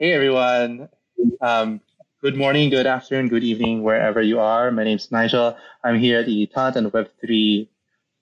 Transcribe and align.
Hey 0.00 0.12
everyone. 0.12 0.90
Um, 1.40 1.80
good 2.22 2.36
morning, 2.36 2.70
good 2.70 2.86
afternoon, 2.86 3.26
good 3.26 3.42
evening, 3.42 3.82
wherever 3.82 4.22
you 4.22 4.38
are. 4.38 4.70
My 4.70 4.84
name 4.84 4.98
is 4.98 5.10
Nigel. 5.10 5.56
I'm 5.82 5.98
here 5.98 6.20
at 6.20 6.26
the 6.26 6.46
Talent 6.46 6.76
and 6.76 6.92
Web3 6.92 7.66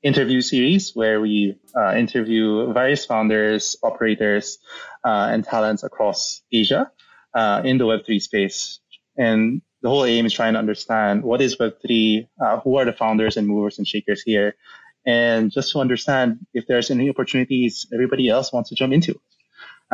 interview 0.02 0.41
series 0.41 0.96
where 0.96 1.20
we 1.20 1.59
uh, 1.79 1.95
interview 1.95 2.73
various 2.73 3.04
founders, 3.04 3.77
operators, 3.82 4.57
uh, 5.04 5.29
and 5.30 5.45
talents 5.45 5.82
across 5.82 6.41
Asia 6.50 6.91
uh, 7.34 7.61
in 7.62 7.77
the 7.77 7.84
Web3 7.84 8.22
space. 8.22 8.80
And 9.18 9.61
the 9.82 9.90
whole 9.90 10.06
aim 10.06 10.24
is 10.24 10.32
trying 10.32 10.54
to 10.54 10.58
understand 10.58 11.24
what 11.24 11.43
is 11.43 11.58
Web3, 11.58 12.27
uh, 12.40 12.61
who 12.61 12.77
are 12.79 12.86
the 12.86 12.95
founders 12.95 13.36
and 13.36 13.46
movers 13.46 13.77
and 13.77 13.86
shakers 13.86 14.22
here, 14.22 14.56
and 15.04 15.52
just 15.52 15.72
to 15.72 15.80
understand 15.80 16.38
if 16.54 16.66
there's 16.66 16.90
any 16.90 17.11
opportunities 17.11 17.87
everybody 17.93 18.30
else 18.30 18.51
wants 18.51 18.70
to 18.70 18.77
jump 18.77 18.95
into. 18.95 19.20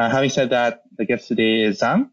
Uh, 0.02 0.11
having 0.11 0.30
said 0.30 0.51
that, 0.51 0.83
the 0.98 1.05
guest 1.05 1.29
today 1.29 1.62
is 1.62 1.79
Giang. 1.79 2.10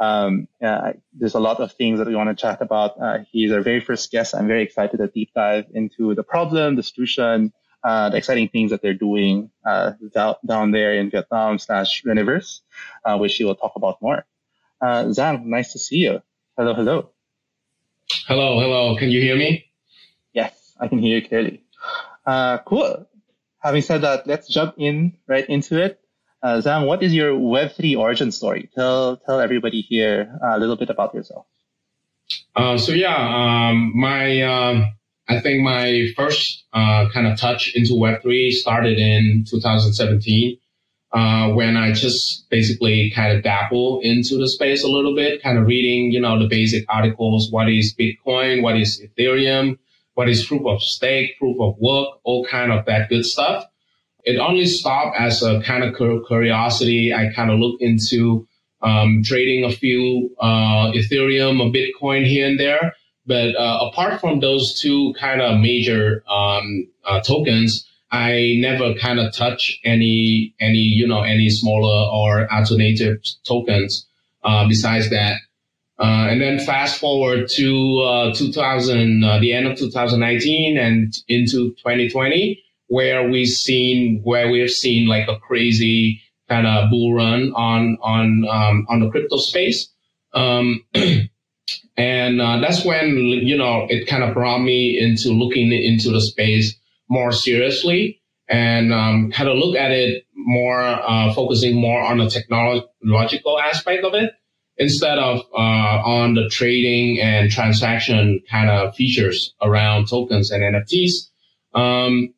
Um, 0.00 0.48
uh, 0.64 0.92
there's 1.12 1.34
a 1.34 1.38
lot 1.38 1.60
of 1.60 1.70
things 1.72 1.98
that 1.98 2.08
we 2.08 2.16
want 2.16 2.30
to 2.30 2.34
chat 2.34 2.62
about. 2.62 2.98
Uh, 2.98 3.18
he's 3.30 3.52
our 3.52 3.60
very 3.60 3.80
first 3.80 4.10
guest. 4.10 4.34
I'm 4.34 4.46
very 4.46 4.62
excited 4.62 4.96
to 4.96 5.08
deep 5.08 5.32
dive 5.34 5.66
into 5.74 6.14
the 6.14 6.22
problem, 6.22 6.76
the 6.76 6.82
solution, 6.82 7.52
uh, 7.84 8.08
the 8.08 8.16
exciting 8.16 8.48
things 8.48 8.70
that 8.70 8.80
they're 8.80 8.94
doing 8.94 9.50
uh, 9.66 9.92
down, 10.46 10.70
there 10.70 10.94
in 10.94 11.10
Vietnam 11.10 11.58
slash 11.58 12.04
Reneverse, 12.04 12.60
uh, 13.04 13.18
which 13.18 13.36
he 13.36 13.44
will 13.44 13.54
talk 13.54 13.72
about 13.76 14.00
more. 14.00 14.24
Giang, 14.82 15.44
nice 15.44 15.72
to 15.74 15.78
see 15.78 15.96
you. 16.08 16.22
Hello, 16.56 16.72
hello. 16.72 17.10
Hello, 18.28 18.58
hello. 18.60 18.96
Can 18.96 19.10
you 19.10 19.20
hear 19.20 19.36
me? 19.36 19.66
Yes, 20.32 20.74
I 20.80 20.88
can 20.88 21.00
hear 21.00 21.18
you 21.18 21.28
clearly. 21.28 21.64
cool. 22.64 23.06
Having 23.58 23.82
said 23.82 24.00
that, 24.02 24.26
let's 24.26 24.48
jump 24.48 24.76
in 24.78 25.18
right 25.28 25.46
into 25.46 25.84
it. 25.84 26.00
Uh, 26.42 26.60
Giang, 26.60 26.86
what 26.86 27.02
is 27.02 27.14
your 27.14 27.32
Web3 27.32 27.98
origin 27.98 28.30
story? 28.30 28.68
Tell 28.74 29.16
tell 29.16 29.40
everybody 29.40 29.80
here 29.80 30.38
a 30.42 30.58
little 30.58 30.76
bit 30.76 30.90
about 30.90 31.14
yourself. 31.14 31.46
Uh, 32.54 32.76
so 32.78 32.92
yeah, 32.92 33.16
um, 33.16 33.92
my 33.94 34.42
um, 34.42 34.92
I 35.28 35.40
think 35.40 35.62
my 35.62 36.08
first 36.16 36.64
uh, 36.72 37.08
kind 37.12 37.26
of 37.26 37.38
touch 37.38 37.72
into 37.74 37.92
Web3 37.92 38.52
started 38.52 38.98
in 38.98 39.44
2017 39.48 40.58
uh, 41.12 41.48
when 41.50 41.76
I 41.76 41.92
just 41.92 42.48
basically 42.50 43.10
kind 43.14 43.36
of 43.36 43.42
dabble 43.42 44.00
into 44.02 44.36
the 44.36 44.48
space 44.48 44.84
a 44.84 44.88
little 44.88 45.14
bit, 45.14 45.42
kind 45.42 45.58
of 45.58 45.66
reading, 45.66 46.12
you 46.12 46.20
know, 46.20 46.38
the 46.38 46.48
basic 46.48 46.84
articles. 46.88 47.50
What 47.50 47.68
is 47.68 47.94
Bitcoin? 47.94 48.62
What 48.62 48.76
is 48.76 49.00
Ethereum? 49.00 49.78
What 50.14 50.28
is 50.28 50.46
proof 50.46 50.66
of 50.66 50.82
stake, 50.82 51.38
proof 51.38 51.56
of 51.60 51.76
work, 51.78 52.20
all 52.24 52.44
kind 52.46 52.72
of 52.72 52.84
that 52.86 53.08
good 53.08 53.24
stuff 53.24 53.66
it 54.26 54.38
only 54.38 54.66
stopped 54.66 55.16
as 55.18 55.40
a 55.42 55.62
kind 55.62 55.84
of 55.84 55.94
curiosity. 55.96 57.14
I 57.14 57.32
kind 57.32 57.50
of 57.50 57.60
looked 57.60 57.80
into 57.80 58.46
um, 58.82 59.22
trading 59.24 59.64
a 59.64 59.70
few 59.70 60.34
uh, 60.40 60.90
Ethereum 60.90 61.60
or 61.60 61.72
Bitcoin 61.72 62.26
here 62.26 62.46
and 62.46 62.58
there. 62.58 62.94
But 63.24 63.54
uh, 63.56 63.88
apart 63.90 64.20
from 64.20 64.40
those 64.40 64.80
two 64.80 65.14
kind 65.18 65.40
of 65.40 65.60
major 65.60 66.24
um, 66.28 66.88
uh, 67.04 67.20
tokens, 67.20 67.88
I 68.10 68.56
never 68.58 68.94
kind 68.94 69.18
of 69.18 69.32
touch 69.34 69.80
any 69.84 70.54
any 70.60 70.78
you 70.78 71.06
know 71.06 71.22
any 71.22 71.48
smaller 71.48 72.10
or 72.12 72.52
alternative 72.52 73.18
tokens. 73.44 74.06
Uh, 74.44 74.68
besides 74.68 75.10
that, 75.10 75.40
uh, 75.98 76.28
and 76.30 76.40
then 76.40 76.60
fast 76.60 77.00
forward 77.00 77.48
to 77.48 77.98
uh, 78.00 78.32
2000, 78.32 79.22
the 79.40 79.52
end 79.52 79.66
of 79.66 79.76
2019 79.76 80.78
and 80.78 81.12
into 81.26 81.70
2020 81.70 82.62
where 82.88 83.28
we've 83.28 83.48
seen 83.48 84.20
where 84.24 84.50
we've 84.50 84.70
seen 84.70 85.08
like 85.08 85.28
a 85.28 85.38
crazy 85.38 86.22
kind 86.48 86.66
of 86.66 86.90
bull 86.90 87.14
run 87.14 87.52
on 87.54 87.98
on 88.02 88.44
um, 88.50 88.86
on 88.88 89.00
the 89.00 89.10
crypto 89.10 89.36
space. 89.36 89.88
Um, 90.34 90.84
and 91.96 92.40
uh, 92.40 92.58
that's 92.60 92.84
when 92.84 93.16
you 93.16 93.56
know 93.56 93.86
it 93.88 94.06
kind 94.06 94.22
of 94.22 94.34
brought 94.34 94.60
me 94.60 94.98
into 94.98 95.30
looking 95.30 95.72
into 95.72 96.10
the 96.10 96.20
space 96.20 96.76
more 97.08 97.32
seriously 97.32 98.20
and 98.48 98.92
um, 98.92 99.30
kind 99.32 99.48
of 99.48 99.56
look 99.56 99.76
at 99.76 99.90
it 99.90 100.24
more, 100.34 100.80
uh, 100.80 101.32
focusing 101.34 101.74
more 101.74 102.00
on 102.00 102.18
the 102.18 102.30
technological 102.30 103.58
aspect 103.58 104.04
of 104.04 104.14
it 104.14 104.32
instead 104.78 105.18
of 105.18 105.40
uh, 105.52 106.02
on 106.04 106.34
the 106.34 106.48
trading 106.50 107.20
and 107.20 107.50
transaction 107.50 108.40
kind 108.50 108.70
of 108.70 108.94
features 108.94 109.54
around 109.62 110.08
tokens 110.08 110.50
and 110.50 110.62
NFTs. 110.62 111.28
Um, 111.74 112.34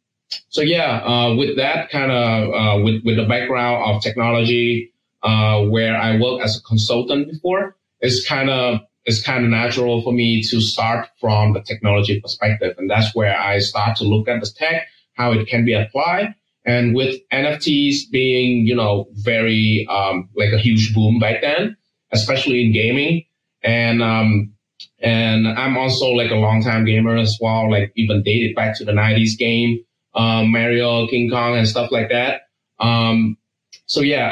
so 0.49 0.61
yeah, 0.61 0.99
uh, 1.05 1.35
with 1.35 1.57
that 1.57 1.91
kind 1.91 2.13
of 2.13 2.55
uh, 2.55 2.83
with 2.83 3.03
with 3.05 3.17
the 3.17 3.27
background 3.27 3.85
of 3.85 4.03
technology, 4.03 4.93
uh, 5.23 5.63
where 5.65 5.97
I 5.97 6.19
worked 6.19 6.45
as 6.45 6.57
a 6.57 6.63
consultant 6.63 7.31
before, 7.31 7.77
it's 8.01 8.27
kind 8.27 8.51
of 8.51 8.81
it's 9.05 9.23
kind 9.23 9.45
of 9.45 9.51
natural 9.51 10.03
for 10.03 10.13
me 10.13 10.43
to 10.43 10.61
start 10.61 11.09
from 11.21 11.55
the 11.55 11.63
technology 11.63 12.21
perspective, 12.21 12.75
and 12.79 12.91
that's 12.91 13.15
where 13.15 13.39
I 13.39 13.59
start 13.59 13.97
to 13.99 14.05
look 14.05 14.29
at 14.29 14.41
the 14.41 14.51
tech, 14.55 14.87
how 15.15 15.33
it 15.33 15.47
can 15.49 15.65
be 15.65 15.73
applied, 15.73 16.35
and 16.65 16.95
with 16.95 17.17
NFTs 17.33 18.11
being 18.11 18.67
you 18.67 18.75
know 18.75 19.09
very 19.13 19.87
um, 19.91 20.29
like 20.37 20.53
a 20.53 20.59
huge 20.59 20.95
boom 20.95 21.19
back 21.19 21.41
then, 21.41 21.77
especially 22.13 22.67
in 22.67 22.73
gaming, 22.73 23.25
and 23.63 24.03
um, 24.03 24.53
and 25.01 25.49
I'm 25.49 25.79
also 25.79 26.11
like 26.11 26.31
a 26.31 26.37
long 26.37 26.63
time 26.63 26.85
gamer 26.85 27.17
as 27.17 27.39
well, 27.41 27.71
like 27.71 27.93
even 27.97 28.23
dated 28.23 28.55
back 28.55 28.77
to 28.77 28.85
the 28.85 28.93
'90s 28.93 29.39
game 29.39 29.85
um, 30.19 30.51
Mario, 30.51 31.07
King 31.07 31.31
Kong, 31.31 31.57
and 31.57 31.67
stuff 31.67 31.91
like 31.93 32.11
that. 32.11 32.43
Um, 32.81 33.39
so 33.87 34.01
yeah, 34.01 34.27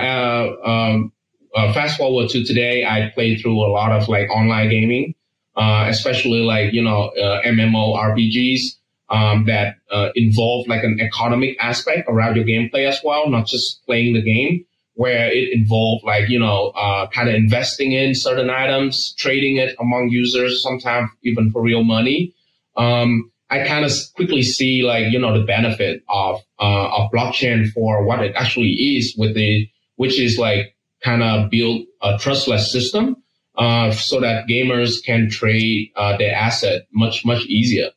uh, 0.64 0.68
um, 0.68 1.12
uh, 1.54 1.72
fast 1.72 1.96
forward 1.96 2.28
to 2.30 2.44
today, 2.44 2.84
I 2.84 3.10
played 3.14 3.40
through 3.40 3.58
a 3.64 3.70
lot 3.70 3.92
of 3.92 4.08
like 4.08 4.28
online 4.28 4.68
gaming, 4.68 5.14
uh, 5.56 5.86
especially 5.88 6.40
like 6.40 6.72
you 6.74 6.82
know 6.82 7.08
uh, 7.10 7.40
MMO 7.42 7.96
RPGs 7.96 8.60
um, 9.08 9.46
that 9.46 9.76
uh, 9.90 10.10
involve 10.16 10.66
like 10.66 10.82
an 10.82 10.98
economic 11.00 11.56
aspect 11.60 12.08
around 12.08 12.34
your 12.36 12.44
gameplay 12.44 12.86
as 12.86 13.00
well, 13.04 13.30
not 13.30 13.46
just 13.46 13.84
playing 13.86 14.12
the 14.14 14.22
game. 14.22 14.64
Where 14.94 15.30
it 15.30 15.52
involved 15.52 16.04
like 16.04 16.28
you 16.30 16.40
know 16.40 16.68
uh, 16.68 17.06
kind 17.08 17.28
of 17.28 17.34
investing 17.34 17.92
in 17.92 18.14
certain 18.14 18.50
items, 18.50 19.14
trading 19.18 19.56
it 19.56 19.76
among 19.78 20.08
users, 20.08 20.62
sometimes 20.62 21.10
even 21.22 21.52
for 21.52 21.62
real 21.62 21.84
money. 21.84 22.34
Um, 22.76 23.30
I 23.48 23.64
kind 23.66 23.84
of 23.84 23.92
quickly 24.14 24.42
see 24.42 24.82
like, 24.82 25.12
you 25.12 25.18
know, 25.18 25.38
the 25.38 25.44
benefit 25.44 26.02
of, 26.08 26.40
uh, 26.58 26.88
of 26.96 27.10
blockchain 27.12 27.70
for 27.72 28.04
what 28.04 28.20
it 28.20 28.34
actually 28.34 28.70
is 28.70 29.14
with 29.16 29.34
the, 29.34 29.68
which 29.96 30.18
is 30.18 30.38
like 30.38 30.74
kind 31.02 31.22
of 31.22 31.50
build 31.50 31.86
a 32.02 32.18
trustless 32.18 32.72
system, 32.72 33.16
uh, 33.56 33.90
so 33.92 34.20
that 34.20 34.46
gamers 34.48 35.02
can 35.04 35.30
trade, 35.30 35.90
uh, 35.96 36.16
their 36.16 36.34
asset 36.34 36.86
much, 36.92 37.24
much 37.24 37.44
easier. 37.46 37.90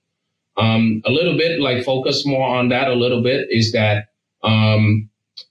Um, 0.58 1.02
a 1.06 1.12
little 1.12 1.38
bit 1.38 1.60
like 1.60 1.84
focus 1.84 2.26
more 2.26 2.48
on 2.48 2.70
that 2.70 2.88
a 2.88 2.94
little 2.94 3.24
bit 3.24 3.48
is 3.50 3.72
that, 3.72 4.10
um, 4.44 5.10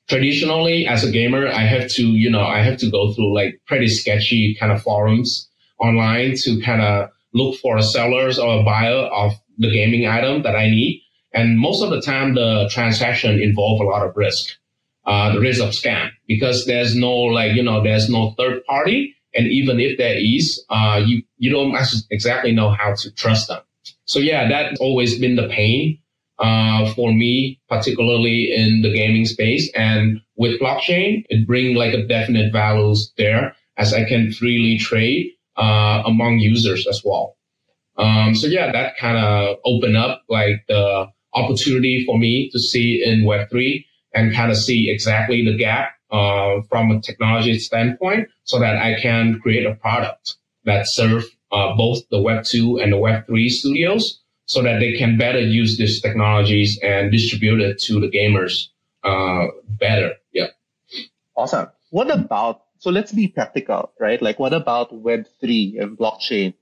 traditionally 0.09 0.87
as 0.87 1.05
a 1.05 1.11
gamer, 1.11 1.49
I 1.49 1.63
have 1.63 1.91
to, 1.93 2.07
you 2.07 2.31
know, 2.31 2.43
I 2.43 2.61
have 2.63 2.79
to 2.79 2.91
go 2.91 3.13
through 3.13 3.35
like 3.35 3.61
pretty 3.67 3.89
sketchy 3.89 4.57
kind 4.59 4.73
of 4.73 4.83
forums 4.83 5.49
online 5.79 6.35
to 6.37 6.61
kind 6.61 6.83
of 6.83 7.11
look 7.35 7.57
for 7.59 7.77
a 7.77 7.83
sellers 7.83 8.39
or 8.39 8.61
a 8.61 8.63
buyer 8.63 8.95
of 8.95 9.33
the 9.59 9.71
gaming 9.71 10.07
item 10.07 10.43
that 10.43 10.57
I 10.57 10.69
need. 10.69 11.03
And 11.35 11.59
most 11.59 11.83
of 11.83 11.91
the 11.91 12.01
time, 12.01 12.35
the 12.35 12.69
transaction 12.73 13.41
involve 13.41 13.81
a 13.81 13.85
lot 13.85 14.07
of 14.07 14.17
risk, 14.17 14.57
uh, 15.07 15.33
the 15.35 15.41
risk 15.41 15.63
of 15.63 15.71
scam 15.71 16.11
because 16.27 16.67
there's 16.67 16.95
no 16.95 17.13
like, 17.13 17.55
you 17.55 17.63
know, 17.63 17.83
there's 17.83 18.09
no 18.09 18.35
third 18.39 18.65
party. 18.65 19.15
And 19.35 19.47
even 19.47 19.79
if 19.79 19.99
there 19.99 20.17
is, 20.17 20.65
uh, 20.71 21.03
you, 21.05 21.23
you 21.37 21.51
don't 21.51 21.77
exactly 22.11 22.53
know 22.53 22.71
how 22.71 22.95
to 22.95 23.11
trust 23.13 23.49
them. 23.49 23.61
So 24.07 24.19
yeah, 24.19 24.49
that's 24.49 24.81
always 24.81 25.19
been 25.19 25.37
the 25.37 25.49
pain, 25.49 25.99
uh, 26.39 26.93
for 26.95 27.13
me, 27.13 27.61
particularly 27.69 28.51
in 28.55 28.81
the 28.83 28.93
gaming 28.93 29.27
space. 29.27 29.71
And 29.75 30.21
with 30.37 30.61
blockchain, 30.61 31.25
it 31.29 31.47
brings 31.47 31.77
like 31.77 31.95
a 31.95 32.07
definite 32.07 32.53
values 32.53 33.13
there 33.19 33.55
as 33.77 33.93
I 33.93 34.05
can 34.05 34.33
freely 34.33 34.79
trade, 34.79 35.33
uh, 35.57 36.03
among 36.07 36.39
users 36.39 36.87
as 36.87 37.03
well. 37.05 37.37
Um, 37.99 38.35
so 38.35 38.47
yeah, 38.47 38.71
that 38.73 38.97
kind 38.97 39.19
of 39.19 39.57
opened 39.65 39.97
up 39.97 40.23
like 40.29 40.65
the 40.69 41.07
opportunity 41.35 42.05
for 42.05 42.19
me 42.19 42.49
to 42.51 42.59
see 42.59 43.03
in 43.05 43.25
Web3 43.25 43.85
and 44.15 44.35
kind 44.35 44.51
of 44.51 44.57
see 44.57 44.91
exactly 44.91 45.45
the 45.45 45.57
gap 45.57 45.91
uh, 46.11 46.63
from 46.69 46.91
a 46.91 47.01
technology 47.01 47.59
standpoint 47.59 48.29
so 48.45 48.59
that 48.59 48.77
I 48.77 49.01
can 49.01 49.41
create 49.41 49.67
a 49.67 49.75
product 49.75 50.37
that 50.65 50.89
serve 50.89 51.25
uh, 51.53 51.75
both 51.77 52.09
the 52.11 52.19
Web2 52.19 52.83
and 52.83 52.93
the 52.93 52.97
Web3 52.97 53.49
studios 53.51 54.21
so 54.47 54.63
that 54.63 54.81
they 54.81 54.97
can 54.97 55.19
better 55.19 55.41
use 55.41 55.77
these 55.77 56.01
technologies 56.01 56.79
and 56.83 57.13
distribute 57.13 57.61
it 57.61 57.79
to 57.81 58.01
the 58.01 58.11
gamers 58.11 58.69
uh, 59.05 59.49
better. 59.69 60.15
Yeah. 60.33 60.49
Awesome. 61.37 61.69
What 61.91 62.11
about, 62.11 62.63
so 62.79 62.91
let's 62.91 63.13
be 63.13 63.29
practical, 63.29 63.93
right? 64.01 64.21
Like 64.23 64.39
what 64.39 64.55
about 64.55 64.93
Web3 64.93 65.83
and 65.83 65.99
blockchain? 65.99 66.55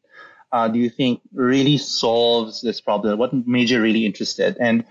Uh, 0.57 0.69
do 0.69 0.79
you 0.79 0.89
think 0.89 1.21
really 1.35 1.77
solves 1.77 2.63
this 2.63 2.81
problem? 2.81 3.19
What 3.19 3.35
made 3.47 3.69
you 3.69 3.79
really 3.83 4.07
interested? 4.07 4.57
And 4.59 4.87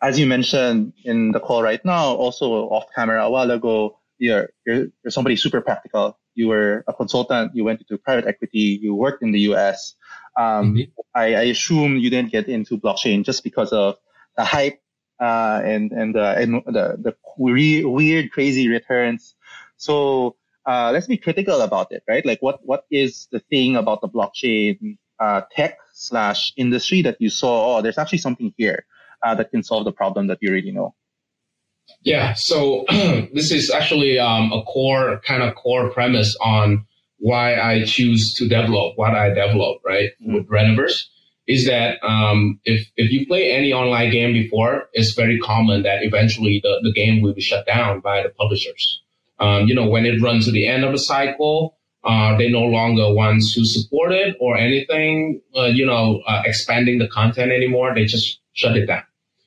as 0.00 0.20
you 0.20 0.26
mentioned 0.26 0.92
in 1.04 1.32
the 1.32 1.40
call 1.40 1.64
right 1.64 1.84
now, 1.84 2.14
also 2.14 2.46
off 2.70 2.84
camera 2.94 3.24
a 3.24 3.30
while 3.30 3.50
ago, 3.50 3.98
you're, 4.18 4.50
you're, 4.64 4.86
you're 5.02 5.10
somebody 5.10 5.34
super 5.34 5.62
practical. 5.62 6.16
you 6.36 6.46
were 6.46 6.84
a 6.86 6.92
consultant, 6.92 7.56
you 7.56 7.64
went 7.64 7.80
into 7.80 7.98
private 7.98 8.26
equity, 8.28 8.78
you 8.80 8.94
worked 8.94 9.20
in 9.24 9.32
the 9.32 9.40
US. 9.50 9.96
Um, 10.38 10.76
mm-hmm. 10.76 10.90
I, 11.12 11.34
I, 11.34 11.44
assume 11.54 11.96
you 11.96 12.08
didn't 12.08 12.30
get 12.30 12.46
into 12.48 12.78
blockchain 12.78 13.24
just 13.24 13.42
because 13.42 13.72
of 13.72 13.96
the 14.36 14.44
hype 14.44 14.80
uh, 15.18 15.60
and 15.64 15.90
and 15.90 16.14
the 16.14 16.26
and 16.40 16.50
the, 16.66 16.84
the 17.06 17.12
weird, 17.36 18.30
crazy 18.30 18.68
returns. 18.68 19.34
So 19.76 20.36
uh, 20.66 20.90
let's 20.92 21.06
be 21.06 21.16
critical 21.16 21.60
about 21.60 21.92
it, 21.92 22.02
right? 22.08 22.24
Like, 22.24 22.40
what 22.40 22.60
what 22.64 22.84
is 22.90 23.28
the 23.32 23.40
thing 23.40 23.76
about 23.76 24.00
the 24.00 24.08
blockchain 24.08 24.98
uh, 25.18 25.42
tech 25.52 25.78
slash 25.92 26.52
industry 26.56 27.02
that 27.02 27.16
you 27.20 27.30
saw? 27.30 27.76
Oh, 27.76 27.82
there's 27.82 27.98
actually 27.98 28.18
something 28.18 28.52
here 28.56 28.84
uh, 29.24 29.34
that 29.34 29.50
can 29.50 29.62
solve 29.62 29.84
the 29.84 29.92
problem 29.92 30.26
that 30.28 30.38
you 30.40 30.50
already 30.50 30.72
know. 30.72 30.94
Yeah, 32.02 32.34
so 32.34 32.84
this 33.32 33.50
is 33.50 33.70
actually 33.70 34.18
um, 34.18 34.52
a 34.52 34.62
core 34.62 35.20
kind 35.24 35.42
of 35.42 35.54
core 35.54 35.90
premise 35.90 36.36
on 36.40 36.86
why 37.18 37.58
I 37.58 37.84
choose 37.84 38.32
to 38.34 38.48
develop 38.48 38.96
what 38.96 39.14
I 39.14 39.28
develop, 39.28 39.78
right, 39.84 40.10
mm-hmm. 40.22 40.34
with 40.34 40.48
Reneverse, 40.48 41.04
is 41.46 41.66
that 41.66 41.98
um, 42.02 42.60
if 42.64 42.88
if 42.96 43.10
you 43.10 43.26
play 43.26 43.50
any 43.50 43.72
online 43.72 44.10
game 44.10 44.32
before, 44.32 44.88
it's 44.92 45.12
very 45.12 45.38
common 45.38 45.82
that 45.82 46.02
eventually 46.02 46.60
the, 46.62 46.80
the 46.82 46.92
game 46.92 47.22
will 47.22 47.34
be 47.34 47.40
shut 47.40 47.66
down 47.66 48.00
by 48.00 48.22
the 48.22 48.30
publishers. 48.30 49.02
Um, 49.40 49.66
you 49.66 49.74
know, 49.74 49.88
when 49.88 50.06
it 50.06 50.20
runs 50.20 50.44
to 50.44 50.52
the 50.52 50.66
end 50.66 50.84
of 50.84 50.92
the 50.92 50.98
cycle, 50.98 51.78
uh, 52.04 52.36
they 52.36 52.48
no 52.48 52.62
longer 52.62 53.12
want 53.12 53.42
to 53.54 53.64
support 53.64 54.12
it 54.12 54.36
or 54.40 54.56
anything, 54.56 55.40
uh, 55.56 55.66
you 55.66 55.84
know, 55.84 56.22
uh, 56.26 56.42
expanding 56.44 56.98
the 56.98 57.08
content 57.08 57.52
anymore. 57.52 57.94
They 57.94 58.04
just 58.04 58.40
shut 58.52 58.76
it 58.76 58.86
down. 58.86 59.02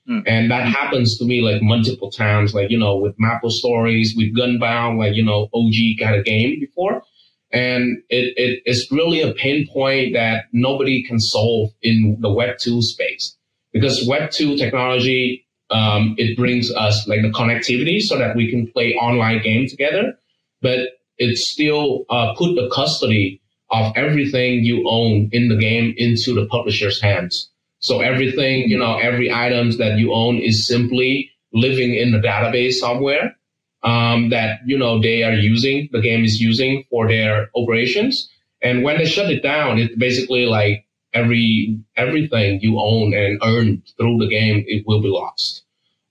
Mm. 0.09 0.23
And 0.27 0.51
that 0.51 0.67
happens 0.67 1.17
to 1.17 1.25
me 1.25 1.41
like 1.41 1.61
multiple 1.61 2.11
times, 2.11 2.53
like, 2.53 2.69
you 2.69 2.77
know, 2.77 2.97
with 2.97 3.15
Maple 3.17 3.49
Stories, 3.49 4.13
with 4.15 4.35
Gunbound, 4.35 4.97
like, 4.97 5.15
you 5.15 5.23
know, 5.23 5.49
OG 5.53 5.99
got 5.99 6.17
a 6.17 6.21
game 6.21 6.59
before. 6.59 7.03
And 7.51 7.99
it, 8.09 8.33
it, 8.35 8.61
it's 8.65 8.91
really 8.91 9.21
a 9.21 9.33
pain 9.33 9.67
point 9.71 10.13
that 10.13 10.45
nobody 10.51 11.03
can 11.03 11.19
solve 11.19 11.69
in 11.81 12.17
the 12.19 12.31
Web 12.31 12.57
2 12.57 12.81
space 12.81 13.37
because 13.71 14.05
Web 14.07 14.31
2 14.31 14.57
technology, 14.57 15.45
um, 15.69 16.15
it 16.17 16.37
brings 16.37 16.71
us 16.73 17.07
like 17.07 17.21
the 17.21 17.31
connectivity 17.31 18.01
so 18.01 18.17
that 18.17 18.35
we 18.35 18.49
can 18.49 18.71
play 18.71 18.93
online 18.93 19.41
game 19.41 19.67
together, 19.67 20.13
but 20.61 20.79
it 21.17 21.37
still 21.37 22.05
uh, 22.09 22.33
put 22.35 22.55
the 22.55 22.69
custody 22.73 23.41
of 23.71 23.91
everything 23.95 24.63
you 24.63 24.87
own 24.87 25.29
in 25.31 25.49
the 25.49 25.55
game 25.55 25.93
into 25.97 26.33
the 26.33 26.45
publisher's 26.47 27.01
hands. 27.01 27.49
So 27.79 28.01
everything, 28.01 28.69
you 28.69 28.77
know, 28.77 28.97
every 28.97 29.31
items 29.31 29.77
that 29.77 29.97
you 29.97 30.13
own 30.13 30.37
is 30.37 30.65
simply 30.65 31.29
living 31.53 31.95
in 31.95 32.11
the 32.11 32.19
database 32.19 32.73
somewhere 32.73 33.35
um, 33.83 34.29
that, 34.29 34.59
you 34.65 34.77
know, 34.77 35.01
they 35.01 35.23
are 35.23 35.33
using, 35.33 35.89
the 35.91 36.01
game 36.01 36.23
is 36.23 36.39
using 36.39 36.85
for 36.89 37.07
their 37.07 37.49
operations. 37.55 38.29
And 38.61 38.83
when 38.83 38.97
they 38.97 39.05
shut 39.05 39.29
it 39.29 39.43
down, 39.43 39.79
it's 39.79 39.95
basically 39.95 40.45
like 40.45 40.85
every, 41.13 41.79
everything 41.95 42.59
you 42.61 42.79
own 42.79 43.13
and 43.13 43.39
earn 43.43 43.81
through 43.97 44.17
the 44.17 44.27
game, 44.27 44.63
it 44.67 44.83
will 44.87 45.01
be 45.01 45.09
lost. 45.09 45.63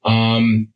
Um, 0.04 0.69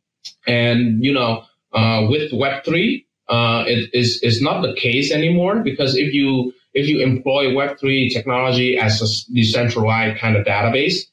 and, 0.45 1.03
you 1.03 1.13
know, 1.13 1.43
uh, 1.73 2.05
with 2.09 2.31
Web3, 2.31 3.05
uh, 3.29 3.63
it 3.67 3.89
is, 3.93 4.21
is 4.23 4.41
not 4.41 4.61
the 4.61 4.73
case 4.75 5.11
anymore 5.11 5.59
because 5.59 5.95
if 5.95 6.13
you, 6.13 6.53
if 6.73 6.87
you 6.87 7.01
employ 7.01 7.47
Web3 7.47 8.13
technology 8.13 8.77
as 8.77 9.01
a 9.01 9.33
decentralized 9.33 10.19
kind 10.19 10.35
of 10.35 10.45
database, 10.45 11.03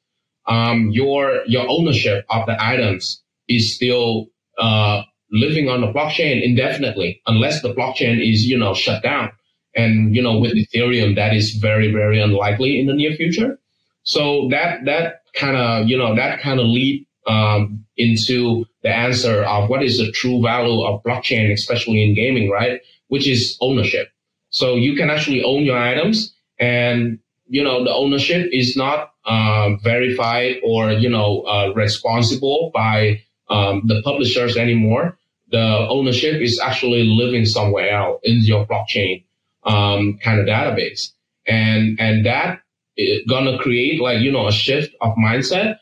um, 0.47 0.91
your 0.91 1.43
your 1.47 1.67
ownership 1.69 2.25
of 2.31 2.47
the 2.47 2.57
items 2.63 3.23
is 3.49 3.75
still 3.75 4.29
uh, 4.59 5.03
living 5.31 5.69
on 5.69 5.81
the 5.81 5.89
blockchain 5.89 6.43
indefinitely, 6.43 7.21
unless 7.27 7.63
the 7.63 7.75
blockchain 7.75 8.21
is 8.21 8.47
you 8.47 8.59
know 8.59 8.75
shut 8.75 9.03
down. 9.03 9.31
And 9.77 10.15
you 10.15 10.23
know, 10.23 10.39
with 10.39 10.53
Ethereum, 10.55 11.17
that 11.17 11.35
is 11.35 11.55
very 11.55 11.93
very 11.93 12.21
unlikely 12.21 12.81
in 12.81 12.87
the 12.87 12.95
near 12.95 13.15
future. 13.15 13.59
So 14.05 14.49
that 14.51 14.85
that 14.85 15.23
kind 15.35 15.57
of 15.57 15.89
you 15.89 15.99
know 15.99 16.15
that 16.15 16.41
kind 16.41 16.61
of 16.61 16.67
lead 16.67 17.07
um, 17.27 17.85
into 17.97 18.65
the 18.83 18.91
answer 18.91 19.45
of 19.45 19.69
what 19.69 19.83
is 19.83 19.99
the 19.99 20.11
true 20.13 20.43
value 20.43 20.85
of 20.85 21.03
blockchain, 21.03 21.53
especially 21.53 22.03
in 22.03 22.15
gaming, 22.15 22.51
right? 22.51 22.81
Which 23.09 23.27
is 23.27 23.57
ownership. 23.61 24.09
So 24.51 24.77
you 24.77 24.95
can 24.97 25.11
actually 25.11 25.43
own 25.43 25.65
your 25.65 25.79
items 25.79 26.35
and, 26.59 27.19
you 27.49 27.63
know, 27.63 27.83
the 27.85 27.93
ownership 27.93 28.49
is 28.53 28.77
not 28.77 29.13
uh, 29.25 29.77
verified 29.83 30.57
or, 30.63 30.93
you 30.93 31.09
know, 31.09 31.41
uh, 31.43 31.73
responsible 31.75 32.71
by 32.75 33.23
um, 33.49 33.83
the 33.87 34.03
publishers 34.03 34.57
anymore. 34.57 35.19
The 35.51 35.87
ownership 35.89 36.41
is 36.41 36.61
actually 36.61 37.05
living 37.05 37.45
somewhere 37.45 37.91
else 37.91 38.21
in 38.23 38.41
your 38.43 38.67
blockchain 38.67 39.25
um, 39.65 40.19
kind 40.23 40.41
of 40.41 40.47
database. 40.47 41.13
And, 41.47 42.01
and 42.01 42.27
that 42.27 42.61
is 42.97 43.23
gonna 43.29 43.59
create 43.59 44.01
like, 44.01 44.21
you 44.21 44.33
know, 44.33 44.47
a 44.47 44.53
shift 44.53 44.95
of 45.01 45.15
mindset 45.17 45.77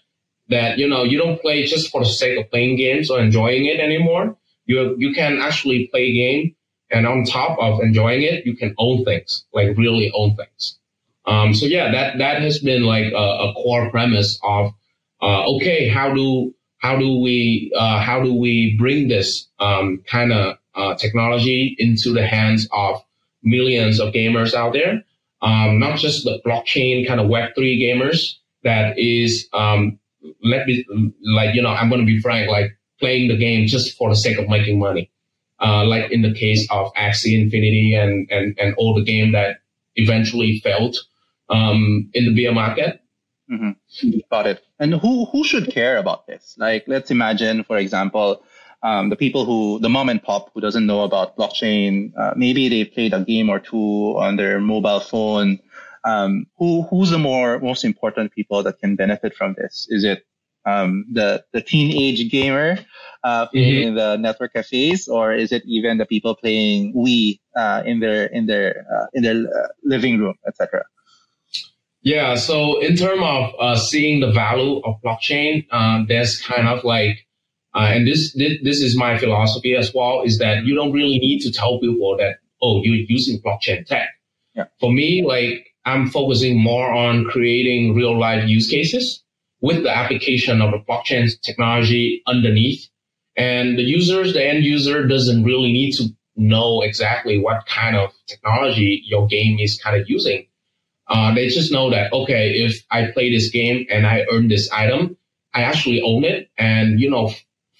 that, 0.48 0.78
you 0.78 0.88
know, 0.88 1.04
you 1.04 1.18
don't 1.18 1.40
play 1.40 1.64
just 1.64 1.90
for 1.90 2.02
the 2.02 2.08
sake 2.08 2.38
of 2.38 2.50
playing 2.50 2.76
games 2.76 3.10
or 3.10 3.20
enjoying 3.20 3.66
it 3.66 3.80
anymore. 3.80 4.36
You, 4.66 4.96
you 4.98 5.14
can 5.14 5.40
actually 5.40 5.88
play 5.88 6.12
game 6.12 6.54
and 6.90 7.06
on 7.06 7.24
top 7.24 7.58
of 7.58 7.80
enjoying 7.80 8.22
it, 8.22 8.44
you 8.44 8.56
can 8.56 8.74
own 8.78 9.04
things, 9.04 9.44
like 9.52 9.76
really 9.76 10.10
own 10.14 10.36
things. 10.36 10.78
Um, 11.24 11.54
so 11.54 11.66
yeah, 11.66 11.90
that, 11.92 12.18
that 12.18 12.42
has 12.42 12.58
been 12.58 12.82
like 12.82 13.12
a, 13.12 13.16
a 13.16 13.54
core 13.54 13.90
premise 13.90 14.38
of, 14.42 14.72
uh, 15.22 15.46
okay, 15.56 15.88
how 15.88 16.12
do, 16.12 16.54
how 16.78 16.96
do 16.96 17.20
we, 17.20 17.72
uh, 17.76 18.00
how 18.00 18.22
do 18.22 18.34
we 18.34 18.76
bring 18.78 19.08
this, 19.08 19.48
um, 19.60 20.02
kind 20.06 20.32
of, 20.32 20.56
uh, 20.74 20.94
technology 20.96 21.76
into 21.78 22.12
the 22.12 22.26
hands 22.26 22.68
of 22.72 23.02
millions 23.42 24.00
of 24.00 24.12
gamers 24.12 24.54
out 24.54 24.72
there? 24.72 25.04
Um, 25.40 25.78
not 25.78 25.98
just 25.98 26.24
the 26.24 26.40
blockchain 26.46 27.06
kind 27.06 27.20
of 27.20 27.26
Web3 27.26 27.80
gamers 27.80 28.34
that 28.62 28.98
is, 28.98 29.48
um, 29.52 29.98
let 30.44 30.66
me, 30.66 30.84
like, 31.24 31.54
you 31.54 31.62
know, 31.62 31.70
I'm 31.70 31.88
going 31.88 32.00
to 32.00 32.06
be 32.06 32.20
frank, 32.20 32.48
like 32.48 32.78
playing 33.00 33.28
the 33.28 33.36
game 33.36 33.66
just 33.66 33.96
for 33.96 34.08
the 34.08 34.14
sake 34.14 34.38
of 34.38 34.48
making 34.48 34.78
money 34.78 35.10
uh, 35.62 35.84
like 35.84 36.10
in 36.10 36.22
the 36.22 36.34
case 36.34 36.66
of 36.70 36.92
Axie 36.94 37.40
Infinity 37.40 37.94
and, 37.94 38.28
and, 38.30 38.58
and 38.58 38.74
all 38.76 38.94
the 38.94 39.04
game 39.04 39.32
that 39.32 39.58
eventually 39.94 40.58
failed 40.58 40.96
um, 41.48 42.10
in 42.12 42.24
the 42.24 42.34
bear 42.42 42.52
market. 42.52 43.00
Mm-hmm. 43.50 44.18
Got 44.30 44.46
it. 44.46 44.64
And 44.78 44.94
who, 44.94 45.26
who 45.26 45.44
should 45.44 45.70
care 45.70 45.98
about 45.98 46.26
this? 46.26 46.56
Like, 46.58 46.84
let's 46.88 47.10
imagine, 47.10 47.64
for 47.64 47.76
example, 47.76 48.42
um, 48.82 49.10
the 49.10 49.16
people 49.16 49.44
who, 49.44 49.78
the 49.80 49.88
mom 49.88 50.08
and 50.08 50.22
pop 50.22 50.50
who 50.52 50.60
doesn't 50.60 50.86
know 50.86 51.02
about 51.02 51.36
blockchain, 51.36 52.12
uh, 52.18 52.34
maybe 52.36 52.68
they 52.68 52.84
played 52.84 53.14
a 53.14 53.20
game 53.20 53.48
or 53.48 53.60
two 53.60 54.16
on 54.18 54.36
their 54.36 54.60
mobile 54.60 55.00
phone. 55.00 55.58
Um, 56.04 56.46
who, 56.58 56.82
who's 56.82 57.10
the 57.10 57.18
more, 57.18 57.60
most 57.60 57.84
important 57.84 58.32
people 58.32 58.62
that 58.64 58.80
can 58.80 58.96
benefit 58.96 59.34
from 59.36 59.54
this? 59.56 59.86
Is 59.88 60.02
it 60.04 60.26
um, 60.64 61.04
the 61.12 61.44
the 61.52 61.60
teenage 61.60 62.30
gamer 62.30 62.78
uh, 63.24 63.46
playing 63.46 63.74
mm-hmm. 63.74 63.88
in 63.88 63.94
the 63.94 64.16
network 64.16 64.52
cafes, 64.54 65.08
or 65.08 65.32
is 65.32 65.52
it 65.52 65.62
even 65.66 65.98
the 65.98 66.06
people 66.06 66.34
playing 66.34 66.94
Wii 66.94 67.40
uh, 67.56 67.82
in 67.84 68.00
their 68.00 68.26
in 68.26 68.46
their 68.46 68.86
uh, 68.92 69.06
in 69.14 69.22
their 69.22 69.36
uh, 69.36 69.68
living 69.84 70.18
room, 70.18 70.34
etc. 70.46 70.84
Yeah. 72.02 72.34
So 72.34 72.80
in 72.80 72.96
terms 72.96 73.22
of 73.22 73.54
uh, 73.60 73.76
seeing 73.76 74.20
the 74.20 74.32
value 74.32 74.80
of 74.84 75.00
blockchain, 75.02 75.66
there's 76.08 76.40
kind 76.40 76.66
of 76.66 76.82
like, 76.82 77.26
and 77.74 78.06
this, 78.06 78.34
this 78.34 78.58
this 78.62 78.80
is 78.80 78.96
my 78.96 79.18
philosophy 79.18 79.74
as 79.74 79.92
well, 79.94 80.22
is 80.22 80.38
that 80.38 80.64
you 80.64 80.74
don't 80.74 80.92
really 80.92 81.18
need 81.18 81.40
to 81.40 81.52
tell 81.52 81.78
people 81.80 82.16
that 82.18 82.36
oh 82.62 82.80
you're 82.82 83.04
using 83.08 83.40
blockchain 83.40 83.86
tech. 83.86 84.08
Yeah. 84.54 84.64
For 84.80 84.92
me, 84.92 85.24
like 85.26 85.72
I'm 85.84 86.08
focusing 86.08 86.62
more 86.62 86.92
on 86.92 87.24
creating 87.24 87.94
real 87.94 88.18
life 88.18 88.48
use 88.48 88.68
cases 88.68 89.22
with 89.60 89.82
the 89.84 89.96
application 89.96 90.60
of 90.60 90.74
a 90.74 90.78
blockchain 90.78 91.30
technology 91.42 92.22
underneath. 92.26 92.88
And 93.36 93.78
the 93.78 93.82
users, 93.82 94.34
the 94.34 94.46
end 94.46 94.64
user 94.64 95.06
doesn't 95.06 95.44
really 95.44 95.72
need 95.72 95.92
to 95.92 96.08
know 96.36 96.82
exactly 96.82 97.38
what 97.38 97.66
kind 97.66 97.96
of 97.96 98.12
technology 98.26 99.02
your 99.06 99.26
game 99.26 99.58
is 99.58 99.80
kind 99.80 99.98
of 99.98 100.08
using. 100.08 100.46
Uh, 101.08 101.34
they 101.34 101.48
just 101.48 101.72
know 101.72 101.90
that, 101.90 102.12
okay, 102.12 102.50
if 102.50 102.84
I 102.90 103.10
play 103.12 103.30
this 103.30 103.50
game 103.50 103.86
and 103.90 104.06
I 104.06 104.24
earn 104.30 104.48
this 104.48 104.70
item, 104.70 105.16
I 105.54 105.62
actually 105.62 106.00
own 106.02 106.24
it. 106.24 106.50
And, 106.58 107.00
you 107.00 107.10
know, 107.10 107.32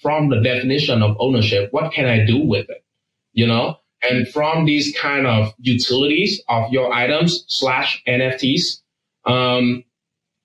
from 0.03 0.29
the 0.29 0.39
definition 0.41 1.01
of 1.01 1.17
ownership, 1.19 1.69
what 1.71 1.91
can 1.91 2.05
I 2.05 2.23
do 2.25 2.45
with 2.45 2.69
it? 2.69 2.83
You 3.31 3.47
know, 3.47 3.77
and 4.07 4.27
from 4.27 4.65
these 4.65 4.95
kind 4.95 5.25
of 5.25 5.53
utilities 5.59 6.41
of 6.49 6.71
your 6.71 6.93
items 6.93 7.45
slash 7.47 8.03
NFTs, 8.07 8.81
um, 9.25 9.83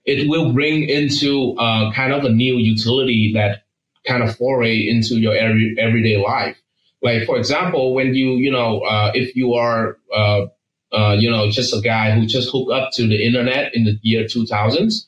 it 0.05 0.29
will 0.29 0.53
bring 0.53 0.89
into 0.89 1.55
uh, 1.59 1.93
kind 1.93 2.13
of 2.13 2.25
a 2.25 2.31
new 2.31 2.57
utility 2.57 3.33
that 3.35 3.65
kind 4.07 4.23
of 4.23 4.35
foray 4.37 4.89
into 4.89 5.17
your 5.17 5.37
every, 5.37 5.75
everyday 5.79 6.17
life. 6.17 6.57
Like, 7.03 7.25
for 7.27 7.37
example, 7.37 7.95
when 7.95 8.15
you, 8.15 8.33
you 8.37 8.51
know, 8.51 8.81
uh, 8.81 9.13
if 9.15 9.37
you 9.37 9.55
are, 9.55 9.99
uh, 10.15 10.47
uh, 10.93 11.17
you 11.19 11.31
know, 11.31 11.51
just 11.51 11.75
a 11.75 11.81
guy 11.81 12.13
who 12.13 12.27
just 12.27 12.51
hooked 12.51 12.73
up 12.73 12.91
to 12.95 13.07
the 13.07 13.23
internet 13.25 13.75
in 13.75 13.85
the 13.85 13.99
year 14.03 14.25
2000s, 14.25 15.05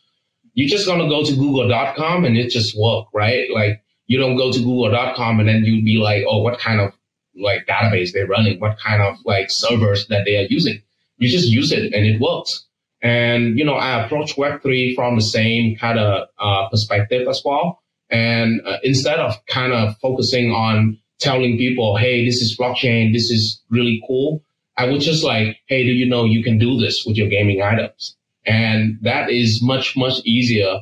you're 0.55 0.69
just 0.69 0.87
going 0.87 1.01
to 1.01 1.09
go 1.09 1.25
to 1.25 1.35
google.com 1.35 2.25
and 2.25 2.37
it 2.37 2.51
just 2.51 2.77
work, 2.79 3.07
right? 3.15 3.49
Like, 3.53 3.83
you 4.11 4.19
don't 4.19 4.35
go 4.35 4.51
to 4.51 4.59
google.com 4.59 5.39
and 5.39 5.49
then 5.49 5.63
you'd 5.63 5.85
be 5.85 5.95
like, 5.95 6.25
oh, 6.29 6.43
what 6.43 6.59
kind 6.59 6.81
of 6.81 6.93
like 7.37 7.65
database 7.67 8.13
they're 8.13 8.27
running, 8.27 8.59
what 8.59 8.77
kind 8.77 9.01
of 9.01 9.17
like 9.25 9.53
servers 9.53 10.09
that 10.09 10.25
they 10.25 10.37
are 10.37 10.49
using. 10.51 10.83
You 11.19 11.29
just 11.29 11.49
use 11.49 11.71
it 11.71 11.95
and 11.95 12.05
it 12.05 12.21
works. 12.21 12.67
And, 13.03 13.57
you 13.57 13.65
know, 13.65 13.75
I 13.75 14.05
approach 14.05 14.35
Web3 14.35 14.97
from 14.97 15.15
the 15.15 15.23
same 15.23 15.77
kind 15.77 16.01
of 16.01 16.27
uh, 16.41 16.69
perspective 16.71 17.29
as 17.29 17.41
well. 17.45 17.85
And 18.11 18.61
uh, 18.67 18.79
instead 18.83 19.21
of 19.21 19.37
kind 19.47 19.73
of 19.73 19.97
focusing 19.99 20.51
on 20.51 20.99
telling 21.21 21.57
people, 21.57 21.97
hey, 21.97 22.25
this 22.25 22.43
is 22.43 22.59
blockchain, 22.59 23.13
this 23.13 23.31
is 23.31 23.63
really 23.71 24.03
cool, 24.09 24.43
I 24.77 24.91
would 24.91 25.03
just 25.03 25.23
like, 25.23 25.57
hey, 25.67 25.85
do 25.85 25.93
you 25.93 26.09
know 26.09 26.25
you 26.25 26.43
can 26.43 26.59
do 26.59 26.77
this 26.81 27.05
with 27.07 27.17
your 27.17 27.29
gaming 27.29 27.63
items? 27.63 28.17
And 28.45 28.99
that 29.03 29.31
is 29.31 29.63
much, 29.63 29.97
much 29.97 30.15
easier 30.25 30.81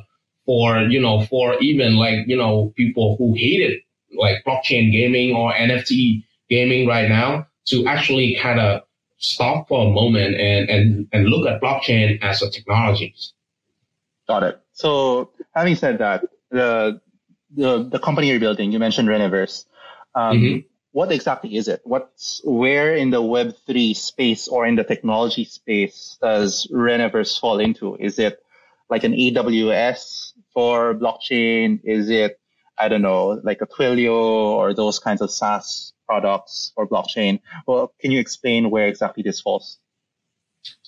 for, 0.49 0.81
you 0.81 0.99
know, 0.99 1.21
for 1.21 1.59
even 1.61 1.95
like, 1.95 2.25
you 2.25 2.35
know, 2.35 2.73
people 2.75 3.15
who 3.17 3.35
hated 3.35 3.81
like 4.17 4.43
blockchain 4.43 4.91
gaming 4.91 5.35
or 5.35 5.53
NFT 5.53 6.23
gaming 6.49 6.87
right 6.87 7.07
now 7.07 7.45
to 7.67 7.85
actually 7.85 8.35
kind 8.41 8.59
of 8.59 8.81
stop 9.19 9.67
for 9.67 9.85
a 9.85 9.91
moment 9.91 10.33
and, 10.33 10.67
and, 10.67 11.07
and 11.13 11.25
look 11.27 11.47
at 11.47 11.61
blockchain 11.61 12.17
as 12.23 12.41
a 12.41 12.49
technology. 12.49 13.13
Got 14.27 14.41
it. 14.41 14.59
So 14.73 15.29
having 15.53 15.75
said 15.75 15.99
that, 15.99 16.25
the, 16.49 16.99
the, 17.55 17.83
the 17.83 17.99
company 17.99 18.29
you're 18.29 18.39
building, 18.39 18.71
you 18.71 18.79
mentioned 18.79 19.07
Reneverse. 19.07 19.65
Um, 20.15 20.37
mm-hmm. 20.37 20.59
What 20.93 21.11
exactly 21.11 21.57
is 21.57 21.67
it? 21.67 21.81
What's 21.83 22.41
where 22.43 22.95
in 22.95 23.11
the 23.11 23.21
Web3 23.21 23.95
space 23.95 24.47
or 24.47 24.65
in 24.65 24.77
the 24.77 24.83
technology 24.83 25.45
space 25.45 26.17
does 26.19 26.65
Reneverse 26.71 27.39
fall 27.39 27.59
into? 27.59 27.95
Is 27.97 28.17
it 28.17 28.43
like 28.89 29.03
an 29.03 29.13
AWS 29.13 30.33
for 30.53 30.95
blockchain? 30.95 31.79
Is 31.83 32.09
it, 32.09 32.39
I 32.77 32.87
don't 32.87 33.01
know, 33.01 33.41
like 33.43 33.61
a 33.61 33.67
Twilio 33.67 34.13
or 34.13 34.73
those 34.73 34.99
kinds 34.99 35.21
of 35.21 35.31
SaaS 35.31 35.93
products 36.09 36.71
for 36.73 36.87
blockchain. 36.87 37.39
Well, 37.67 37.93
can 38.01 38.11
you 38.11 38.19
explain 38.19 38.71
where 38.71 38.87
exactly 38.87 39.21
this 39.21 39.39
falls? 39.39 39.77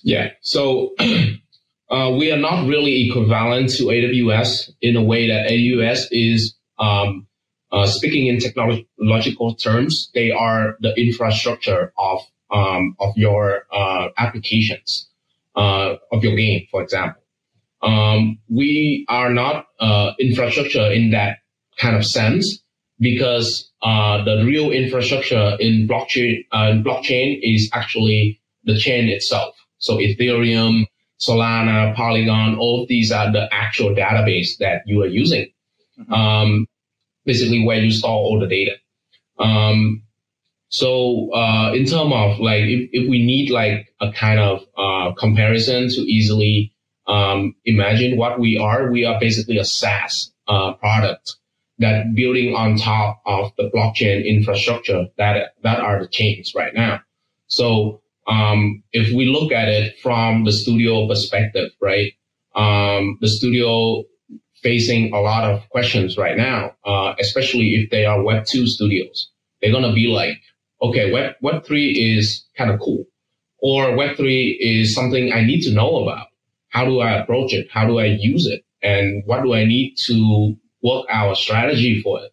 Yeah. 0.02 0.30
So 0.40 0.94
uh, 1.90 2.10
we 2.18 2.32
are 2.32 2.38
not 2.38 2.66
really 2.66 3.08
equivalent 3.08 3.70
to 3.76 3.84
AWS 3.84 4.70
in 4.80 4.96
a 4.96 5.02
way 5.02 5.28
that 5.28 5.48
AWS 5.48 6.08
is, 6.10 6.54
um, 6.78 7.28
uh, 7.70 7.86
speaking 7.86 8.26
in 8.26 8.40
technological 8.40 9.54
terms, 9.54 10.10
they 10.12 10.32
are 10.32 10.76
the 10.80 10.92
infrastructure 11.00 11.92
of 11.96 12.20
um, 12.50 12.96
of 13.00 13.16
your 13.16 13.62
uh, 13.72 14.08
applications 14.18 15.08
uh, 15.56 15.94
of 16.12 16.22
your 16.22 16.36
game, 16.36 16.66
for 16.70 16.82
example. 16.82 17.21
Um, 17.82 18.38
we 18.48 19.04
are 19.08 19.30
not 19.30 19.66
uh, 19.80 20.12
infrastructure 20.20 20.90
in 20.90 21.10
that 21.10 21.38
kind 21.78 21.96
of 21.96 22.04
sense 22.04 22.62
because 23.00 23.70
uh, 23.82 24.22
the 24.24 24.44
real 24.44 24.70
infrastructure 24.70 25.56
in 25.58 25.88
blockchain 25.88 26.46
uh, 26.52 26.70
in 26.70 26.84
blockchain 26.84 27.40
is 27.42 27.68
actually 27.72 28.40
the 28.64 28.78
chain 28.78 29.08
itself. 29.08 29.54
So 29.78 29.96
Ethereum, 29.96 30.86
Solana, 31.20 31.94
Polygon, 31.96 32.56
all 32.56 32.82
of 32.82 32.88
these 32.88 33.10
are 33.10 33.32
the 33.32 33.48
actual 33.52 33.90
database 33.94 34.58
that 34.58 34.82
you 34.86 35.02
are 35.02 35.08
using. 35.08 35.50
Mm-hmm. 35.98 36.12
Um, 36.12 36.66
basically 37.24 37.64
where 37.64 37.78
you 37.78 37.90
store 37.90 38.10
all 38.10 38.40
the 38.40 38.46
data. 38.46 38.76
Um, 39.38 40.02
so 40.68 41.32
uh, 41.34 41.72
in 41.74 41.84
terms 41.84 42.12
of 42.14 42.38
like 42.38 42.62
if, 42.64 42.88
if 42.92 43.10
we 43.10 43.24
need 43.24 43.50
like 43.50 43.92
a 44.00 44.12
kind 44.12 44.40
of 44.40 44.64
uh, 44.76 45.12
comparison 45.14 45.88
to 45.88 46.00
easily 46.00 46.71
um, 47.06 47.54
imagine 47.64 48.16
what 48.16 48.38
we 48.38 48.58
are, 48.58 48.90
we 48.90 49.04
are 49.04 49.18
basically 49.18 49.58
a 49.58 49.64
SaaS 49.64 50.32
uh, 50.48 50.74
product 50.74 51.36
that 51.78 52.14
building 52.14 52.54
on 52.54 52.76
top 52.76 53.20
of 53.26 53.52
the 53.56 53.70
blockchain 53.74 54.24
infrastructure 54.24 55.06
that 55.18 55.54
that 55.62 55.80
are 55.80 56.00
the 56.00 56.08
chains 56.08 56.54
right 56.54 56.74
now. 56.74 57.00
So 57.46 58.00
um, 58.28 58.82
if 58.92 59.14
we 59.14 59.26
look 59.26 59.52
at 59.52 59.68
it 59.68 59.98
from 60.00 60.44
the 60.44 60.52
studio 60.52 61.08
perspective, 61.08 61.70
right, 61.80 62.12
um, 62.54 63.18
the 63.20 63.28
studio 63.28 64.04
facing 64.62 65.12
a 65.12 65.20
lot 65.20 65.44
of 65.44 65.68
questions 65.70 66.16
right 66.16 66.36
now, 66.36 66.72
uh, 66.84 67.14
especially 67.18 67.74
if 67.74 67.90
they 67.90 68.04
are 68.04 68.22
Web 68.22 68.44
two 68.46 68.66
studios. 68.66 69.30
They're 69.60 69.72
gonna 69.72 69.92
be 69.92 70.06
like, 70.06 70.40
okay, 70.80 71.12
Web 71.12 71.34
Web 71.42 71.64
three 71.66 72.16
is 72.16 72.44
kind 72.56 72.70
of 72.70 72.78
cool, 72.80 73.04
or 73.58 73.96
Web 73.96 74.16
three 74.16 74.52
is 74.60 74.94
something 74.94 75.32
I 75.32 75.42
need 75.44 75.62
to 75.62 75.72
know 75.72 76.02
about. 76.02 76.28
How 76.72 76.84
do 76.84 77.00
I 77.00 77.12
approach 77.12 77.52
it? 77.52 77.68
How 77.70 77.86
do 77.86 77.98
I 77.98 78.06
use 78.06 78.46
it? 78.46 78.62
And 78.82 79.22
what 79.26 79.42
do 79.42 79.54
I 79.54 79.64
need 79.64 79.94
to 80.06 80.56
work 80.82 81.06
our 81.10 81.34
strategy 81.34 82.02
for 82.02 82.20
it. 82.20 82.32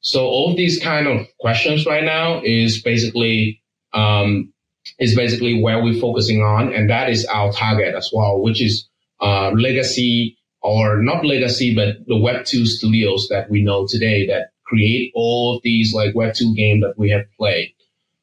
So 0.00 0.24
all 0.24 0.56
these 0.56 0.78
kind 0.82 1.06
of 1.06 1.26
questions 1.40 1.84
right 1.84 2.04
now 2.04 2.40
is 2.42 2.82
basically 2.82 3.60
um, 3.92 4.52
is 4.98 5.14
basically 5.14 5.60
where 5.60 5.82
we're 5.82 6.00
focusing 6.00 6.42
on, 6.42 6.72
and 6.72 6.88
that 6.88 7.10
is 7.10 7.26
our 7.26 7.52
target 7.52 7.94
as 7.94 8.10
well, 8.14 8.40
which 8.40 8.62
is 8.62 8.88
uh, 9.20 9.50
legacy 9.50 10.38
or 10.62 11.02
not 11.02 11.24
legacy, 11.24 11.74
but 11.74 11.96
the 12.06 12.16
Web 12.16 12.44
two 12.46 12.64
studios 12.64 13.28
that 13.28 13.50
we 13.50 13.62
know 13.62 13.86
today 13.86 14.26
that 14.26 14.50
create 14.64 15.10
all 15.14 15.56
of 15.56 15.62
these 15.62 15.92
like 15.92 16.14
Web 16.14 16.34
two 16.34 16.54
games 16.54 16.82
that 16.82 16.94
we 16.96 17.10
have 17.10 17.24
played. 17.36 17.74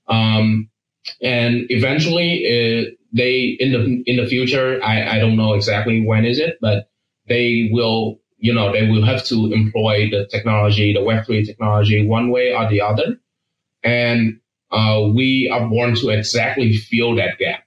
Um, 0.08 0.70
and 1.22 1.66
eventually, 1.70 2.44
uh, 2.46 2.92
they 3.18 3.58
in 3.60 3.72
the 3.72 4.04
in 4.06 4.18
the 4.18 4.28
future, 4.28 4.80
I, 4.84 5.18
I 5.18 5.20
don't 5.20 5.36
know 5.36 5.54
exactly 5.54 6.06
when 6.06 6.26
is 6.26 6.40
it, 6.40 6.58
but 6.62 6.90
they 7.28 7.70
will 7.72 8.20
you 8.38 8.54
know, 8.54 8.72
they 8.72 8.88
will 8.88 9.04
have 9.04 9.24
to 9.26 9.52
employ 9.52 10.10
the 10.10 10.28
technology, 10.28 10.94
the 10.94 11.00
Web3 11.00 11.46
technology 11.46 12.06
one 12.06 12.30
way 12.30 12.54
or 12.54 12.70
the 12.70 12.82
other. 12.82 13.18
And 13.84 14.40
uh, 14.72 15.08
we 15.14 15.50
are 15.52 15.68
born 15.68 15.96
to 15.96 16.10
exactly 16.10 16.74
fill 16.74 17.16
that 17.16 17.38
gap. 17.40 17.64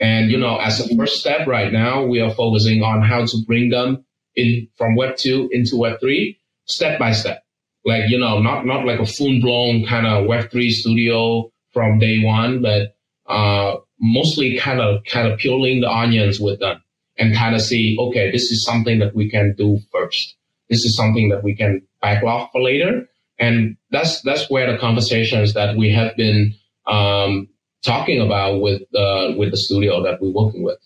And, 0.00 0.30
you 0.30 0.38
know, 0.38 0.56
as 0.58 0.80
a 0.80 0.96
first 0.96 1.16
step 1.16 1.46
right 1.46 1.72
now, 1.72 2.04
we 2.04 2.20
are 2.20 2.30
focusing 2.30 2.82
on 2.82 3.02
how 3.02 3.24
to 3.24 3.36
bring 3.46 3.70
them 3.70 4.04
in 4.36 4.68
from 4.76 4.96
Web 4.96 5.16
2 5.16 5.50
into 5.52 5.76
Web 5.76 6.00
3 6.00 6.38
step 6.66 6.98
by 6.98 7.12
step. 7.12 7.42
Like, 7.84 8.08
you 8.08 8.18
know, 8.18 8.40
not, 8.40 8.66
not 8.66 8.86
like 8.86 9.00
a 9.00 9.06
full 9.06 9.40
blown 9.40 9.86
kind 9.86 10.06
of 10.06 10.26
Web 10.26 10.50
3 10.50 10.70
studio 10.70 11.50
from 11.72 11.98
day 11.98 12.22
one, 12.22 12.62
but, 12.62 12.96
uh, 13.26 13.76
mostly 14.00 14.58
kind 14.58 14.80
of, 14.80 15.04
kind 15.04 15.28
of 15.28 15.38
peeling 15.38 15.80
the 15.80 15.90
onions 15.90 16.40
with 16.40 16.60
them 16.60 16.82
and 17.16 17.34
kind 17.36 17.54
of 17.54 17.62
see, 17.62 17.96
okay, 17.98 18.30
this 18.30 18.50
is 18.50 18.64
something 18.64 18.98
that 18.98 19.14
we 19.14 19.30
can 19.30 19.54
do 19.56 19.78
first. 19.92 20.36
This 20.68 20.84
is 20.84 20.96
something 20.96 21.28
that 21.28 21.44
we 21.44 21.54
can 21.54 21.82
backlog 22.02 22.50
for 22.50 22.60
later. 22.60 23.08
And 23.38 23.76
that's, 23.90 24.22
that's 24.22 24.50
where 24.50 24.70
the 24.72 24.78
conversations 24.78 25.54
that 25.54 25.76
we 25.76 25.92
have 25.92 26.16
been, 26.16 26.54
um, 26.86 27.48
talking 27.82 28.20
about 28.20 28.60
with, 28.60 28.82
uh, 28.94 29.34
with 29.36 29.50
the 29.50 29.56
studio 29.56 30.02
that 30.04 30.20
we're 30.20 30.32
working 30.32 30.62
with. 30.62 30.78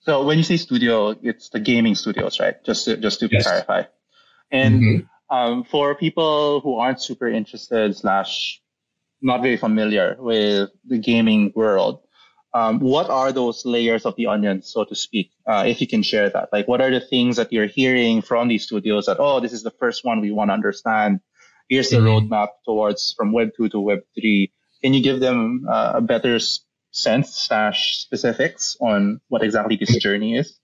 So 0.00 0.24
when 0.24 0.38
you 0.38 0.44
say 0.44 0.56
studio, 0.56 1.14
it's 1.22 1.50
the 1.50 1.60
gaming 1.60 1.94
studios, 1.94 2.40
right? 2.40 2.62
Just 2.64 2.86
to, 2.86 2.96
just 2.96 3.20
to 3.20 3.28
yes. 3.30 3.44
clarify. 3.44 3.82
And, 4.50 4.80
mm-hmm. 4.80 5.36
um, 5.36 5.64
for 5.64 5.94
people 5.94 6.60
who 6.60 6.76
aren't 6.76 7.02
super 7.02 7.28
interested 7.28 7.94
slash 7.96 8.62
not 9.22 9.42
very 9.42 9.56
familiar 9.56 10.16
with 10.18 10.70
the 10.84 10.98
gaming 10.98 11.52
world, 11.54 12.02
um, 12.52 12.80
what 12.80 13.10
are 13.10 13.32
those 13.32 13.64
layers 13.64 14.04
of 14.04 14.16
the 14.16 14.26
onion, 14.26 14.62
so 14.62 14.84
to 14.84 14.94
speak, 14.94 15.30
uh, 15.46 15.64
if 15.66 15.80
you 15.80 15.86
can 15.86 16.02
share 16.02 16.30
that? 16.30 16.48
Like, 16.52 16.66
what 16.66 16.80
are 16.80 16.90
the 16.90 17.00
things 17.00 17.36
that 17.36 17.52
you're 17.52 17.66
hearing 17.66 18.22
from 18.22 18.48
these 18.48 18.64
studios 18.64 19.06
that, 19.06 19.18
oh, 19.20 19.40
this 19.40 19.52
is 19.52 19.62
the 19.62 19.70
first 19.70 20.04
one 20.04 20.20
we 20.20 20.32
want 20.32 20.50
to 20.50 20.54
understand. 20.54 21.20
Here's 21.68 21.90
the 21.90 21.98
mm-hmm. 21.98 22.32
roadmap 22.32 22.48
towards 22.64 23.14
from 23.16 23.32
Web 23.32 23.50
2 23.56 23.68
to 23.70 23.80
Web 23.80 24.00
3. 24.18 24.52
Can 24.82 24.94
you 24.94 25.02
give 25.02 25.20
them 25.20 25.66
uh, 25.70 25.92
a 25.96 26.00
better 26.00 26.40
sense 26.90 27.36
slash 27.36 27.98
specifics 27.98 28.76
on 28.80 29.20
what 29.28 29.42
exactly 29.42 29.76
this 29.76 29.96
journey 29.98 30.36
is? 30.36 30.58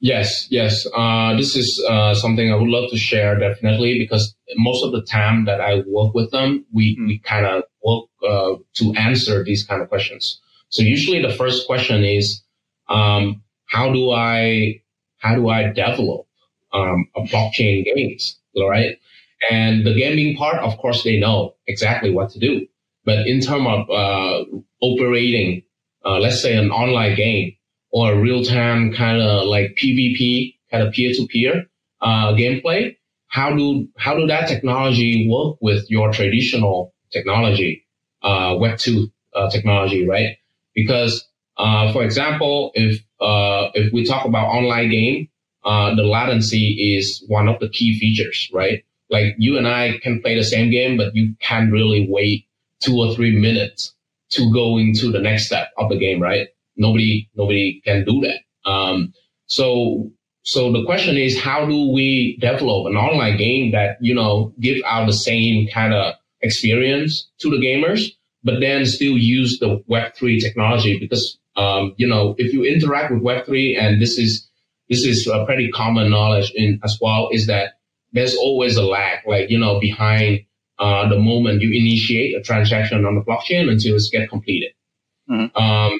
Yes, 0.00 0.46
yes. 0.50 0.86
Uh, 0.96 1.36
this 1.36 1.56
is 1.56 1.84
uh, 1.88 2.14
something 2.14 2.52
I 2.52 2.56
would 2.56 2.68
love 2.68 2.90
to 2.90 2.96
share 2.96 3.38
definitely 3.38 3.98
because 3.98 4.34
most 4.56 4.84
of 4.84 4.92
the 4.92 5.02
time 5.02 5.44
that 5.46 5.60
I 5.60 5.82
work 5.86 6.14
with 6.14 6.30
them, 6.30 6.64
we, 6.72 6.94
mm-hmm. 6.94 7.06
we 7.06 7.18
kind 7.18 7.46
of 7.46 7.64
work 7.82 8.04
uh, 8.22 8.54
to 8.74 8.92
answer 8.96 9.42
these 9.42 9.64
kind 9.64 9.82
of 9.82 9.88
questions. 9.88 10.40
So 10.68 10.82
usually 10.82 11.20
the 11.20 11.34
first 11.34 11.66
question 11.66 12.04
is, 12.04 12.42
um, 12.88 13.42
how 13.66 13.92
do 13.92 14.12
I, 14.12 14.82
how 15.18 15.34
do 15.34 15.48
I 15.48 15.72
develop, 15.72 16.26
um, 16.72 17.08
a 17.16 17.22
blockchain 17.22 17.84
games, 17.84 18.38
right? 18.56 18.98
And 19.50 19.84
the 19.84 19.94
gaming 19.94 20.36
part, 20.36 20.62
of 20.62 20.78
course, 20.78 21.02
they 21.02 21.18
know 21.18 21.54
exactly 21.66 22.12
what 22.12 22.30
to 22.30 22.38
do. 22.38 22.66
But 23.04 23.26
in 23.26 23.40
terms 23.40 23.66
of, 23.66 23.90
uh, 23.90 24.44
operating, 24.80 25.62
uh, 26.04 26.18
let's 26.18 26.40
say 26.40 26.56
an 26.56 26.70
online 26.70 27.16
game 27.16 27.56
or 27.90 28.16
real 28.20 28.44
time 28.44 28.92
kind 28.92 29.20
of 29.20 29.46
like 29.46 29.76
PvP, 29.82 30.54
kind 30.70 30.82
of 30.86 30.92
peer 30.92 31.12
to 31.12 31.26
peer, 31.26 31.66
uh, 32.00 32.32
gameplay, 32.32 32.96
how 33.28 33.54
do, 33.54 33.88
how 33.98 34.14
do 34.16 34.26
that 34.26 34.48
technology 34.48 35.28
work 35.28 35.56
with 35.60 35.90
your 35.90 36.12
traditional 36.12 36.94
technology, 37.12 37.84
uh, 38.22 38.56
Web 38.58 38.78
2, 38.78 39.10
uh, 39.34 39.50
technology, 39.50 40.06
right? 40.06 40.36
Because, 40.74 41.26
uh, 41.56 41.92
for 41.92 42.02
example, 42.04 42.70
if 42.74 43.02
uh, 43.20 43.70
if 43.74 43.92
we 43.92 44.04
talk 44.04 44.24
about 44.24 44.46
online 44.46 44.90
game, 44.90 45.28
uh, 45.64 45.94
the 45.94 46.04
latency 46.04 46.96
is 46.96 47.24
one 47.26 47.48
of 47.48 47.58
the 47.60 47.68
key 47.68 47.98
features, 47.98 48.48
right? 48.52 48.84
Like 49.10 49.34
you 49.38 49.58
and 49.58 49.66
I 49.66 49.98
can 50.02 50.20
play 50.22 50.36
the 50.36 50.44
same 50.44 50.70
game, 50.70 50.96
but 50.96 51.14
you 51.16 51.34
can't 51.40 51.72
really 51.72 52.06
wait 52.08 52.46
two 52.80 52.96
or 52.96 53.14
three 53.14 53.36
minutes 53.38 53.94
to 54.30 54.52
go 54.52 54.78
into 54.78 55.10
the 55.10 55.18
next 55.18 55.46
step 55.46 55.70
of 55.78 55.88
the 55.88 55.98
game, 55.98 56.20
right? 56.22 56.48
Nobody, 56.78 57.28
nobody 57.34 57.82
can 57.84 58.04
do 58.04 58.22
that. 58.22 58.70
Um, 58.70 59.12
so, 59.46 60.10
so 60.42 60.72
the 60.72 60.84
question 60.84 61.16
is, 61.16 61.38
how 61.38 61.66
do 61.66 61.92
we 61.92 62.38
develop 62.40 62.86
an 62.86 62.96
online 62.96 63.36
game 63.36 63.72
that, 63.72 63.98
you 64.00 64.14
know, 64.14 64.54
give 64.60 64.78
out 64.86 65.06
the 65.06 65.12
same 65.12 65.68
kind 65.72 65.92
of 65.92 66.14
experience 66.40 67.28
to 67.40 67.50
the 67.50 67.56
gamers, 67.56 68.06
but 68.44 68.60
then 68.60 68.86
still 68.86 69.18
use 69.18 69.58
the 69.58 69.82
Web3 69.90 70.40
technology? 70.40 70.98
Because, 70.98 71.38
um, 71.56 71.94
you 71.98 72.06
know, 72.06 72.34
if 72.38 72.52
you 72.52 72.64
interact 72.64 73.12
with 73.12 73.22
Web3 73.22 73.78
and 73.78 74.00
this 74.00 74.16
is, 74.16 74.48
this 74.88 75.04
is 75.04 75.26
a 75.26 75.44
pretty 75.44 75.70
common 75.70 76.10
knowledge 76.10 76.52
in 76.54 76.80
as 76.82 76.98
well 77.00 77.28
is 77.32 77.46
that 77.48 77.74
there's 78.12 78.36
always 78.36 78.76
a 78.76 78.82
lag, 78.82 79.18
like, 79.26 79.50
you 79.50 79.58
know, 79.58 79.78
behind 79.80 80.40
uh, 80.78 81.08
the 81.08 81.18
moment 81.18 81.60
you 81.60 81.70
initiate 81.72 82.36
a 82.36 82.40
transaction 82.40 83.04
on 83.04 83.14
the 83.14 83.20
blockchain 83.20 83.70
until 83.70 83.96
it's 83.96 84.08
get 84.10 84.28
completed. 84.28 84.72
Mm-hmm. 85.30 85.56
Um, 85.56 85.98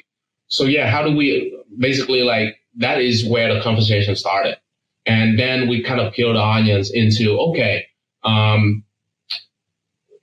so 0.49 0.65
yeah, 0.65 0.89
how 0.89 1.03
do 1.03 1.15
we 1.15 1.57
basically 1.77 2.23
like 2.23 2.57
that 2.77 3.01
is 3.01 3.25
where 3.25 3.53
the 3.53 3.61
conversation 3.61 4.15
started, 4.15 4.57
and 5.05 5.39
then 5.39 5.69
we 5.69 5.83
kind 5.83 6.01
of 6.01 6.13
peel 6.13 6.33
the 6.33 6.41
onions 6.41 6.91
into 6.91 7.37
okay, 7.49 7.85
um, 8.23 8.83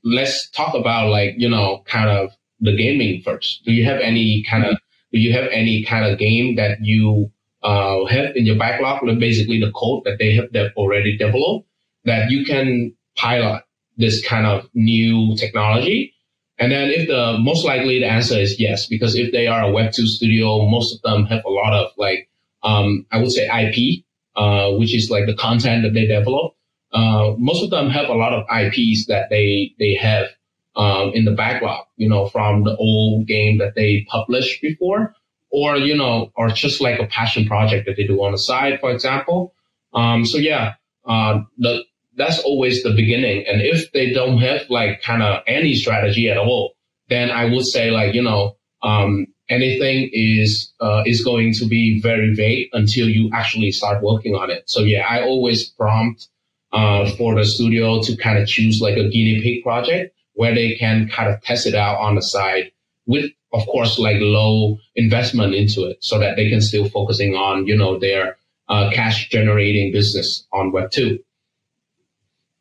let's 0.05 0.51
talk 0.51 0.75
about 0.75 1.09
like 1.09 1.35
you 1.39 1.49
know 1.49 1.83
kind 1.87 2.11
of 2.11 2.31
the 2.61 2.77
gaming 2.77 3.23
first. 3.23 3.65
Do 3.65 3.73
you 3.73 3.85
have 3.85 4.01
any 4.01 4.45
kind 4.49 4.65
of 4.65 4.77
do 5.13 5.19
you 5.19 5.33
have 5.33 5.49
any 5.53 5.85
kind 5.85 6.05
of 6.05 6.19
game 6.19 6.57
that 6.57 6.79
you 6.83 7.31
uh, 7.63 8.05
have 8.07 8.35
in 8.35 8.45
your 8.47 8.59
backlog? 8.59 9.01
Basically, 9.21 9.61
the 9.61 9.73
code 9.73 10.03
that 10.05 10.19
they 10.19 10.35
have 10.35 10.53
that 10.53 10.73
already 10.77 11.17
developed 11.17 11.69
that 12.05 12.31
you 12.31 12.45
can 12.45 12.93
pilot 13.17 13.63
this 13.97 14.27
kind 14.27 14.47
of 14.47 14.69
new 14.75 15.37
technology? 15.37 16.13
And 16.59 16.73
then 16.73 16.89
if 16.89 17.07
the 17.09 17.37
most 17.39 17.65
likely 17.65 17.99
the 17.99 18.07
answer 18.07 18.39
is 18.39 18.59
yes, 18.59 18.87
because 18.87 19.15
if 19.15 19.33
they 19.33 19.47
are 19.47 19.65
a 19.65 19.73
Web2 19.73 20.07
studio, 20.07 20.67
most 20.67 20.95
of 20.95 21.03
them 21.03 21.27
have 21.27 21.45
a 21.45 21.51
lot 21.51 21.75
of 21.75 21.91
like, 21.99 22.29
um, 22.63 23.07
I 23.13 23.19
would 23.19 23.33
say 23.33 23.45
IP, 23.45 24.05
uh, 24.37 24.71
which 24.73 24.95
is 24.95 25.11
like 25.11 25.27
the 25.27 25.37
content 25.37 25.83
that 25.83 25.93
they 25.93 26.07
develop. 26.07 26.55
Uh, 26.93 27.35
most 27.37 27.63
of 27.63 27.71
them 27.71 27.91
have 27.91 28.09
a 28.09 28.15
lot 28.15 28.33
of 28.33 28.45
IPs 28.51 29.07
that 29.07 29.29
they, 29.29 29.75
they 29.79 29.95
have, 29.95 30.29
um, 30.77 31.11
in 31.15 31.25
the 31.25 31.33
backlog, 31.33 31.87
you 31.97 32.09
know, 32.09 32.27
from 32.29 32.65
the 32.65 32.77
old 32.77 33.27
game 33.27 33.59
that 33.59 33.75
they 33.75 34.07
published 34.09 34.63
before, 34.63 35.15
or, 35.51 35.77
you 35.77 35.97
know, 35.97 36.33
or 36.37 36.49
just 36.49 36.81
like 36.81 36.99
a 36.99 37.07
passion 37.07 37.47
project 37.47 37.87
that 37.87 37.97
they 37.97 38.07
do 38.07 38.23
on 38.23 38.33
the 38.33 38.39
side, 38.39 38.81
for 38.81 38.91
example. 38.91 39.55
Um, 39.95 40.25
so 40.25 40.39
yeah, 40.39 40.75
uh, 41.07 41.41
the, 41.59 41.85
that's 42.17 42.39
always 42.41 42.83
the 42.83 42.95
beginning. 42.95 43.45
And 43.47 43.61
if 43.61 43.93
they 43.93 44.13
don't 44.13 44.39
have 44.39 44.63
like 44.71 45.03
kind 45.03 45.23
of 45.23 45.43
any 45.47 45.75
strategy 45.75 46.29
at 46.31 46.39
all, 46.39 46.75
then 47.09 47.31
I 47.31 47.45
would 47.45 47.67
say 47.67 47.91
like, 47.91 48.15
you 48.15 48.23
know, 48.23 48.57
um, 48.83 49.27
anything 49.49 50.11
is, 50.13 50.73
uh, 50.81 51.03
is 51.07 51.23
going 51.23 51.53
to 51.55 51.67
be 51.67 52.01
very 52.01 52.35
vague 52.35 52.69
until 52.73 53.09
you 53.09 53.31
actually 53.33 53.71
start 53.71 54.03
working 54.03 54.35
on 54.35 54.51
it. 54.51 54.69
So 54.69 54.81
yeah, 54.81 55.07
I 55.09 55.23
always 55.23 55.69
prompt, 55.69 56.29
uh, 56.73 57.11
for 57.17 57.35
the 57.35 57.45
studio 57.45 58.03
to 58.03 58.17
kind 58.17 58.39
of 58.39 58.49
choose 58.49 58.81
like 58.81 58.97
a 58.97 59.09
guinea 59.09 59.41
pig 59.43 59.63
project 59.63 60.15
where 60.35 60.55
they 60.55 60.75
can 60.75 61.09
kind 61.09 61.31
of 61.33 61.41
test 61.43 61.67
it 61.67 61.75
out 61.75 61.97
on 61.99 62.17
the 62.17 62.23
side 62.23 62.73
with, 63.07 63.31
of 63.53 63.65
course, 63.67 63.99
like 63.99 64.17
low 64.21 64.79
investment 64.97 65.55
into 65.55 65.85
it 65.85 65.97
so 66.01 66.19
that 66.19 66.37
they 66.37 66.51
can 66.51 66.61
still 66.61 66.89
focusing 66.89 67.35
on, 67.35 67.67
you 67.67 67.77
know, 67.77 67.99
their, 67.99 68.37
uh, 68.69 68.91
cash 68.91 69.29
generating 69.29 69.93
business 69.93 70.45
on 70.53 70.73
web 70.73 70.91
two. 70.91 71.21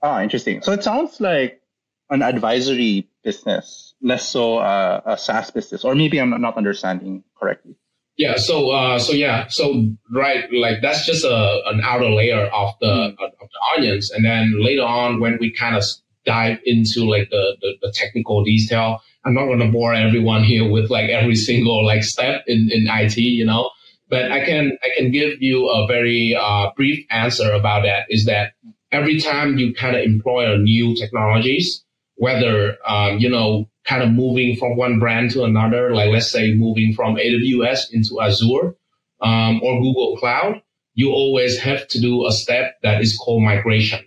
Ah, 0.06 0.22
interesting. 0.22 0.62
So 0.62 0.72
it 0.72 0.84
sounds 0.84 1.20
like 1.20 1.62
an 2.12 2.22
advisory 2.22 3.10
business, 3.24 3.96
less 4.04 4.30
so 4.30 4.60
uh, 4.60 5.02
a 5.04 5.18
SaaS 5.18 5.50
business, 5.50 5.84
or 5.84 5.96
maybe 5.96 6.20
I'm 6.20 6.30
not 6.40 6.58
understanding 6.58 7.24
correctly. 7.36 7.76
Yeah. 8.16 8.36
So, 8.38 8.70
uh, 8.70 9.00
so 9.00 9.14
yeah. 9.14 9.48
So, 9.48 9.90
right, 10.14 10.46
like 10.54 10.84
that's 10.84 11.08
just 11.08 11.26
a 11.26 11.62
an 11.66 11.82
outer 11.84 12.12
layer 12.12 12.46
of 12.46 12.76
the 12.80 12.86
mm. 12.86 13.10
of 13.14 13.32
the 13.40 13.62
onions, 13.76 14.12
and 14.12 14.24
then 14.24 14.54
later 14.64 14.84
on, 14.84 15.20
when 15.20 15.40
we 15.40 15.52
kind 15.52 15.76
of 15.76 15.84
dive 16.24 16.60
into 16.66 17.10
like 17.10 17.32
the, 17.32 17.58
the, 17.62 17.74
the 17.82 17.92
technical 17.92 18.44
detail, 18.44 19.02
I'm 19.26 19.34
not 19.34 19.46
going 19.46 19.60
to 19.60 19.72
bore 19.72 19.94
everyone 19.94 20.44
here 20.44 20.70
with 20.70 20.92
like 20.92 21.10
every 21.10 21.36
single 21.36 21.84
like 21.84 22.04
step 22.04 22.44
in 22.46 22.70
in 22.72 22.86
IT, 22.88 23.18
you 23.18 23.46
know. 23.46 23.72
But 24.08 24.32
I 24.32 24.46
can 24.46 24.78
I 24.84 24.90
can 24.96 25.10
give 25.10 25.42
you 25.42 25.68
a 25.68 25.88
very 25.88 26.38
uh, 26.40 26.70
brief 26.78 27.08
answer 27.10 27.52
about 27.52 27.84
that. 27.84 28.06
Is 28.10 28.26
that 28.26 28.54
every 28.96 29.20
time 29.20 29.58
you 29.58 29.74
kind 29.74 29.96
of 29.96 30.04
employ 30.04 30.56
new 30.58 30.96
technologies, 30.96 31.84
whether, 32.16 32.78
um, 32.88 33.20
you 33.20 33.30
know, 33.30 33.70
kind 33.86 34.02
of 34.02 34.12
moving 34.12 34.56
from 34.56 34.78
one 34.78 35.00
brand 35.00 35.32
to 35.32 35.44
another, 35.44 35.94
like 35.94 36.10
let's 36.10 36.32
say 36.32 36.54
moving 36.54 36.94
from 36.94 37.16
AWS 37.16 37.92
into 37.92 38.22
Azure 38.22 38.76
um, 39.22 39.62
or 39.62 39.82
Google 39.82 40.18
Cloud, 40.18 40.62
you 40.94 41.12
always 41.12 41.60
have 41.60 41.88
to 41.90 42.00
do 42.00 42.26
a 42.26 42.32
step 42.32 42.78
that 42.84 43.02
is 43.02 43.18
called 43.18 43.44
migration. 43.44 44.04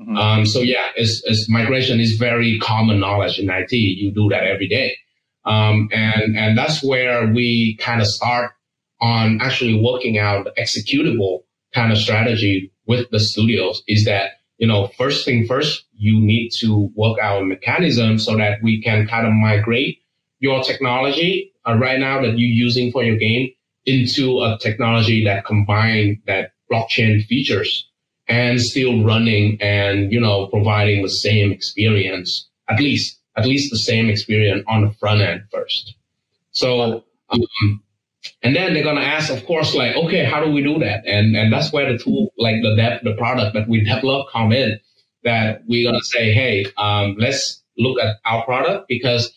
Mm-hmm. 0.00 0.16
Um, 0.16 0.46
so 0.46 0.60
yeah, 0.60 0.88
it's, 0.96 1.22
it's, 1.26 1.48
migration 1.48 2.00
is 2.00 2.16
very 2.16 2.58
common 2.60 2.98
knowledge 2.98 3.38
in 3.38 3.50
IT. 3.50 3.72
You 3.72 4.10
do 4.10 4.30
that 4.30 4.44
every 4.44 4.66
day. 4.66 4.96
Um, 5.44 5.88
and, 5.92 6.36
and 6.36 6.56
that's 6.56 6.82
where 6.82 7.26
we 7.26 7.76
kind 7.76 8.00
of 8.00 8.06
start 8.06 8.52
on 9.00 9.40
actually 9.42 9.80
working 9.80 10.18
out 10.18 10.48
executable 10.58 11.40
kind 11.74 11.92
of 11.92 11.98
strategy 11.98 12.72
with 12.90 13.08
the 13.10 13.20
studios 13.20 13.84
is 13.86 14.04
that, 14.04 14.40
you 14.58 14.66
know, 14.66 14.88
first 14.98 15.24
thing 15.24 15.46
first, 15.46 15.84
you 15.96 16.18
need 16.20 16.50
to 16.50 16.90
work 16.96 17.18
out 17.20 17.40
a 17.40 17.44
mechanism 17.44 18.18
so 18.18 18.36
that 18.36 18.58
we 18.64 18.82
can 18.82 19.06
kind 19.06 19.28
of 19.28 19.32
migrate 19.32 19.98
your 20.40 20.60
technology 20.64 21.52
uh, 21.66 21.76
right 21.76 22.00
now 22.00 22.20
that 22.20 22.36
you're 22.36 22.56
using 22.66 22.90
for 22.90 23.04
your 23.04 23.16
game 23.16 23.48
into 23.86 24.40
a 24.42 24.58
technology 24.60 25.22
that 25.24 25.44
combine 25.44 26.20
that 26.26 26.52
blockchain 26.70 27.24
features 27.26 27.88
and 28.26 28.60
still 28.60 29.04
running 29.04 29.56
and, 29.60 30.12
you 30.12 30.20
know, 30.20 30.48
providing 30.48 31.02
the 31.02 31.14
same 31.26 31.52
experience, 31.52 32.48
at 32.68 32.80
least, 32.80 33.20
at 33.36 33.46
least 33.46 33.70
the 33.70 33.78
same 33.78 34.10
experience 34.10 34.64
on 34.66 34.82
the 34.82 34.90
front 34.98 35.20
end 35.20 35.42
first. 35.52 35.94
So, 36.50 37.04
um, 37.30 37.82
and 38.42 38.54
then 38.54 38.74
they're 38.74 38.84
gonna 38.84 39.00
ask, 39.00 39.32
of 39.32 39.44
course, 39.46 39.74
like, 39.74 39.96
okay, 39.96 40.24
how 40.24 40.44
do 40.44 40.50
we 40.50 40.62
do 40.62 40.78
that? 40.78 41.06
And 41.06 41.36
and 41.36 41.52
that's 41.52 41.72
where 41.72 41.90
the 41.90 41.98
tool, 41.98 42.32
like 42.38 42.56
the 42.62 42.74
dev, 42.76 43.00
the 43.02 43.14
product 43.14 43.54
that 43.54 43.68
we 43.68 43.82
develop 43.84 44.28
come 44.32 44.52
in. 44.52 44.78
That 45.22 45.62
we're 45.66 45.90
gonna 45.90 46.02
say, 46.02 46.32
hey, 46.32 46.66
um, 46.78 47.16
let's 47.18 47.62
look 47.76 47.98
at 48.00 48.16
our 48.24 48.44
product 48.44 48.88
because 48.88 49.32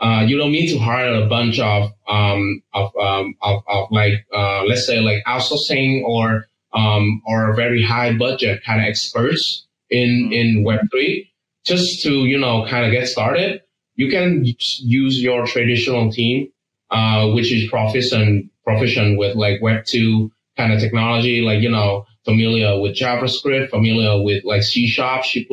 uh, 0.00 0.24
you 0.26 0.36
don't 0.36 0.52
need 0.52 0.68
to 0.70 0.78
hire 0.78 1.14
a 1.14 1.26
bunch 1.26 1.58
of 1.58 1.92
um, 2.08 2.62
of, 2.72 2.90
um, 2.96 3.34
of, 3.42 3.62
of 3.68 3.88
like 3.90 4.26
uh, 4.34 4.64
let's 4.64 4.86
say 4.86 5.00
like 5.00 5.24
outsourcing 5.26 6.02
or 6.04 6.46
um, 6.72 7.22
or 7.26 7.54
very 7.54 7.82
high 7.82 8.16
budget 8.16 8.62
kind 8.64 8.80
of 8.80 8.86
experts 8.86 9.66
in 9.90 10.30
in 10.32 10.62
Web 10.64 10.80
three 10.90 11.32
just 11.64 12.02
to 12.02 12.26
you 12.26 12.38
know 12.38 12.66
kind 12.68 12.84
of 12.84 12.92
get 12.92 13.08
started. 13.08 13.62
You 13.96 14.10
can 14.10 14.44
use 14.44 15.20
your 15.20 15.46
traditional 15.46 16.12
team 16.12 16.52
uh, 16.90 17.28
which 17.28 17.52
is 17.52 17.68
proficient 17.70 18.50
proficient 18.64 19.18
with 19.18 19.36
like 19.36 19.60
Web 19.62 19.84
two 19.84 20.30
kind 20.56 20.72
of 20.72 20.80
technology, 20.80 21.40
like 21.40 21.60
you 21.60 21.70
know 21.70 22.06
familiar 22.24 22.78
with 22.80 22.94
JavaScript, 22.94 23.70
familiar 23.70 24.22
with 24.22 24.44
like 24.44 24.62
C 24.62 24.86
sharp, 24.86 25.24
C++, 25.24 25.48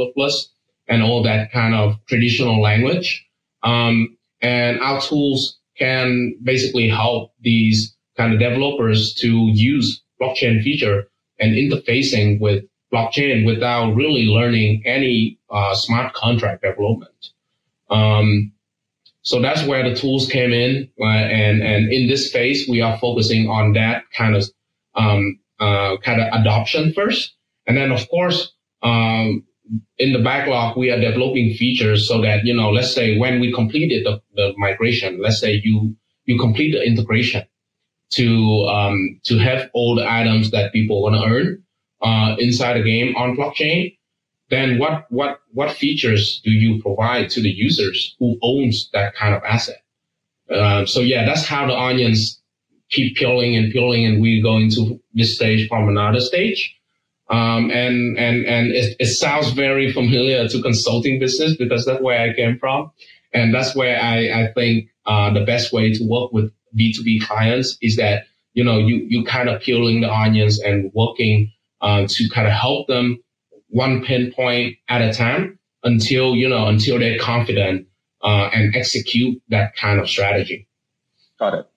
and 0.88 1.02
all 1.04 1.24
that 1.24 1.52
kind 1.52 1.74
of 1.74 1.96
traditional 2.06 2.62
language. 2.62 3.26
Um, 3.64 4.18
and 4.42 4.80
our 4.82 5.02
tools 5.02 5.58
can 5.78 6.36
basically 6.44 6.90
help 6.90 7.32
these 7.42 7.96
kind 8.18 8.34
of 8.34 8.40
developers 8.40 9.14
to 9.16 9.50
use 9.54 10.02
blockchain 10.22 10.62
feature 10.64 11.08
and 11.40 11.54
interfacing 11.54 12.40
with 12.40 12.64
blockchain 12.94 13.46
without 13.46 13.94
really 13.96 14.26
learning 14.26 14.84
any 14.86 15.38
uh, 15.50 15.74
smart 15.74 16.14
contract 16.14 16.62
development. 16.62 17.30
Um, 17.90 18.52
so 19.26 19.42
that's 19.42 19.66
where 19.66 19.88
the 19.88 19.96
tools 19.96 20.28
came 20.28 20.54
in. 20.54 20.88
Uh, 21.02 21.06
and, 21.06 21.64
and 21.64 21.92
in 21.92 22.08
this 22.08 22.32
phase, 22.32 22.68
we 22.70 22.82
are 22.82 22.98
focusing 23.00 23.50
on 23.50 23.74
that 23.74 24.04
kind 24.16 24.36
of, 24.36 24.44
um, 24.94 25.40
uh, 25.60 25.98
kind 26.04 26.22
of 26.22 26.28
adoption 26.32 26.94
first. 26.94 27.36
And 27.66 27.76
then 27.76 27.92
of 27.92 28.08
course, 28.10 28.54
um, 28.84 29.44
in 29.98 30.14
the 30.14 30.20
backlog, 30.20 30.78
we 30.78 30.92
are 30.92 31.00
developing 31.00 31.56
features 31.56 32.08
so 32.08 32.22
that, 32.22 32.46
you 32.46 32.56
know, 32.56 32.70
let's 32.70 32.94
say 32.94 33.18
when 33.18 33.40
we 33.40 33.52
completed 33.52 34.06
the, 34.06 34.22
the 34.36 34.54
migration, 34.58 35.20
let's 35.20 35.40
say 35.40 35.60
you, 35.64 35.96
you 36.26 36.38
complete 36.38 36.74
the 36.74 36.84
integration 36.84 37.44
to, 38.12 38.68
um, 38.70 39.20
to 39.24 39.40
have 39.40 39.72
all 39.74 39.96
the 39.96 40.08
items 40.08 40.52
that 40.52 40.72
people 40.72 41.02
want 41.02 41.16
to 41.16 41.24
earn, 41.28 41.64
uh, 42.04 42.36
inside 42.38 42.78
the 42.78 42.84
game 42.84 43.16
on 43.16 43.36
blockchain 43.36 43.98
then 44.50 44.78
what, 44.78 45.06
what, 45.10 45.40
what 45.54 45.72
features 45.72 46.42
do 46.44 46.52
you 46.52 46.82
provide 46.82 47.30
to 47.32 47.42
the 47.42 47.50
users 47.50 48.16
who 48.20 48.38
owns 48.42 48.90
that 48.94 49.16
kind 49.16 49.34
of 49.34 49.44
asset? 49.44 49.82
Uh, 50.50 50.86
so 50.86 51.00
yeah, 51.00 51.26
that's 51.26 51.46
how 51.46 51.66
the 51.66 51.74
onions 51.76 52.42
keep 52.90 53.16
peeling 53.16 53.56
and 53.56 53.72
peeling 53.72 54.06
and 54.06 54.22
we 54.22 54.42
go 54.42 54.58
into 54.58 55.02
this 55.14 55.36
stage 55.36 55.68
from 55.68 55.90
another 55.90 56.20
stage. 56.20 56.76
Um, 57.30 57.72
and, 57.72 58.18
and, 58.20 58.46
and 58.46 58.72
it, 58.72 58.96
it 59.00 59.08
sounds 59.08 59.50
very 59.52 59.92
familiar 59.92 60.48
to 60.48 60.62
consulting 60.62 61.20
business 61.20 61.58
because 61.58 61.86
that's 61.86 62.02
where 62.02 62.22
I 62.22 62.36
came 62.36 62.60
from. 62.60 62.92
And 63.34 63.54
that's 63.54 63.76
where 63.76 64.00
I, 64.00 64.44
I 64.44 64.54
think 64.54 64.90
uh, 65.08 65.34
the 65.34 65.44
best 65.44 65.74
way 65.74 65.92
to 65.92 66.08
work 66.08 66.32
with 66.32 66.52
B2B 66.78 67.22
clients 67.22 67.78
is 67.82 67.96
that, 67.96 68.26
you 68.54 68.64
know, 68.64 68.78
you, 68.78 69.06
you 69.10 69.26
kind 69.26 69.50
of 69.50 69.62
peeling 69.62 70.02
the 70.02 70.14
onions 70.14 70.60
and 70.60 70.92
working 70.94 71.52
uh, 71.82 72.06
to 72.08 72.30
kind 72.30 72.48
of 72.48 72.54
help 72.54 72.88
them 72.88 73.22
one 73.76 74.06
pinpoint 74.06 74.78
at 74.88 75.02
a 75.02 75.12
time 75.12 75.60
until, 75.84 76.34
you 76.34 76.48
know, 76.48 76.68
until 76.68 76.98
they're 76.98 77.20
confident 77.20 77.88
uh, 78.24 78.50
and 78.54 78.74
execute 78.74 79.42
that 79.50 79.76
kind 79.76 80.00
of 80.00 80.10
strategy. 80.10 80.70
Got 81.38 81.56
it. 81.56 81.68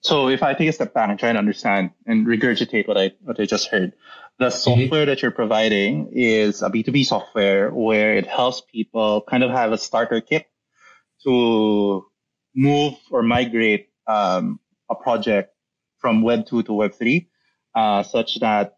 So 0.00 0.30
if 0.30 0.42
I 0.42 0.54
take 0.54 0.70
a 0.70 0.72
step 0.72 0.94
back 0.94 1.10
and 1.10 1.18
try 1.18 1.30
to 1.30 1.38
understand 1.38 1.90
and 2.06 2.26
regurgitate 2.26 2.88
what 2.88 2.96
I 2.96 3.12
what 3.20 3.38
I 3.38 3.44
just 3.44 3.68
heard, 3.68 3.92
the 4.38 4.46
mm-hmm. 4.46 4.56
software 4.56 5.04
that 5.04 5.20
you're 5.20 5.30
providing 5.30 6.08
is 6.12 6.62
a 6.62 6.70
B2B 6.70 7.04
software 7.04 7.70
where 7.74 8.16
it 8.16 8.26
helps 8.26 8.62
people 8.62 9.20
kind 9.28 9.42
of 9.42 9.50
have 9.50 9.72
a 9.72 9.76
starter 9.76 10.22
kit 10.22 10.46
to 11.24 12.06
move 12.54 12.94
or 13.10 13.22
migrate 13.22 13.90
um, 14.06 14.60
a 14.88 14.94
project 14.94 15.52
from 15.98 16.22
Web 16.22 16.46
2 16.46 16.62
to 16.62 16.72
Web 16.72 16.94
3, 16.94 17.28
uh, 17.74 18.02
such 18.02 18.40
that 18.40 18.77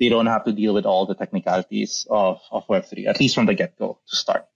they 0.00 0.08
don't 0.08 0.26
have 0.26 0.44
to 0.44 0.52
deal 0.52 0.74
with 0.74 0.86
all 0.86 1.06
the 1.06 1.14
technicalities 1.14 2.06
of, 2.10 2.40
of 2.50 2.68
Web 2.68 2.86
3, 2.86 3.06
at 3.06 3.20
least 3.20 3.34
from 3.34 3.46
the 3.46 3.54
get 3.54 3.78
go 3.78 3.98
to 4.08 4.16
start. 4.16 4.46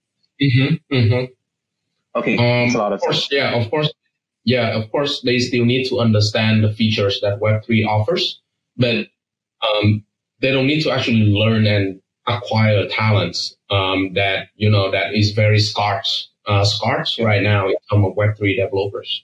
Mm-hmm, 0.41 0.95
mm-hmm. 0.95 2.19
Okay, 2.19 2.37
um, 2.37 2.75
a 2.75 2.77
lot 2.77 2.91
of, 2.91 2.97
of 2.97 3.01
course, 3.01 3.29
sense. 3.29 3.31
Yeah, 3.31 3.55
of 3.55 3.69
course. 3.69 3.93
Yeah, 4.43 4.75
of 4.75 4.91
course, 4.91 5.21
they 5.21 5.39
still 5.39 5.65
need 5.65 5.87
to 5.89 5.99
understand 5.99 6.63
the 6.63 6.71
features 6.71 7.19
that 7.21 7.39
Web3 7.39 7.87
offers, 7.87 8.41
but 8.77 9.07
um, 9.61 10.03
they 10.39 10.51
don't 10.51 10.67
need 10.67 10.83
to 10.83 10.91
actually 10.91 11.21
learn 11.21 11.65
and 11.65 12.01
acquire 12.27 12.87
talents 12.87 13.55
um, 13.69 14.13
that 14.13 14.49
you 14.55 14.69
know 14.69 14.91
that 14.91 15.13
is 15.13 15.31
very 15.31 15.59
scarce 15.59 16.29
uh, 16.47 16.63
scarce 16.63 17.19
right 17.19 17.41
now 17.41 17.67
in 17.67 17.75
terms 17.89 18.05
of 18.05 18.15
Web3 18.15 18.55
developers. 18.55 19.23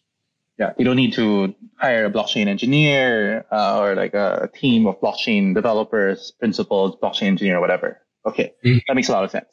Yeah, 0.62 0.74
you 0.78 0.86
don't 0.86 0.96
need 0.96 1.14
to 1.14 1.56
hire 1.80 2.06
a 2.06 2.12
blockchain 2.12 2.46
engineer 2.46 3.48
uh, 3.52 3.80
or 3.80 3.96
like 3.96 4.14
a 4.14 4.48
team 4.54 4.86
of 4.86 5.02
blockchain 5.02 5.56
developers, 5.56 6.34
principals, 6.40 6.96
blockchain 7.02 7.30
engineer, 7.34 7.60
whatever. 7.60 8.00
Okay, 8.28 8.54
mm-hmm. 8.64 8.78
that 8.88 8.94
makes 8.94 9.10
a 9.10 9.12
lot 9.12 9.24
of 9.24 9.32
sense. 9.32 9.50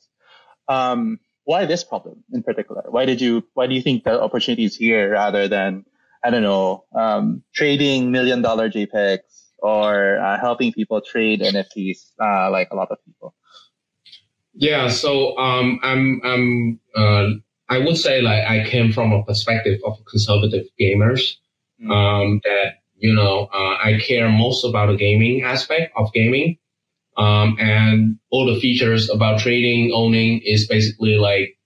Um, 0.68 1.18
why 1.44 1.64
this 1.64 1.82
problem 1.82 2.24
in 2.30 2.42
particular? 2.42 2.84
Why 2.90 3.06
did 3.06 3.22
you? 3.22 3.42
Why 3.54 3.66
do 3.66 3.74
you 3.74 3.80
think 3.80 4.04
the 4.04 4.20
opportunity 4.20 4.66
is 4.66 4.76
here 4.76 5.10
rather 5.10 5.48
than 5.48 5.86
I 6.22 6.28
don't 6.28 6.42
know 6.42 6.84
um, 6.94 7.42
trading 7.54 8.10
million 8.10 8.42
dollar 8.42 8.68
JPEGs 8.68 9.54
or 9.60 10.18
uh, 10.18 10.38
helping 10.38 10.74
people 10.74 11.00
trade 11.00 11.40
NFTs 11.40 12.12
uh, 12.20 12.50
like 12.50 12.68
a 12.70 12.76
lot 12.76 12.90
of 12.90 12.98
people? 13.06 13.34
Yeah, 14.52 14.90
so 14.90 15.38
um, 15.38 15.80
I'm 15.82 16.20
I'm 16.22 16.80
uh, 16.94 17.28
I 17.68 17.78
would 17.78 17.96
say 17.96 18.22
like 18.22 18.44
I 18.44 18.64
came 18.68 18.92
from 18.92 19.12
a 19.12 19.22
perspective 19.24 19.81
of 19.85 19.98
conservative 20.07 20.66
gamers. 20.81 21.37
Mm. 21.83 21.92
Um, 21.92 22.40
that 22.44 22.78
you 22.96 23.14
know 23.14 23.48
uh, 23.52 23.76
I 23.85 24.00
care 24.04 24.28
most 24.28 24.64
about 24.64 24.87
the 24.87 24.96
gaming 24.96 25.42
aspect 25.42 25.92
of 25.96 26.12
gaming, 26.12 26.59
um, 27.16 27.57
and 27.61 28.18
all 28.31 28.52
the 28.52 28.61
features 28.61 29.09
about 29.09 29.40
trading 29.40 29.92
owning 29.94 30.40
is 30.44 30.66
basically 30.66 31.16
like 31.16 31.57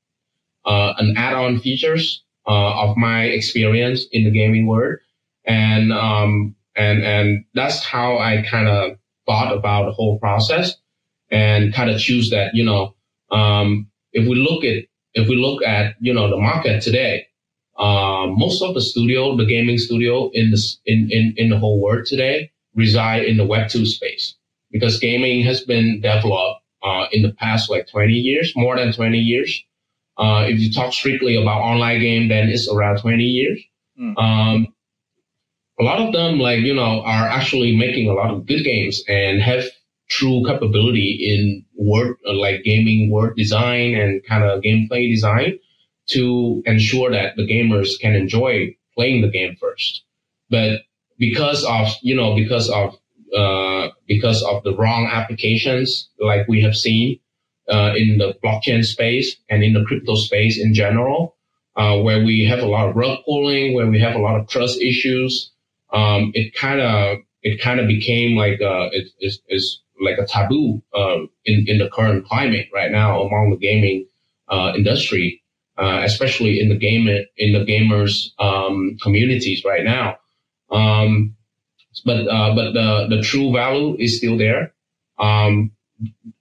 uh, 0.67 0.93
an 0.99 1.15
add-on 1.17 1.61
features 1.61 2.23
uh, 2.47 2.83
of 2.83 2.97
my 2.97 3.25
experience 3.25 4.05
in 4.13 4.25
the 4.25 4.31
gaming 4.31 4.67
world, 4.67 4.99
and 5.47 5.93
um, 5.93 6.55
and 6.77 7.03
and 7.03 7.45
that's 7.55 7.83
how 7.83 8.19
I 8.19 8.45
kind 8.51 8.69
of 8.69 8.99
thought 9.27 9.57
about 9.57 9.87
the 9.87 9.93
whole 9.93 10.19
process, 10.19 10.75
and 11.31 11.73
kind 11.73 11.91
of 11.91 11.99
choose 11.99 12.29
that 12.31 12.55
you 12.55 12.65
know 12.65 12.95
um, 13.31 13.89
if 14.13 14.29
we 14.29 14.35
look 14.35 14.63
at 14.65 14.85
if 15.15 15.29
we 15.29 15.37
look 15.37 15.63
at 15.63 15.95
you 16.01 16.13
know 16.13 16.31
the 16.31 16.37
market 16.37 16.83
today, 16.83 17.27
uh, 17.79 18.27
most 18.29 18.63
of 18.63 18.75
the 18.75 18.81
studio, 18.81 19.37
the 19.37 19.47
gaming 19.47 19.79
studio 19.79 20.31
in 20.33 20.51
the 20.51 20.77
in, 20.87 21.09
in 21.11 21.35
in 21.37 21.51
the 21.51 21.59
whole 21.59 21.81
world 21.81 22.07
today 22.07 22.51
reside 22.75 23.25
in 23.25 23.37
the 23.37 23.47
Web 23.47 23.69
two 23.69 23.87
space 23.87 24.35
because 24.71 24.99
gaming 24.99 25.45
has 25.45 25.61
been 25.61 26.01
developed 26.01 26.63
uh, 26.83 27.07
in 27.13 27.23
the 27.23 27.33
past 27.33 27.71
like 27.71 27.87
20 27.89 28.13
years, 28.13 28.53
more 28.57 28.77
than 28.77 28.93
20 28.93 29.19
years. 29.19 29.63
Uh, 30.19 30.47
if 30.49 30.59
you 30.59 30.73
talk 30.73 30.93
strictly 30.93 31.41
about 31.41 31.61
online 31.61 32.01
game, 32.01 32.29
then 32.29 32.49
it's 32.49 32.69
around 32.69 32.99
20 33.01 33.23
years. 33.23 33.63
Mm. 34.01 34.19
Um, 34.19 34.67
a 35.81 35.85
lot 35.85 36.01
of 36.01 36.13
them, 36.13 36.39
like 36.39 36.61
you 36.61 36.75
know, 36.75 37.03
are 37.03 37.29
actually 37.29 37.77
making 37.77 38.09
a 38.09 38.13
lot 38.13 38.31
of 38.31 38.47
good 38.47 38.63
games 38.63 39.03
and 39.09 39.41
have 39.41 39.65
true 40.09 40.43
capability 40.47 41.19
in 41.35 41.65
word 41.83 42.17
uh, 42.27 42.33
like 42.35 42.63
gaming 42.65 43.11
word 43.11 43.37
design 43.37 43.95
and 43.95 44.25
kind 44.27 44.45
of 44.45 44.63
gameplay 44.63 45.11
design 45.11 45.59
to 46.09 46.63
ensure 46.67 47.11
that 47.11 47.37
the 47.37 47.47
gamers 47.47 47.99
can 48.01 48.15
enjoy 48.15 48.75
playing 48.95 49.23
the 49.23 49.29
game 49.29 49.57
first. 49.61 50.05
But 50.51 50.83
because 51.19 51.65
of 51.65 51.89
you 52.03 52.15
know 52.15 52.35
because 52.35 52.69
of 52.69 52.97
uh, 53.37 53.89
because 54.07 54.43
of 54.43 54.63
the 54.65 54.77
wrong 54.77 55.09
applications 55.11 56.09
like 56.19 56.47
we 56.49 56.61
have 56.63 56.77
seen 56.77 57.19
uh, 57.71 57.93
in 57.97 58.19
the 58.19 58.35
blockchain 58.45 58.85
space 58.85 59.37
and 59.49 59.63
in 59.63 59.73
the 59.73 59.85
crypto 59.85 60.15
space 60.15 60.61
in 60.61 60.75
general, 60.75 61.37
uh, 61.77 61.97
where 61.99 62.25
we 62.25 62.45
have 62.45 62.59
a 62.59 62.67
lot 62.67 62.89
of 62.89 62.97
rug 62.97 63.19
pulling, 63.25 63.75
where 63.75 63.87
we 63.87 64.01
have 64.01 64.15
a 64.15 64.19
lot 64.19 64.39
of 64.39 64.49
trust 64.49 64.83
issues, 64.83 65.51
um, 65.93 66.33
it 66.35 66.55
kind 66.55 66.81
of 66.81 67.19
it 67.43 67.61
kind 67.61 67.81
of 67.81 67.87
became 67.87 68.37
like 68.37 68.61
uh, 68.61 68.89
it 68.93 69.09
is 69.49 69.81
like 70.03 70.19
a 70.19 70.27
taboo 70.27 70.83
uh, 70.95 71.19
in 71.45 71.65
in 71.67 71.79
the 71.79 71.89
current 71.89 72.27
climate 72.27 72.69
right 72.75 72.91
now 72.91 73.23
among 73.23 73.51
the 73.51 73.57
gaming 73.57 74.07
uh, 74.49 74.73
industry, 74.77 75.43
uh, 75.79 76.03
especially 76.05 76.61
in 76.61 76.69
the 76.69 76.77
game 76.77 77.09
in 77.37 77.53
the 77.53 77.65
gamers 77.65 78.31
um, 78.39 78.97
communities 79.03 79.65
right 79.65 79.85
now. 79.85 80.19
Um, 80.71 81.37
but 82.05 82.27
uh, 82.29 82.55
but 82.55 82.73
the 82.73 83.07
the 83.09 83.23
true 83.23 83.53
value 83.53 83.97
is 83.99 84.19
still 84.19 84.37
there. 84.37 84.73
Um, 85.19 85.73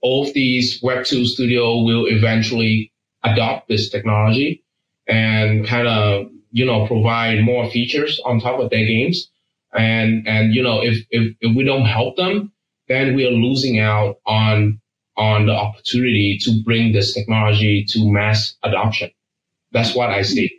all 0.02 0.28
of 0.28 0.34
these 0.34 0.82
Web 0.82 1.06
two 1.06 1.26
studio 1.26 1.82
will 1.82 2.06
eventually 2.08 2.92
adopt 3.24 3.68
this 3.68 3.90
technology 3.90 4.64
and 5.08 5.68
kind 5.68 5.88
of 5.88 6.28
you 6.52 6.66
know 6.66 6.88
provide 6.88 7.42
more 7.44 7.70
features 7.70 8.20
on 8.26 8.40
top 8.40 8.60
of 8.60 8.70
their 8.70 8.86
games. 8.86 9.30
And 9.74 10.28
and 10.28 10.54
you 10.54 10.64
know 10.64 10.82
if 10.82 11.06
if, 11.12 11.36
if 11.40 11.56
we 11.56 11.64
don't 11.64 11.86
help 11.86 12.18
them, 12.18 12.52
then 12.92 13.16
we 13.16 13.26
are 13.26 13.32
losing 13.32 13.80
out 13.80 14.20
on 14.26 14.82
on 15.18 15.46
the 15.46 15.54
opportunity 15.54 16.38
to 16.42 16.62
bring 16.64 16.92
this 16.92 17.14
technology 17.14 17.86
to 17.86 18.12
mass 18.12 18.56
adoption. 18.64 19.12
That's 19.72 19.96
what 19.96 20.10
I 20.10 20.22
see. 20.24 20.50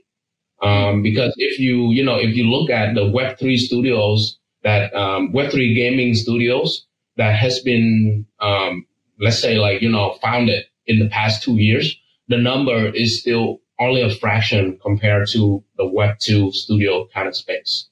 Um, 0.63 1.03
because 1.03 1.35
if 1.37 1.59
you, 1.59 1.91
you 1.91 2.05
know, 2.05 2.17
if 2.17 2.37
you 2.37 2.45
look 2.45 2.71
at 2.71 2.95
the 2.95 3.01
Web3 3.01 3.59
studios 3.59 4.39
that, 4.63 4.95
um, 4.95 5.33
Web3 5.33 5.75
gaming 5.75 6.15
studios 6.15 6.87
that 7.17 7.35
has 7.35 7.59
been, 7.61 8.25
um, 8.39 8.87
let's 9.19 9.41
say 9.41 9.57
like, 9.57 9.83
you 9.83 9.91
know, 9.91 10.17
founded 10.23 10.65
in 10.87 11.01
the 11.01 11.09
past 11.09 11.43
two 11.43 11.57
years, 11.57 11.99
the 12.29 12.39
number 12.39 12.95
is 12.95 13.19
still 13.19 13.61
only 13.81 14.03
a 14.03 14.15
fraction 14.15 14.79
compared 14.81 15.27
to 15.31 15.65
the 15.77 15.85
Web2 15.85 16.53
studio 16.53 17.09
kind 17.13 17.27
of 17.27 17.35
space. 17.35 17.89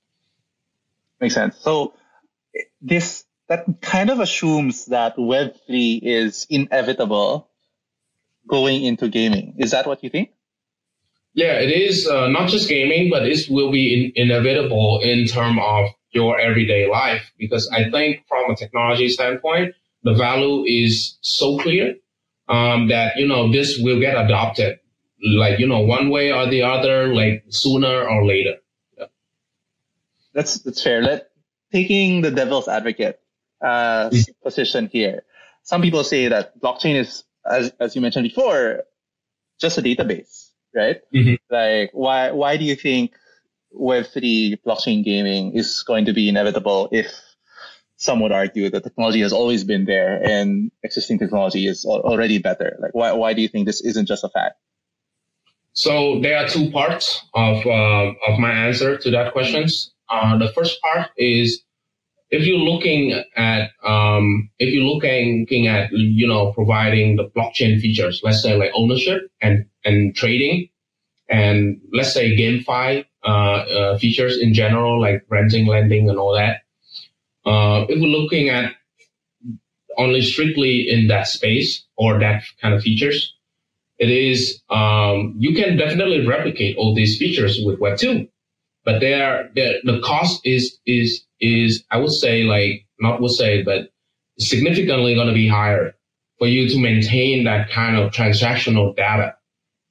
Makes 1.21 1.35
sense. 1.35 1.57
So 1.59 1.95
this 2.81 3.25
that 3.51 3.67
kind 3.81 4.11
of 4.11 4.21
assumes 4.21 4.87
that 4.87 5.17
Web3 5.17 5.99
is 6.03 6.47
inevitable 6.49 7.51
going 8.47 8.85
into 8.85 9.09
gaming. 9.09 9.55
Is 9.59 9.73
that 9.73 9.89
what 9.89 10.05
you 10.05 10.09
think? 10.09 10.31
Yeah, 11.35 11.59
it 11.59 11.71
is 11.71 12.07
uh, 12.07 12.29
not 12.29 12.49
just 12.49 12.69
gaming, 12.69 13.11
but 13.11 13.27
it 13.27 13.41
will 13.51 13.73
be 13.73 14.15
in, 14.17 14.31
inevitable 14.31 15.01
in 15.03 15.27
terms 15.27 15.59
of 15.61 15.91
your 16.13 16.39
everyday 16.39 16.89
life. 16.89 17.23
Because 17.39 17.69
I 17.73 17.91
think 17.91 18.25
from 18.29 18.53
a 18.53 18.57
technology 18.57 19.09
standpoint, 19.09 19.75
the 20.05 20.15
value 20.15 20.65
is 20.65 21.19
so 21.21 21.59
clear 21.59 21.97
um, 22.49 22.87
that 22.89 23.17
you 23.17 23.27
know 23.27 23.51
this 23.51 23.79
will 23.81 23.99
get 23.99 24.17
adopted, 24.17 24.79
like 25.37 25.59
you 25.59 25.67
know 25.67 25.81
one 25.81 26.11
way 26.11 26.33
or 26.33 26.49
the 26.49 26.63
other, 26.63 27.13
like 27.13 27.45
sooner 27.49 28.09
or 28.09 28.25
later. 28.25 28.59
Yeah. 28.97 29.07
That's 30.35 30.61
that's 30.61 30.83
fair. 30.83 31.03
Let 31.03 31.31
taking 31.73 32.21
the 32.21 32.31
devil's 32.31 32.69
advocate 32.69 33.20
uh, 33.63 34.11
position 34.43 34.89
here. 34.93 35.25
Some 35.63 35.83
people 35.83 36.05
say 36.05 36.29
that 36.29 36.59
blockchain 36.61 36.97
is, 36.97 37.25
as, 37.49 37.73
as 37.81 37.95
you 37.95 38.01
mentioned 38.01 38.25
before, 38.25 38.85
just 39.61 39.79
a 39.79 39.83
database, 39.83 40.51
right? 40.75 41.01
Mm-hmm. 41.15 41.55
Like, 41.55 41.91
why, 41.93 42.31
why 42.33 42.57
do 42.57 42.65
you 42.65 42.75
think 42.75 43.13
Web3 43.79 44.59
blockchain 44.67 45.05
gaming 45.05 45.55
is 45.55 45.83
going 45.83 46.07
to 46.07 46.13
be 46.13 46.29
inevitable 46.29 46.89
if 46.91 47.07
some 47.97 48.21
would 48.21 48.33
argue 48.33 48.71
that 48.71 48.83
technology 48.83 49.21
has 49.21 49.33
always 49.33 49.63
been 49.63 49.85
there 49.85 50.23
and 50.25 50.71
existing 50.83 51.19
technology 51.19 51.67
is 51.67 51.85
already 51.85 52.39
better? 52.39 52.79
Like, 52.81 52.95
why, 52.95 53.13
why 53.13 53.35
do 53.35 53.43
you 53.43 53.49
think 53.49 53.67
this 53.67 53.83
isn't 53.83 54.07
just 54.07 54.25
a 54.25 54.29
fact? 54.29 54.57
So 55.73 56.21
there 56.21 56.37
are 56.39 56.49
two 56.49 56.71
parts 56.71 57.25
of, 57.35 57.65
uh, 57.65 58.13
of 58.29 58.39
my 58.39 58.51
answer 58.51 58.97
to 58.97 59.11
that 59.13 59.33
questions. 59.33 59.93
Uh, 60.09 60.37
the 60.39 60.51
first 60.53 60.81
part 60.83 61.11
is 61.17 61.63
if 62.31 62.47
you're 62.47 62.59
looking 62.59 63.13
at 63.37 63.71
um, 63.85 64.51
if 64.59 64.73
you're 64.73 64.85
looking 64.85 65.67
at 65.67 65.91
you 65.93 66.27
know 66.27 66.53
providing 66.53 67.17
the 67.17 67.29
blockchain 67.37 67.81
features, 67.81 68.21
let's 68.23 68.43
say 68.43 68.57
like 68.57 68.71
ownership 68.75 69.31
and 69.41 69.67
and 69.85 70.15
trading, 70.15 70.69
and 71.29 71.81
let's 71.93 72.13
say 72.13 72.37
GameFi 72.37 73.05
uh, 73.25 73.29
uh, 73.29 73.99
features 73.99 74.39
in 74.39 74.55
general, 74.55 75.01
like 75.01 75.25
renting, 75.29 75.67
lending, 75.67 76.09
and 76.09 76.19
all 76.19 76.35
that. 76.35 76.63
Uh, 77.45 77.85
if 77.89 78.01
we're 78.01 78.07
looking 78.07 78.49
at 78.49 78.73
only 79.99 80.23
strictly 80.23 80.89
in 80.89 81.09
that 81.09 81.27
space 81.27 81.85
or 81.97 82.21
that 82.21 82.43
kind 82.63 82.75
of 82.75 82.83
features, 82.83 83.35
it 83.99 84.09
is 84.09 84.63
um, 84.71 85.35
you 85.37 85.55
can 85.55 85.77
definitely 85.77 86.25
replicate 86.27 86.77
all 86.77 86.95
these 86.95 87.19
features 87.19 87.61
with 87.65 87.81
Web 87.81 87.99
two, 87.99 88.29
but 88.85 89.01
there 89.01 89.51
the 89.55 90.01
cost 90.05 90.41
is 90.45 90.79
is 90.87 91.25
is 91.41 91.85
I 91.91 91.99
would 91.99 92.13
say 92.13 92.45
like 92.45 92.87
not 92.99 93.21
would 93.21 93.33
say 93.33 93.63
but 93.63 93.93
significantly 94.39 95.15
going 95.15 95.29
to 95.29 95.35
be 95.35 95.49
higher 95.49 95.95
for 96.39 96.47
you 96.47 96.69
to 96.69 96.79
maintain 96.79 97.45
that 97.45 97.71
kind 97.71 97.97
of 97.97 98.13
transactional 98.13 98.97
data 98.97 99.37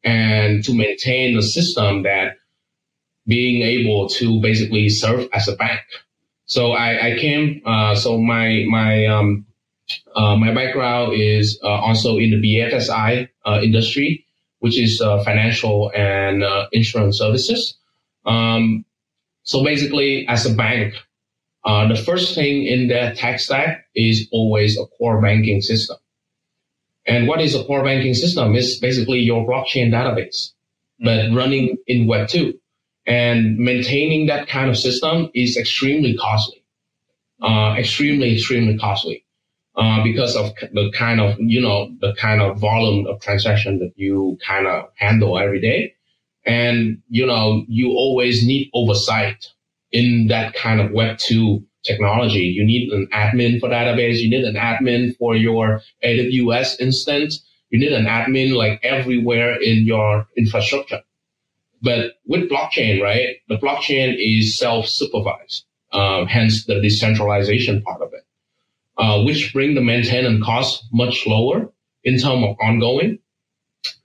and 0.03 0.63
to 0.63 0.73
maintain 0.73 1.35
the 1.35 1.43
system 1.43 2.03
that 2.03 2.37
being 3.27 3.61
able 3.61 4.09
to 4.09 4.41
basically 4.41 4.89
serve 4.89 5.29
as 5.33 5.47
a 5.47 5.55
bank. 5.55 5.81
So 6.45 6.71
I, 6.71 7.09
I 7.13 7.19
came, 7.19 7.61
uh, 7.63 7.93
so 7.93 8.17
my, 8.17 8.65
my, 8.67 9.05
um, 9.05 9.45
uh, 10.15 10.35
my 10.35 10.51
background 10.51 11.13
is 11.13 11.59
uh, 11.63 11.67
also 11.67 12.17
in 12.17 12.31
the 12.31 12.37
BFSI 12.37 13.29
uh, 13.45 13.59
industry, 13.61 14.25
which 14.57 14.79
is 14.79 14.99
uh, 14.99 15.23
financial 15.23 15.91
and 15.95 16.43
uh, 16.43 16.67
insurance 16.71 17.19
services. 17.19 17.77
Um, 18.25 18.83
so 19.43 19.63
basically, 19.63 20.27
as 20.27 20.47
a 20.47 20.53
bank, 20.53 20.95
the 21.65 22.01
first 22.05 22.35
thing 22.35 22.65
in 22.65 22.87
their 22.87 23.13
tech 23.13 23.39
stack 23.39 23.85
is 23.95 24.27
always 24.31 24.77
a 24.77 24.85
core 24.85 25.21
banking 25.21 25.61
system. 25.61 25.97
And 27.05 27.27
what 27.27 27.41
is 27.41 27.55
a 27.55 27.63
core 27.63 27.83
banking 27.83 28.13
system? 28.13 28.55
It's 28.55 28.77
basically 28.77 29.19
your 29.19 29.45
blockchain 29.47 29.91
database, 29.91 30.51
but 30.99 31.31
running 31.33 31.77
in 31.87 32.07
Web 32.07 32.27
2. 32.27 32.53
And 33.07 33.57
maintaining 33.57 34.27
that 34.27 34.47
kind 34.47 34.69
of 34.69 34.77
system 34.77 35.31
is 35.33 35.57
extremely 35.57 36.15
costly, 36.15 36.63
uh, 37.41 37.75
extremely, 37.77 38.35
extremely 38.35 38.77
costly. 38.77 39.25
Uh, 39.75 40.03
because 40.03 40.35
of 40.35 40.53
the 40.73 40.91
kind 40.93 41.21
of, 41.21 41.39
you 41.39 41.61
know, 41.61 41.89
the 42.01 42.13
kind 42.15 42.41
of 42.41 42.59
volume 42.59 43.07
of 43.07 43.21
transaction 43.21 43.79
that 43.79 43.93
you 43.95 44.37
kind 44.45 44.67
of 44.67 44.89
handle 44.95 45.39
every 45.39 45.61
day. 45.61 45.93
And, 46.45 47.01
you 47.07 47.25
know, 47.25 47.63
you 47.69 47.91
always 47.91 48.45
need 48.45 48.69
oversight 48.73 49.47
in 49.91 50.27
that 50.27 50.53
kind 50.53 50.79
of 50.79 50.91
Web 50.91 51.17
2 51.17 51.63
technology. 51.83 52.41
You 52.41 52.65
need 52.65 52.91
an 52.91 53.07
admin 53.13 53.59
for 53.59 53.69
database. 53.69 54.17
You 54.17 54.29
need 54.29 54.43
an 54.43 54.55
admin 54.55 55.15
for 55.17 55.35
your 55.35 55.81
AWS 56.03 56.79
instance. 56.79 57.43
You 57.69 57.79
need 57.79 57.91
an 57.91 58.05
admin 58.05 58.55
like 58.55 58.79
everywhere 58.83 59.55
in 59.61 59.85
your 59.85 60.27
infrastructure. 60.37 61.01
But 61.81 62.13
with 62.25 62.49
blockchain, 62.49 63.01
right? 63.01 63.37
The 63.47 63.57
blockchain 63.57 64.15
is 64.17 64.57
self-supervised. 64.57 65.65
Uh, 65.91 66.25
hence 66.25 66.65
the 66.65 66.79
decentralization 66.81 67.81
part 67.81 68.01
of 68.01 68.13
it, 68.13 68.23
uh, 68.97 69.23
which 69.23 69.51
bring 69.53 69.73
the 69.73 69.81
maintenance 69.81 70.43
cost 70.45 70.83
much 70.91 71.25
lower 71.25 71.71
in 72.03 72.19
terms 72.19 72.45
of 72.45 72.55
ongoing. 72.61 73.17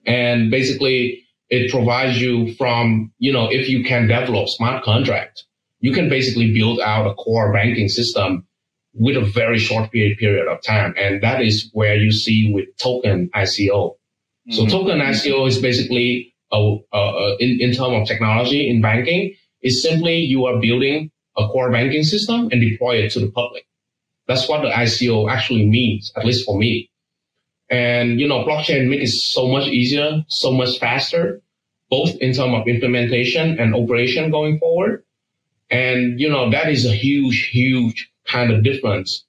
And 0.07 0.51
basically 0.51 1.25
it 1.51 1.71
provides 1.71 2.19
you 2.19 2.55
from, 2.55 3.13
you 3.19 3.33
know, 3.33 3.49
if 3.51 3.69
you 3.69 3.85
can 3.85 4.09
develop 4.09 4.49
smart 4.49 4.83
contract, 4.83 5.45
you 5.85 5.93
can 5.93 6.09
basically 6.09 6.51
build 6.51 6.81
out 6.81 7.07
a 7.07 7.13
core 7.13 7.53
banking 7.53 7.91
system 7.91 8.47
with 8.95 9.19
a 9.19 9.21
very 9.21 9.59
short 9.59 9.93
period, 9.93 10.17
period 10.17 10.49
of 10.49 10.63
time. 10.63 10.95
And 10.99 11.23
that 11.23 11.43
is 11.43 11.69
where 11.75 11.95
you 11.95 12.11
see 12.11 12.51
with 12.55 12.75
token 12.79 13.29
ICO. 13.35 13.91
Mm-hmm. 13.91 14.53
So 14.53 14.67
token 14.67 15.01
ICO 15.01 15.47
is 15.47 15.59
basically 15.59 16.35
a, 16.51 16.79
a, 16.91 16.99
a, 16.99 17.37
in, 17.39 17.61
in 17.61 17.75
terms 17.75 18.01
of 18.01 18.09
technology 18.09 18.71
in 18.71 18.81
banking 18.81 19.35
is 19.61 19.83
simply 19.83 20.17
you 20.17 20.47
are 20.47 20.59
building 20.59 21.11
a 21.37 21.47
core 21.49 21.71
banking 21.71 22.03
system 22.03 22.49
and 22.51 22.63
deploy 22.63 22.97
it 22.97 23.11
to 23.13 23.21
the 23.21 23.31
public. 23.31 23.67
That's 24.27 24.49
what 24.49 24.63
the 24.63 24.71
ICO 24.71 25.31
actually 25.31 25.67
means, 25.67 26.11
at 26.17 26.25
least 26.25 26.47
for 26.47 26.57
me. 26.59 26.89
And, 27.69 28.19
you 28.19 28.27
know, 28.27 28.43
blockchain 28.43 28.89
makes 28.89 29.11
it 29.11 29.17
so 29.19 29.49
much 29.49 29.69
easier, 29.69 30.25
so 30.29 30.51
much 30.51 30.79
faster, 30.79 31.43
both 31.91 32.17
in 32.23 32.33
terms 32.33 32.55
of 32.55 32.69
implementation 32.69 33.59
and 33.59 33.75
operation 33.75 34.31
going 34.31 34.59
forward. 34.59 35.05
And, 35.71 36.21
you 36.21 36.29
know, 36.29 36.51
that 36.51 36.71
is 36.71 36.87
a 36.87 36.95
huge, 36.95 37.49
huge 37.49 38.11
kind 38.27 38.53
of 38.53 38.63
difference 38.63 39.25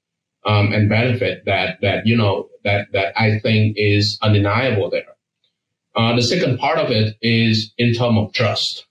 um, 0.46 0.74
and 0.74 0.90
benefit 0.90 1.46
that, 1.46 1.80
that, 1.82 2.06
you 2.06 2.16
know, 2.16 2.50
that, 2.64 2.92
that 2.94 3.20
I 3.20 3.40
think 3.40 3.76
is 3.78 4.18
undeniable 4.22 4.90
there. 4.90 5.04
Uh, 5.96 6.16
the 6.16 6.22
second 6.22 6.60
part 6.60 6.78
of 6.78 6.92
it 6.92 7.16
is 7.22 7.74
in 7.78 7.94
terms 7.94 8.18
of 8.20 8.34
trust. 8.34 8.86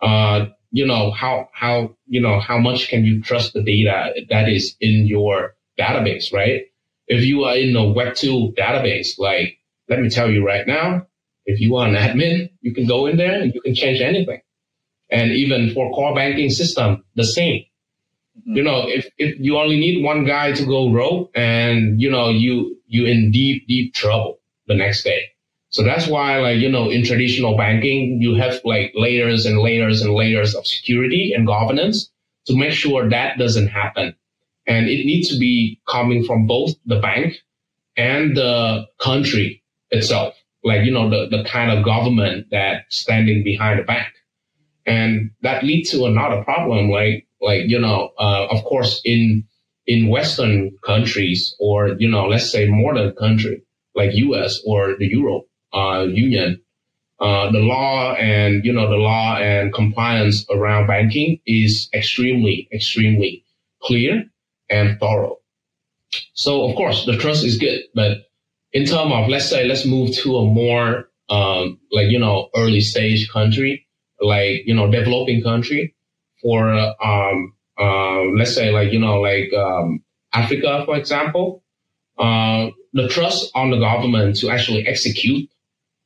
Uh, 0.00 0.46
you 0.70 0.86
know, 0.86 1.10
how, 1.10 1.48
how, 1.52 1.96
you 2.06 2.20
know, 2.20 2.38
how 2.38 2.58
much 2.58 2.88
can 2.88 3.04
you 3.04 3.22
trust 3.22 3.54
the 3.54 3.62
data 3.62 4.12
that 4.28 4.48
is 4.48 4.76
in 4.80 5.06
your 5.06 5.54
database, 5.78 6.32
right? 6.32 6.62
If 7.06 7.24
you 7.24 7.44
are 7.44 7.56
in 7.56 7.74
a 7.74 7.80
Web2 7.80 8.54
database, 8.54 9.18
like, 9.18 9.58
let 9.88 10.00
me 10.00 10.10
tell 10.10 10.30
you 10.30 10.46
right 10.46 10.66
now, 10.66 11.06
if 11.46 11.60
you 11.60 11.76
are 11.76 11.88
an 11.88 11.94
admin, 11.94 12.50
you 12.60 12.74
can 12.74 12.86
go 12.86 13.06
in 13.06 13.16
there 13.16 13.40
and 13.40 13.54
you 13.54 13.62
can 13.62 13.74
change 13.74 14.02
anything. 14.02 14.42
And 15.10 15.32
even 15.32 15.72
for 15.72 15.90
core 15.92 16.14
banking 16.14 16.50
system, 16.50 17.04
the 17.16 17.24
same. 17.24 17.64
Mm-hmm. 18.40 18.56
You 18.56 18.62
know, 18.62 18.82
if, 18.86 19.06
if 19.16 19.38
you 19.40 19.56
only 19.56 19.78
need 19.78 20.04
one 20.04 20.24
guy 20.24 20.52
to 20.52 20.64
go 20.64 20.92
rogue 20.92 21.30
and, 21.34 22.00
you 22.00 22.10
know, 22.10 22.28
you, 22.28 22.76
you 22.86 23.06
in 23.06 23.30
deep, 23.30 23.66
deep 23.66 23.94
trouble 23.94 24.38
the 24.66 24.74
next 24.74 25.02
day. 25.02 25.22
So 25.70 25.82
that's 25.82 26.06
why, 26.06 26.38
like, 26.38 26.58
you 26.58 26.70
know, 26.70 26.88
in 26.88 27.04
traditional 27.04 27.56
banking, 27.56 28.20
you 28.20 28.34
have 28.36 28.60
like 28.64 28.92
layers 28.94 29.44
and 29.44 29.58
layers 29.58 30.00
and 30.00 30.14
layers 30.14 30.54
of 30.54 30.66
security 30.66 31.32
and 31.34 31.46
governance 31.46 32.10
to 32.46 32.56
make 32.56 32.72
sure 32.72 33.08
that 33.08 33.38
doesn't 33.38 33.68
happen. 33.68 34.14
And 34.66 34.88
it 34.88 35.04
needs 35.04 35.28
to 35.30 35.38
be 35.38 35.80
coming 35.86 36.24
from 36.24 36.46
both 36.46 36.74
the 36.86 37.00
bank 37.00 37.34
and 37.96 38.36
the 38.36 38.86
country 38.98 39.62
itself. 39.90 40.34
Like, 40.64 40.84
you 40.84 40.90
know, 40.90 41.10
the, 41.10 41.36
the 41.36 41.44
kind 41.44 41.70
of 41.70 41.84
government 41.84 42.48
that 42.50 42.84
standing 42.88 43.44
behind 43.44 43.78
the 43.78 43.84
bank 43.84 44.08
and 44.88 45.30
that 45.42 45.62
leads 45.62 45.90
to 45.90 46.06
another 46.06 46.42
problem 46.44 46.90
like 46.90 47.26
like 47.40 47.62
you 47.66 47.78
know 47.78 48.10
uh, 48.18 48.46
of 48.50 48.64
course 48.64 49.00
in 49.04 49.44
in 49.86 50.08
western 50.08 50.70
countries 50.84 51.54
or 51.60 51.90
you 51.98 52.08
know 52.08 52.26
let's 52.26 52.50
say 52.50 52.66
modern 52.68 53.14
country 53.14 53.62
like 53.94 54.12
us 54.14 54.62
or 54.66 54.96
the 54.98 55.06
europe 55.06 55.44
uh, 55.74 56.06
union 56.08 56.60
uh, 57.20 57.50
the 57.50 57.58
law 57.58 58.14
and 58.14 58.64
you 58.64 58.72
know 58.72 58.88
the 58.88 58.96
law 58.96 59.36
and 59.36 59.74
compliance 59.74 60.46
around 60.50 60.86
banking 60.86 61.40
is 61.46 61.88
extremely 61.92 62.68
extremely 62.72 63.44
clear 63.82 64.24
and 64.70 64.98
thorough. 65.00 65.38
So 66.34 66.68
of 66.68 66.76
course 66.76 67.06
the 67.06 67.16
trust 67.16 67.44
is 67.44 67.58
good 67.58 67.82
but 67.94 68.18
in 68.72 68.84
terms 68.84 69.12
of 69.12 69.28
let's 69.28 69.50
say 69.50 69.64
let's 69.64 69.84
move 69.84 70.14
to 70.18 70.36
a 70.36 70.44
more 70.44 71.10
um, 71.28 71.80
like 71.90 72.08
you 72.08 72.18
know 72.20 72.50
early 72.56 72.80
stage 72.80 73.28
country 73.28 73.87
like 74.20 74.62
you 74.66 74.74
know 74.74 74.90
developing 74.90 75.42
country 75.42 75.94
for 76.42 76.70
um, 76.72 77.54
uh, 77.78 78.22
let's 78.36 78.54
say 78.54 78.70
like 78.70 78.92
you 78.92 78.98
know 78.98 79.20
like 79.20 79.52
um, 79.52 80.02
Africa 80.32 80.82
for 80.84 80.96
example, 80.96 81.62
uh, 82.18 82.68
the 82.92 83.08
trust 83.08 83.50
on 83.54 83.70
the 83.70 83.78
government 83.78 84.36
to 84.36 84.50
actually 84.50 84.86
execute 84.86 85.48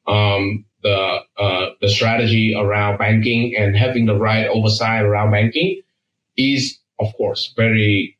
um, 0.06 0.64
the 0.82 1.18
uh, 1.38 1.66
the 1.80 1.88
strategy 1.88 2.54
around 2.56 2.98
banking 2.98 3.54
and 3.56 3.76
having 3.76 4.06
the 4.06 4.16
right 4.16 4.46
oversight 4.48 5.02
around 5.04 5.30
banking 5.30 5.80
is 6.36 6.78
of 6.98 7.12
course 7.16 7.52
very 7.56 8.16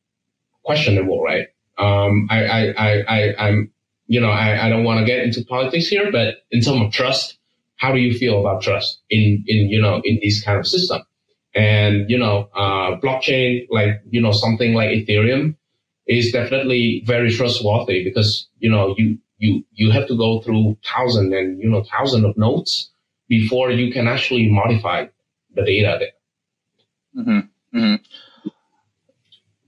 questionable, 0.63 1.21
right? 1.21 1.47
Um, 1.77 2.27
I, 2.29 2.45
I, 2.45 2.61
I, 2.71 3.03
I, 3.07 3.47
I'm, 3.47 3.71
you 4.07 4.19
know, 4.19 4.29
I, 4.29 4.65
I 4.65 4.69
don't 4.69 4.83
want 4.83 4.99
to 4.99 5.05
get 5.05 5.19
into 5.19 5.43
politics 5.45 5.87
here, 5.87 6.11
but 6.11 6.35
in 6.51 6.61
terms 6.61 6.81
of 6.81 6.91
trust, 6.91 7.37
how 7.83 7.91
do 7.91 7.99
you 7.99 8.17
feel 8.17 8.39
about 8.39 8.61
trust 8.61 9.01
in, 9.09 9.43
in, 9.45 9.67
you 9.67 9.81
know, 9.81 10.01
in 10.05 10.17
this 10.23 10.41
kind 10.41 10.57
of 10.57 10.65
system? 10.65 11.01
And, 11.53 12.09
you 12.09 12.17
know, 12.17 12.49
uh, 12.55 12.95
blockchain, 13.03 13.67
like, 13.69 14.01
you 14.09 14.21
know, 14.21 14.31
something 14.31 14.73
like 14.73 14.89
Ethereum 14.91 15.57
is 16.07 16.31
definitely 16.31 17.03
very 17.05 17.29
trustworthy 17.29 18.01
because, 18.05 18.47
you 18.59 18.71
know, 18.71 18.95
you, 18.97 19.17
you, 19.37 19.65
you 19.73 19.91
have 19.91 20.07
to 20.07 20.15
go 20.15 20.39
through 20.39 20.77
thousand 20.95 21.33
and, 21.33 21.61
you 21.61 21.69
know, 21.69 21.83
thousand 21.83 22.23
of 22.23 22.37
nodes 22.37 22.89
before 23.27 23.69
you 23.69 23.91
can 23.91 24.07
actually 24.07 24.47
modify 24.49 25.07
the 25.53 25.63
data 25.63 25.97
there. 25.99 26.15
Mm-hmm. 27.17 27.77
Mm-hmm. 27.77 28.49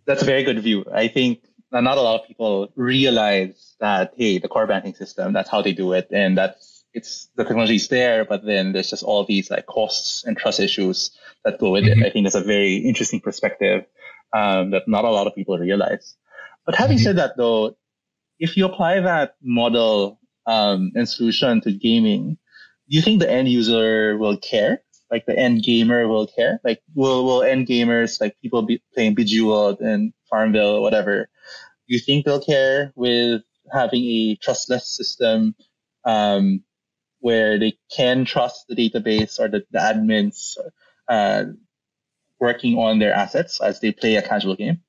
That's 0.05 0.21
a 0.21 0.25
very 0.25 0.45
good 0.45 0.61
view. 0.63 0.85
I 0.93 1.09
think 1.09 1.43
not 1.69 1.97
a 1.97 2.01
lot 2.01 2.21
of 2.21 2.27
people 2.27 2.71
realize 2.77 3.75
that, 3.81 4.13
hey, 4.15 4.39
the 4.39 4.47
core 4.47 4.67
banking 4.67 4.95
system, 4.95 5.33
that's 5.33 5.49
how 5.49 5.61
they 5.61 5.73
do 5.73 5.91
it. 5.91 6.07
And 6.11 6.37
that's 6.37 6.74
it's 6.95 7.29
the 7.35 7.43
technology 7.43 7.75
is 7.75 7.89
there, 7.89 8.23
but 8.25 8.45
then 8.45 8.71
there's 8.71 8.89
just 8.89 9.03
all 9.03 9.25
these 9.25 9.51
like 9.51 9.65
costs 9.65 10.23
and 10.23 10.37
trust 10.37 10.61
issues 10.61 11.11
that 11.43 11.59
go 11.59 11.71
with 11.71 11.83
mm-hmm. 11.83 12.01
it. 12.01 12.07
I 12.07 12.09
think 12.09 12.25
that's 12.25 12.35
a 12.35 12.41
very 12.41 12.77
interesting 12.77 13.19
perspective 13.19 13.85
um, 14.33 14.71
that 14.71 14.87
not 14.87 15.03
a 15.03 15.11
lot 15.11 15.27
of 15.27 15.35
people 15.35 15.57
realize. 15.57 16.15
But 16.65 16.75
having 16.75 16.97
mm-hmm. 16.97 17.03
said 17.03 17.17
that, 17.17 17.35
though, 17.37 17.75
if 18.39 18.55
you 18.55 18.65
apply 18.65 19.01
that 19.01 19.35
model 19.43 20.19
um, 20.47 20.93
and 20.95 21.07
solution 21.07 21.59
to 21.61 21.73
gaming, 21.73 22.37
do 22.89 22.95
you 22.95 23.01
think 23.01 23.19
the 23.19 23.29
end 23.29 23.49
user 23.49 24.17
will 24.17 24.37
care? 24.37 24.81
Like 25.11 25.25
the 25.25 25.37
end 25.37 25.63
gamer 25.63 26.07
will 26.07 26.27
care? 26.27 26.61
Like 26.63 26.81
will 26.95 27.25
will 27.25 27.43
end 27.43 27.67
gamers 27.67 28.21
like 28.21 28.37
people 28.41 28.61
be 28.61 28.81
playing 28.93 29.15
Bejeweled 29.15 29.81
and 29.81 30.13
Farmville 30.29 30.75
or 30.77 30.81
whatever? 30.81 31.29
Do 31.87 31.93
you 31.93 31.99
think 31.99 32.25
they'll 32.25 32.41
care 32.41 32.93
with 32.95 33.43
having 33.71 34.03
a 34.03 34.35
trustless 34.35 34.87
system 34.87 35.55
um, 36.05 36.63
where 37.25 37.57
they 37.57 37.75
can 37.89 38.23
trust 38.23 38.67
the 38.67 38.75
database 38.75 39.39
or 39.39 39.47
the, 39.47 39.65
the 39.71 39.79
admins 39.79 40.57
uh, 41.09 41.45
working 42.39 42.77
on 42.77 42.99
their 42.99 43.13
assets 43.13 43.59
as 43.59 43.79
they 43.79 43.91
play 43.91 44.15
a 44.15 44.21
casual 44.21 44.55
game? 44.55 44.79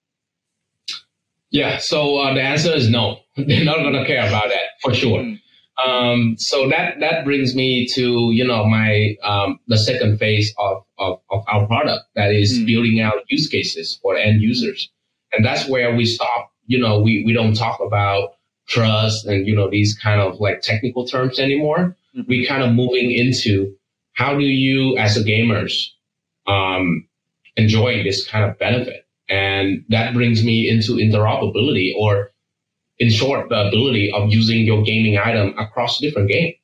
Yeah, 1.48 1.78
so 1.78 2.18
uh, 2.18 2.34
the 2.34 2.42
answer 2.42 2.74
is 2.74 2.90
no. 2.90 3.20
They're 3.38 3.64
not 3.64 3.78
going 3.78 3.94
to 3.94 4.04
care 4.04 4.28
about 4.28 4.48
that 4.50 4.66
for 4.82 4.92
sure. 4.92 5.20
Mm. 5.20 5.40
Um, 5.82 6.36
so 6.36 6.68
that 6.68 7.00
that 7.00 7.24
brings 7.24 7.54
me 7.54 7.86
to 7.94 8.30
you 8.32 8.46
know 8.46 8.66
my 8.66 9.16
um, 9.22 9.58
the 9.66 9.78
second 9.78 10.18
phase 10.18 10.52
of, 10.58 10.84
of, 10.98 11.20
of 11.30 11.42
our 11.48 11.66
product 11.66 12.04
that 12.16 12.32
is 12.32 12.58
mm. 12.58 12.66
building 12.66 13.00
out 13.00 13.14
use 13.28 13.48
cases 13.48 13.98
for 14.02 14.14
end 14.14 14.42
users, 14.42 14.90
and 15.32 15.42
that's 15.42 15.66
where 15.68 15.96
we 15.96 16.04
stop. 16.04 16.52
You 16.66 16.80
know, 16.80 17.00
we 17.00 17.24
we 17.24 17.32
don't 17.32 17.54
talk 17.54 17.80
about 17.80 18.34
trust 18.68 19.24
and 19.24 19.46
you 19.46 19.54
know 19.56 19.70
these 19.70 19.96
kind 19.96 20.20
of 20.20 20.38
like 20.38 20.60
technical 20.60 21.06
terms 21.06 21.38
anymore. 21.38 21.96
We 22.26 22.46
kind 22.46 22.62
of 22.62 22.72
moving 22.72 23.12
into 23.12 23.74
how 24.12 24.34
do 24.34 24.44
you 24.44 24.96
as 24.96 25.16
a 25.16 25.24
gamers 25.24 25.88
um, 26.46 27.06
enjoy 27.56 28.02
this 28.02 28.26
kind 28.26 28.44
of 28.50 28.58
benefit, 28.58 29.06
and 29.28 29.84
that 29.88 30.14
brings 30.14 30.44
me 30.44 30.68
into 30.68 30.92
interoperability 30.92 31.92
or 31.98 32.32
in 32.98 33.10
short, 33.10 33.48
the 33.48 33.68
ability 33.68 34.10
of 34.12 34.32
using 34.32 34.64
your 34.64 34.82
gaming 34.82 35.18
item 35.18 35.54
across 35.58 36.00
different 36.00 36.30
games. 36.30 36.54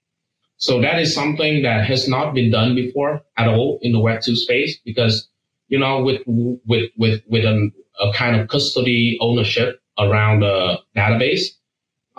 So 0.57 0.81
that 0.81 1.01
is 1.01 1.15
something 1.15 1.63
that 1.63 1.85
has 1.87 2.09
not 2.09 2.35
been 2.35 2.51
done 2.51 2.75
before 2.75 3.23
at 3.37 3.49
all 3.49 3.79
in 3.83 3.93
the 3.93 3.99
Web2 3.99 4.37
space 4.37 4.79
because, 4.85 5.29
you 5.69 5.79
know, 5.79 6.03
with, 6.03 6.23
with, 6.27 6.91
with, 6.97 7.21
with 7.29 7.45
an, 7.45 7.73
a 8.01 8.13
kind 8.13 8.41
of 8.41 8.49
custody 8.49 9.19
ownership 9.21 9.83
around 9.99 10.43
a 10.45 10.79
database, 10.97 11.47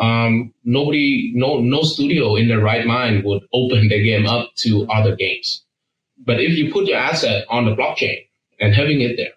um, 0.04 0.54
nobody, 0.63 1.32
no, 1.34 1.62
no 1.62 1.82
studio 1.82 2.36
in 2.36 2.48
their 2.50 2.60
right 2.60 2.86
mind 2.86 3.24
would 3.24 3.44
open 3.54 3.88
their 3.88 4.04
game 4.04 4.26
up 4.26 4.50
to 4.63 4.86
other 4.88 5.16
games. 5.16 5.63
But 6.26 6.42
if 6.42 6.58
you 6.58 6.74
put 6.74 6.88
your 6.88 6.98
asset 6.98 7.46
on 7.50 7.66
the 7.66 7.76
blockchain 7.76 8.20
and 8.60 8.74
having 8.74 9.02
it 9.02 9.16
there, 9.18 9.36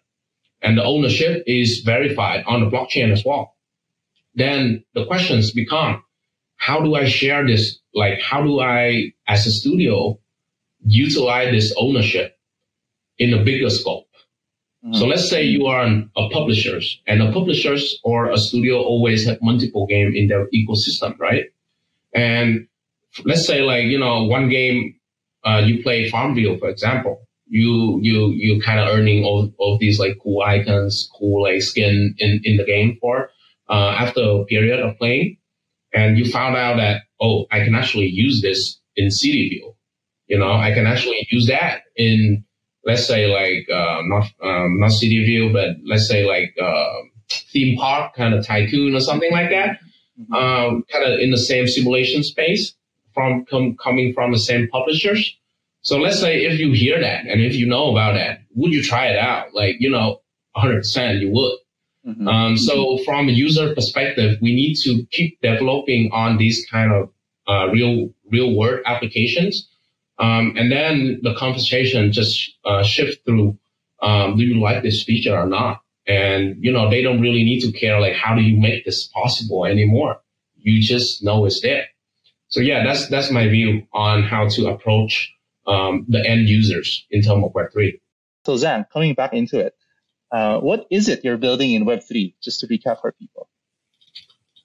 and 0.62 0.76
the 0.76 0.82
ownership 0.84 1.44
is 1.46 1.82
verified 1.84 2.42
on 2.46 2.60
the 2.60 2.70
blockchain 2.70 3.12
as 3.12 3.24
well, 3.24 3.54
then 4.34 4.84
the 4.94 5.06
questions 5.06 5.52
become, 5.52 6.02
how 6.56 6.80
do 6.80 6.94
I 6.94 7.04
share 7.06 7.46
this? 7.46 7.78
Like, 7.94 8.20
how 8.20 8.42
do 8.42 8.60
I, 8.60 9.12
as 9.28 9.46
a 9.46 9.52
studio, 9.52 10.18
utilize 10.84 11.52
this 11.52 11.74
ownership 11.76 12.36
in 13.18 13.32
a 13.34 13.44
bigger 13.44 13.70
scope? 13.70 14.05
So 14.92 15.06
let's 15.06 15.28
say 15.28 15.42
you 15.42 15.66
are 15.66 15.82
an, 15.82 16.10
a 16.16 16.28
publishers 16.30 17.00
and 17.06 17.22
a 17.22 17.32
publishers 17.32 17.98
or 18.04 18.30
a 18.30 18.38
studio 18.38 18.80
always 18.80 19.26
have 19.26 19.38
multiple 19.42 19.86
game 19.86 20.12
in 20.14 20.28
their 20.28 20.46
ecosystem, 20.48 21.18
right? 21.18 21.44
And 22.14 22.68
let's 23.24 23.46
say 23.46 23.62
like, 23.62 23.84
you 23.84 23.98
know, 23.98 24.24
one 24.24 24.48
game, 24.48 24.94
uh, 25.44 25.62
you 25.64 25.82
play 25.82 26.08
Farmville, 26.08 26.58
for 26.58 26.68
example, 26.68 27.26
you, 27.46 27.98
you, 28.02 28.30
you 28.30 28.60
kind 28.60 28.80
of 28.80 28.88
earning 28.88 29.24
all, 29.24 29.52
all 29.58 29.78
these 29.78 29.98
like 29.98 30.18
cool 30.22 30.42
icons, 30.42 31.10
cool 31.18 31.42
like 31.42 31.62
skin 31.62 32.14
in, 32.18 32.40
in 32.44 32.56
the 32.56 32.64
game 32.64 32.98
for 33.00 33.30
uh, 33.68 33.96
after 33.98 34.20
a 34.20 34.44
period 34.44 34.80
of 34.80 34.96
playing, 34.98 35.36
and 35.92 36.18
you 36.18 36.30
found 36.30 36.56
out 36.56 36.76
that 36.76 37.02
oh, 37.20 37.46
I 37.50 37.64
can 37.64 37.74
actually 37.74 38.06
use 38.06 38.42
this 38.42 38.78
in 38.96 39.08
CityVille. 39.08 39.74
You 40.28 40.38
know, 40.38 40.52
I 40.52 40.72
can 40.72 40.86
actually 40.86 41.26
use 41.30 41.46
that 41.46 41.82
in 41.96 42.44
let's 42.86 43.06
say 43.06 43.26
like 43.26 43.68
uh, 43.68 44.00
not 44.04 44.24
um, 44.42 44.78
not 44.80 44.90
CityVille, 44.90 45.52
but 45.52 45.76
let's 45.84 46.08
say 46.08 46.24
like 46.24 46.54
uh, 46.60 46.94
theme 47.28 47.76
park 47.76 48.14
kind 48.14 48.32
of 48.32 48.46
tycoon 48.46 48.94
or 48.94 49.00
something 49.00 49.32
like 49.32 49.50
that. 49.50 49.80
Mm-hmm. 50.18 50.32
Um, 50.32 50.84
kind 50.90 51.04
of 51.04 51.18
in 51.20 51.30
the 51.30 51.38
same 51.38 51.66
simulation 51.66 52.22
space 52.22 52.74
from 53.12 53.44
com- 53.50 53.76
coming 53.76 54.14
from 54.14 54.32
the 54.32 54.38
same 54.38 54.68
publishers. 54.68 55.36
So 55.82 55.98
let's 55.98 56.18
say 56.18 56.44
if 56.44 56.58
you 56.58 56.72
hear 56.72 57.00
that 57.00 57.26
and 57.26 57.40
if 57.40 57.54
you 57.54 57.66
know 57.66 57.90
about 57.90 58.14
that, 58.14 58.40
would 58.54 58.72
you 58.72 58.82
try 58.82 59.06
it 59.06 59.18
out? 59.18 59.54
Like, 59.54 59.76
you 59.78 59.90
know, 59.90 60.20
100% 60.56 61.20
you 61.20 61.30
would. 61.30 61.58
Mm-hmm. 62.06 62.28
Um, 62.28 62.56
so 62.56 62.98
from 63.04 63.28
a 63.28 63.32
user 63.32 63.74
perspective, 63.74 64.38
we 64.40 64.54
need 64.54 64.76
to 64.84 65.04
keep 65.10 65.40
developing 65.42 66.10
on 66.12 66.38
these 66.38 66.66
kind 66.70 66.92
of 66.92 67.10
uh, 67.48 67.68
real 67.72 68.10
real 68.30 68.56
world 68.56 68.80
applications, 68.86 69.68
um, 70.18 70.54
and 70.56 70.70
then 70.72 71.20
the 71.22 71.34
conversation 71.34 72.12
just 72.12 72.52
uh, 72.64 72.82
shift 72.82 73.24
through: 73.24 73.58
um, 74.00 74.36
Do 74.36 74.44
you 74.44 74.60
like 74.60 74.82
this 74.82 75.02
feature 75.02 75.36
or 75.36 75.46
not? 75.46 75.82
And 76.06 76.56
you 76.60 76.72
know 76.72 76.88
they 76.88 77.02
don't 77.02 77.20
really 77.20 77.44
need 77.44 77.60
to 77.60 77.72
care 77.72 78.00
like 78.00 78.14
how 78.14 78.34
do 78.34 78.42
you 78.42 78.56
make 78.56 78.84
this 78.84 79.08
possible 79.08 79.64
anymore. 79.64 80.20
You 80.56 80.80
just 80.80 81.22
know 81.22 81.44
it's 81.44 81.60
there. 81.60 81.86
So 82.48 82.60
yeah, 82.60 82.84
that's 82.84 83.08
that's 83.08 83.30
my 83.30 83.48
view 83.48 83.86
on 83.92 84.22
how 84.22 84.48
to 84.48 84.68
approach 84.68 85.32
um, 85.66 86.06
the 86.08 86.24
end 86.24 86.48
users 86.48 87.04
in 87.10 87.22
terms 87.22 87.44
of 87.44 87.54
Web 87.54 87.72
three. 87.72 88.00
So 88.44 88.54
Giang, 88.54 88.88
coming 88.90 89.14
back 89.14 89.32
into 89.32 89.58
it, 89.58 89.74
uh, 90.30 90.60
what 90.60 90.86
is 90.90 91.08
it 91.08 91.24
you're 91.24 91.36
building 91.36 91.72
in 91.72 91.84
Web3, 91.84 92.34
just 92.42 92.60
to 92.60 92.66
recap 92.66 93.00
for 93.00 93.12
people? 93.12 93.48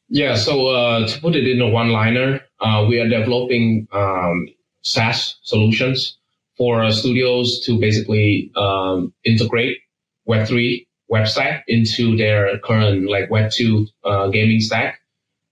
Yeah, 0.10 0.36
so 0.36 0.68
uh, 0.68 1.08
to 1.08 1.22
put 1.22 1.36
it 1.36 1.48
in 1.48 1.62
a 1.62 1.70
one-liner, 1.70 2.42
uh, 2.60 2.86
we 2.88 3.00
are 3.00 3.08
developing 3.08 3.88
um, 3.94 4.48
SaaS 4.82 5.38
solutions 5.44 6.18
for 6.58 6.84
uh, 6.84 6.92
studios 6.92 7.62
to 7.66 7.80
basically 7.80 8.52
um, 8.56 9.14
integrate 9.24 9.80
Web3 10.28 10.86
website 11.12 11.62
into 11.68 12.16
their 12.16 12.58
current 12.60 13.10
like 13.10 13.30
Web2 13.30 13.88
uh, 14.04 14.28
gaming 14.30 14.60
stack 14.60 15.00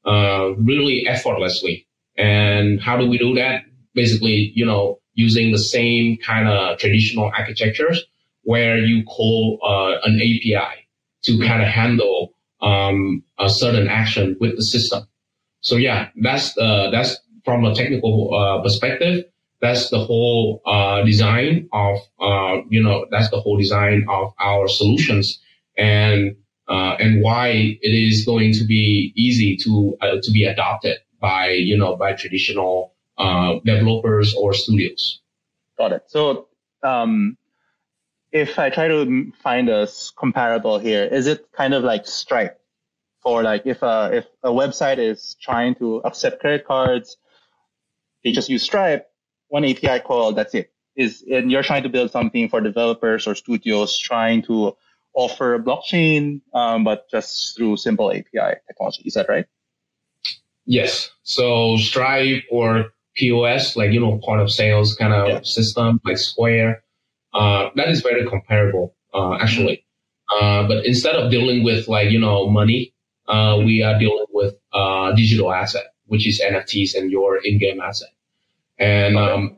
uh, 0.05 0.53
really 0.57 1.05
effortlessly. 1.07 1.85
And 2.17 2.81
how 2.81 2.97
do 2.97 3.07
we 3.07 3.17
do 3.17 3.35
that? 3.35 3.63
Basically, 3.93 4.51
you 4.55 4.65
know, 4.65 4.99
using 5.13 5.51
the 5.51 5.59
same 5.59 6.17
kind 6.17 6.47
of 6.47 6.77
traditional 6.77 7.25
architectures 7.37 8.05
where 8.43 8.77
you 8.77 9.03
call 9.03 9.59
uh, 9.63 10.07
an 10.07 10.15
API 10.15 10.87
to 11.23 11.39
kind 11.39 11.61
of 11.61 11.67
handle 11.67 12.33
um, 12.61 13.23
a 13.37 13.49
certain 13.49 13.87
action 13.87 14.37
with 14.39 14.55
the 14.55 14.63
system. 14.63 15.07
So 15.61 15.75
yeah, 15.75 16.09
that's 16.21 16.57
uh, 16.57 16.89
that's 16.91 17.17
from 17.45 17.65
a 17.65 17.73
technical 17.75 18.33
uh, 18.33 18.61
perspective. 18.61 19.25
That's 19.61 19.89
the 19.89 19.99
whole 19.99 20.61
uh, 20.65 21.03
design 21.03 21.67
of 21.73 21.97
uh, 22.19 22.61
you 22.69 22.81
know 22.81 23.05
that's 23.11 23.29
the 23.29 23.39
whole 23.39 23.57
design 23.57 24.05
of 24.09 24.33
our 24.39 24.67
solutions 24.67 25.39
and 25.77 26.35
uh, 26.69 26.95
and 26.99 27.21
why 27.21 27.77
it 27.81 27.89
is 27.89 28.25
going 28.25 28.53
to 28.53 28.63
be 28.63 29.11
easy 29.15 29.57
to 29.57 29.97
to 30.23 30.31
be 30.31 30.45
adopted 30.45 30.97
by 31.19 31.49
you 31.49 31.77
know 31.77 31.95
by 31.97 32.13
traditional 32.13 32.93
developers 33.65 34.33
or 34.33 34.53
studios. 34.53 35.19
Got 35.77 35.91
it. 35.91 36.03
So 36.07 36.47
um, 36.83 37.37
if 38.31 38.59
I 38.59 38.69
try 38.69 38.87
to 38.87 39.31
find 39.41 39.69
a 39.69 39.87
comparable 40.17 40.79
here, 40.79 41.03
is 41.05 41.27
it 41.27 41.51
kind 41.51 41.73
of 41.73 41.83
like 41.83 42.05
Stripe? 42.05 42.55
For 43.21 43.43
like 43.43 43.63
if 43.65 43.81
a 43.81 44.11
if 44.13 44.25
a 44.43 44.49
website 44.49 44.97
is 44.97 45.35
trying 45.41 45.75
to 45.75 45.97
accept 46.05 46.39
credit 46.39 46.65
cards, 46.65 47.17
they 48.23 48.31
just 48.31 48.49
use 48.49 48.63
Stripe, 48.63 49.07
one 49.47 49.65
API 49.65 49.99
call, 49.99 50.33
that's 50.33 50.53
it. 50.53 50.71
Is 50.95 51.23
and 51.29 51.51
you're 51.51 51.63
trying 51.63 51.83
to 51.83 51.89
build 51.89 52.11
something 52.11 52.49
for 52.49 52.59
developers 52.59 53.27
or 53.27 53.35
studios 53.35 53.97
trying 53.97 54.41
to 54.43 54.75
offer 55.13 55.55
a 55.55 55.59
blockchain, 55.59 56.41
um, 56.53 56.83
but 56.83 57.09
just 57.09 57.55
through 57.55 57.77
simple 57.77 58.11
API 58.11 58.59
technology. 58.67 59.03
Is 59.05 59.13
that 59.13 59.27
right? 59.29 59.45
Yes. 60.65 61.09
So 61.23 61.77
Stripe 61.77 62.43
or 62.51 62.91
POS, 63.15 63.75
like 63.75 63.91
you 63.91 64.01
know, 64.01 64.19
point 64.23 64.41
of 64.41 64.51
sales 64.51 64.95
kind 64.95 65.13
of 65.13 65.27
yeah. 65.29 65.39
system, 65.43 66.01
like 66.03 66.17
Square 66.17 66.83
uh, 67.33 67.69
that 67.75 67.89
is 67.89 68.01
very 68.01 68.25
comparable, 68.27 68.95
uh, 69.13 69.35
actually. 69.35 69.85
Uh, 70.29 70.67
but 70.67 70.85
instead 70.85 71.15
of 71.15 71.31
dealing 71.31 71.63
with 71.63 71.87
like, 71.87 72.09
you 72.09 72.19
know, 72.19 72.49
money, 72.49 72.93
uh, 73.27 73.59
we 73.63 73.83
are 73.83 73.97
dealing 73.99 74.25
with, 74.31 74.55
uh, 74.73 75.11
digital 75.13 75.51
asset, 75.51 75.85
which 76.09 76.27
is 76.27 76.41
NFTs 76.41 76.95
and 76.95 77.09
your 77.09 77.37
in-game 77.43 77.79
asset. 77.81 78.09
And, 78.77 79.17
um, 79.17 79.57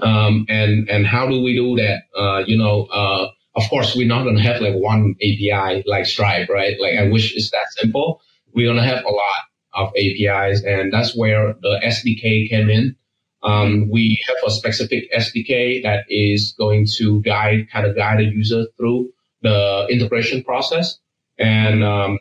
um, 0.00 0.46
and, 0.48 0.88
and 0.88 1.06
how 1.06 1.26
do 1.26 1.42
we 1.42 1.54
do 1.54 1.76
that? 1.76 2.02
Uh, 2.18 2.42
you 2.46 2.56
know, 2.56 2.84
uh, 2.84 3.28
of 3.56 3.68
course, 3.70 3.96
we're 3.96 4.06
not 4.06 4.22
going 4.22 4.36
to 4.36 4.42
have 4.42 4.60
like 4.60 4.74
one 4.74 5.14
API 5.20 5.82
like 5.86 6.06
Stripe, 6.06 6.48
right? 6.48 6.74
Like 6.80 6.98
I 6.98 7.08
wish 7.08 7.34
it's 7.34 7.50
that 7.50 7.66
simple. 7.70 8.20
We're 8.54 8.66
going 8.66 8.76
to 8.76 8.82
have 8.82 9.04
a 9.04 9.10
lot 9.10 9.46
of 9.74 9.92
APIs 9.96 10.62
and 10.62 10.92
that's 10.92 11.16
where 11.16 11.54
the 11.60 11.80
SDK 11.84 12.48
came 12.48 12.70
in. 12.70 12.96
Um, 13.42 13.88
we 13.90 14.22
have 14.26 14.36
a 14.46 14.50
specific 14.50 15.12
SDK 15.12 15.82
that 15.84 16.04
is 16.08 16.54
going 16.58 16.86
to 16.96 17.22
guide, 17.22 17.68
kind 17.70 17.86
of 17.86 17.94
guide 17.94 18.18
the 18.18 18.24
user 18.24 18.66
through 18.76 19.10
the 19.42 19.86
integration 19.90 20.42
process 20.42 20.98
and 21.38 21.84
um, 21.84 22.18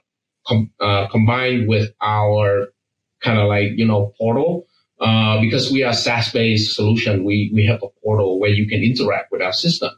com- 0.48 0.72
uh, 0.80 1.08
combined 1.08 1.68
with 1.68 1.90
our 2.02 2.68
kind 3.26 3.40
of 3.40 3.48
like, 3.48 3.72
you 3.76 3.86
know, 3.86 4.14
portal, 4.18 4.68
uh, 5.02 5.42
because 5.42 5.72
we 5.72 5.84
are 5.84 5.94
SaaS-based 5.94 6.74
solution, 6.74 7.26
we, 7.26 7.52
we 7.54 7.66
have 7.66 7.82
a 7.84 7.90
portal 8.02 8.40
where 8.40 8.52
you 8.52 8.68
can 8.68 8.82
interact 8.84 9.32
with 9.32 9.42
our 9.42 9.54
system. 9.54 9.92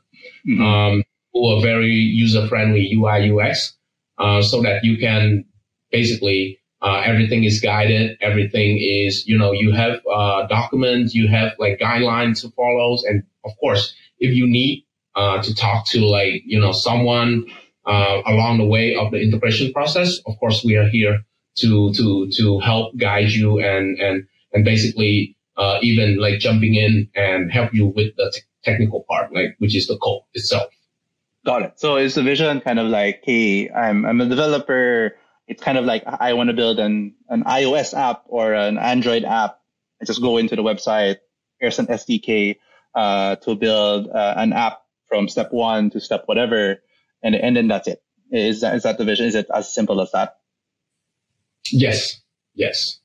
Mm-hmm. 0.47 0.61
Um, 0.61 1.03
a 1.35 1.61
very 1.61 1.91
user-friendly 1.91 2.91
UI 2.95 3.31
UX, 3.31 3.77
uh, 4.17 4.41
so 4.41 4.63
that 4.63 4.83
you 4.83 4.97
can 4.97 5.45
basically 5.91 6.59
uh, 6.81 7.01
everything 7.05 7.43
is 7.43 7.59
guided. 7.59 8.17
Everything 8.21 8.77
is, 8.79 9.27
you 9.27 9.37
know, 9.37 9.51
you 9.51 9.71
have 9.71 9.99
uh, 10.11 10.47
documents, 10.47 11.13
you 11.13 11.27
have 11.27 11.53
like 11.59 11.79
guidelines 11.79 12.41
to 12.41 12.49
follow. 12.51 12.97
And 13.07 13.23
of 13.45 13.51
course, 13.59 13.93
if 14.19 14.33
you 14.33 14.47
need 14.47 14.85
uh, 15.15 15.41
to 15.41 15.55
talk 15.55 15.87
to 15.87 16.05
like, 16.05 16.43
you 16.45 16.59
know, 16.59 16.71
someone 16.71 17.45
uh, 17.85 18.21
along 18.25 18.57
the 18.59 18.65
way 18.65 18.95
of 18.95 19.11
the 19.11 19.21
integration 19.21 19.73
process, 19.73 20.19
of 20.25 20.37
course, 20.39 20.63
we 20.63 20.75
are 20.75 20.87
here 20.87 21.19
to, 21.57 21.93
to, 21.93 22.29
to 22.31 22.59
help 22.59 22.95
guide 22.97 23.29
you 23.29 23.59
and, 23.59 23.99
and, 23.99 24.27
and 24.53 24.65
basically 24.65 25.35
uh, 25.57 25.79
even 25.81 26.17
like 26.17 26.39
jumping 26.39 26.75
in 26.75 27.09
and 27.15 27.51
help 27.51 27.73
you 27.73 27.87
with 27.87 28.15
the 28.15 28.31
t- 28.33 28.41
technical 28.63 29.03
part, 29.09 29.33
like, 29.33 29.55
which 29.59 29.75
is 29.75 29.87
the 29.87 29.97
code 29.97 30.21
itself. 30.33 30.71
Got 31.45 31.61
it. 31.63 31.79
So 31.79 31.97
is 31.97 32.15
the 32.15 32.23
vision 32.23 32.61
kind 32.61 32.79
of 32.79 32.87
like, 32.87 33.21
hey, 33.23 33.69
I'm, 33.69 34.05
I'm 34.05 34.21
a 34.21 34.25
developer 34.27 35.15
it's 35.47 35.63
kind 35.63 35.77
of 35.77 35.85
like 35.85 36.03
I 36.05 36.33
want 36.33 36.49
to 36.49 36.55
build 36.55 36.79
an, 36.79 37.15
an 37.29 37.43
iOS 37.43 37.93
app 37.93 38.23
or 38.27 38.53
an 38.53 38.77
Android 38.77 39.23
app. 39.23 39.59
I 40.01 40.05
just 40.05 40.21
go 40.21 40.37
into 40.37 40.55
the 40.55 40.61
website. 40.61 41.17
Here's 41.59 41.79
an 41.79 41.87
SDK 41.87 42.57
uh, 42.93 43.37
to 43.37 43.55
build 43.55 44.09
uh, 44.09 44.33
an 44.37 44.53
app 44.53 44.81
from 45.07 45.29
step 45.29 45.51
one 45.51 45.89
to 45.91 46.01
step 46.01 46.23
whatever, 46.25 46.83
and 47.23 47.33
and 47.33 47.55
then 47.55 47.69
that's 47.69 47.87
it. 47.87 48.03
Is 48.31 48.61
that 48.61 48.75
is 48.75 48.83
that 48.83 48.97
the 48.97 49.05
vision? 49.05 49.25
Is 49.25 49.35
it 49.35 49.47
as 49.53 49.73
simple 49.73 50.01
as 50.01 50.11
that? 50.11 50.37
Yes. 51.71 52.21
Yes. 52.53 52.99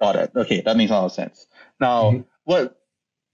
Got 0.00 0.16
it. 0.16 0.30
Okay, 0.34 0.60
that 0.62 0.76
makes 0.76 0.90
a 0.90 0.94
lot 0.94 1.04
of 1.04 1.12
sense. 1.12 1.46
Now, 1.80 2.10
mm-hmm. 2.10 2.22
what 2.44 2.76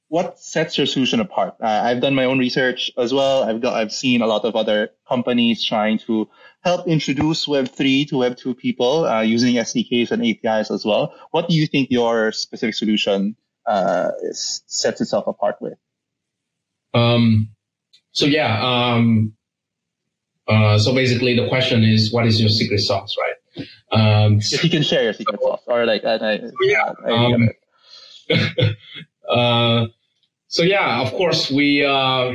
what 0.09 0.41
sets 0.41 0.77
your 0.77 0.87
solution 0.87 1.21
apart? 1.21 1.55
Uh, 1.63 1.67
I've 1.67 2.01
done 2.01 2.17
my 2.17 2.25
own 2.25 2.39
research 2.39 2.91
as 2.99 3.15
well. 3.15 3.45
I've 3.45 3.61
got 3.61 3.75
I've 3.75 3.93
seen 3.93 4.23
a 4.23 4.27
lot 4.27 4.45
of 4.45 4.57
other 4.57 4.91
companies 5.09 5.65
trying 5.65 5.99
to 6.01 6.29
help 6.63 6.89
introduce 6.89 7.47
Web3 7.47 8.09
to 8.09 8.17
Web2 8.17 8.59
people 8.59 9.05
uh, 9.05 9.21
using 9.23 9.55
SDKs 9.55 10.11
and 10.11 10.27
APIs 10.27 10.71
as 10.71 10.85
well. 10.85 11.15
What 11.31 11.49
do 11.49 11.55
you 11.55 11.67
think 11.67 11.91
your 11.91 12.33
specific 12.33 12.75
solution 12.75 13.37
uh, 13.67 14.11
is, 14.23 14.63
sets 14.67 15.01
itself 15.01 15.27
apart 15.29 15.57
with? 15.61 15.79
Um, 16.93 17.51
so 18.11 18.27
yeah, 18.27 18.61
um, 18.61 19.35
uh, 20.49 20.79
so 20.79 20.93
basically 20.93 21.37
the 21.37 21.49
question 21.49 21.85
is, 21.85 22.13
what 22.13 22.27
is 22.27 22.41
your 22.41 22.51
secret 22.51 22.81
sauce, 22.81 23.15
right? 23.19 23.30
Um, 23.93 24.39
if 24.41 24.65
you 24.65 24.71
can 24.71 24.83
share 24.83 25.03
your 25.03 25.13
secret 25.13 25.41
sauce, 25.41 25.63
or 25.67 25.85
like, 25.87 26.05
I, 26.05 26.41
yeah, 26.63 26.93
I, 27.05 27.11
um, 27.11 27.49
uh, 29.29 29.87
so 30.49 30.63
yeah, 30.63 31.01
of 31.01 31.13
course 31.13 31.51
we 31.51 31.85
uh, 31.85 32.33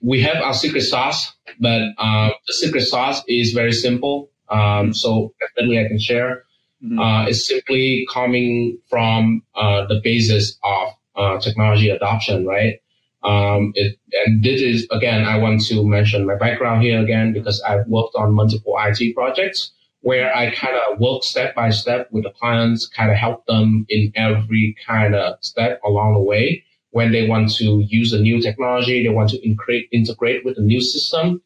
we 0.00 0.20
have 0.22 0.36
our 0.36 0.54
secret 0.54 0.82
sauce, 0.82 1.32
but 1.60 1.82
uh, 1.98 2.30
the 2.46 2.52
secret 2.52 2.82
sauce 2.82 3.22
is 3.28 3.52
very 3.52 3.72
simple. 3.72 4.30
Um, 4.48 4.94
so 4.94 5.34
definitely 5.40 5.84
I 5.84 5.88
can 5.88 5.98
share. 5.98 6.44
Mm-hmm. 6.82 6.98
Uh, 6.98 7.26
it's 7.26 7.46
simply 7.46 8.06
coming 8.12 8.78
from 8.88 9.42
uh, 9.54 9.86
the 9.86 10.00
basis 10.02 10.58
of 10.62 10.88
uh, 11.16 11.40
technology 11.40 11.90
adoption, 11.90 12.46
right? 12.46 12.80
Um, 13.24 13.72
it, 13.74 13.98
and 14.26 14.44
this 14.44 14.62
is 14.62 14.86
again, 14.90 15.24
I 15.24 15.38
want 15.38 15.62
to 15.66 15.84
mention 15.84 16.26
my 16.26 16.36
background 16.36 16.82
here 16.82 17.02
again 17.02 17.32
because 17.32 17.60
I've 17.62 17.86
worked 17.88 18.14
on 18.14 18.32
multiple 18.32 18.76
IT 18.78 19.14
projects 19.14 19.72
where 20.00 20.34
I 20.34 20.54
kind 20.54 20.76
of 20.76 21.00
work 21.00 21.24
step 21.24 21.54
by 21.54 21.70
step 21.70 22.08
with 22.12 22.24
the 22.24 22.30
clients, 22.30 22.86
kind 22.86 23.10
of 23.10 23.16
help 23.16 23.46
them 23.46 23.86
in 23.88 24.12
every 24.14 24.76
kind 24.86 25.14
of 25.14 25.38
step 25.40 25.80
along 25.84 26.14
the 26.14 26.20
way 26.20 26.64
when 26.90 27.12
they 27.12 27.28
want 27.28 27.54
to 27.56 27.84
use 27.86 28.12
a 28.12 28.18
new 28.18 28.40
technology, 28.40 29.02
they 29.02 29.08
want 29.08 29.30
to 29.30 29.46
integrate, 29.46 29.88
integrate 29.92 30.44
with 30.44 30.58
a 30.58 30.62
new 30.62 30.80
system. 30.80 31.42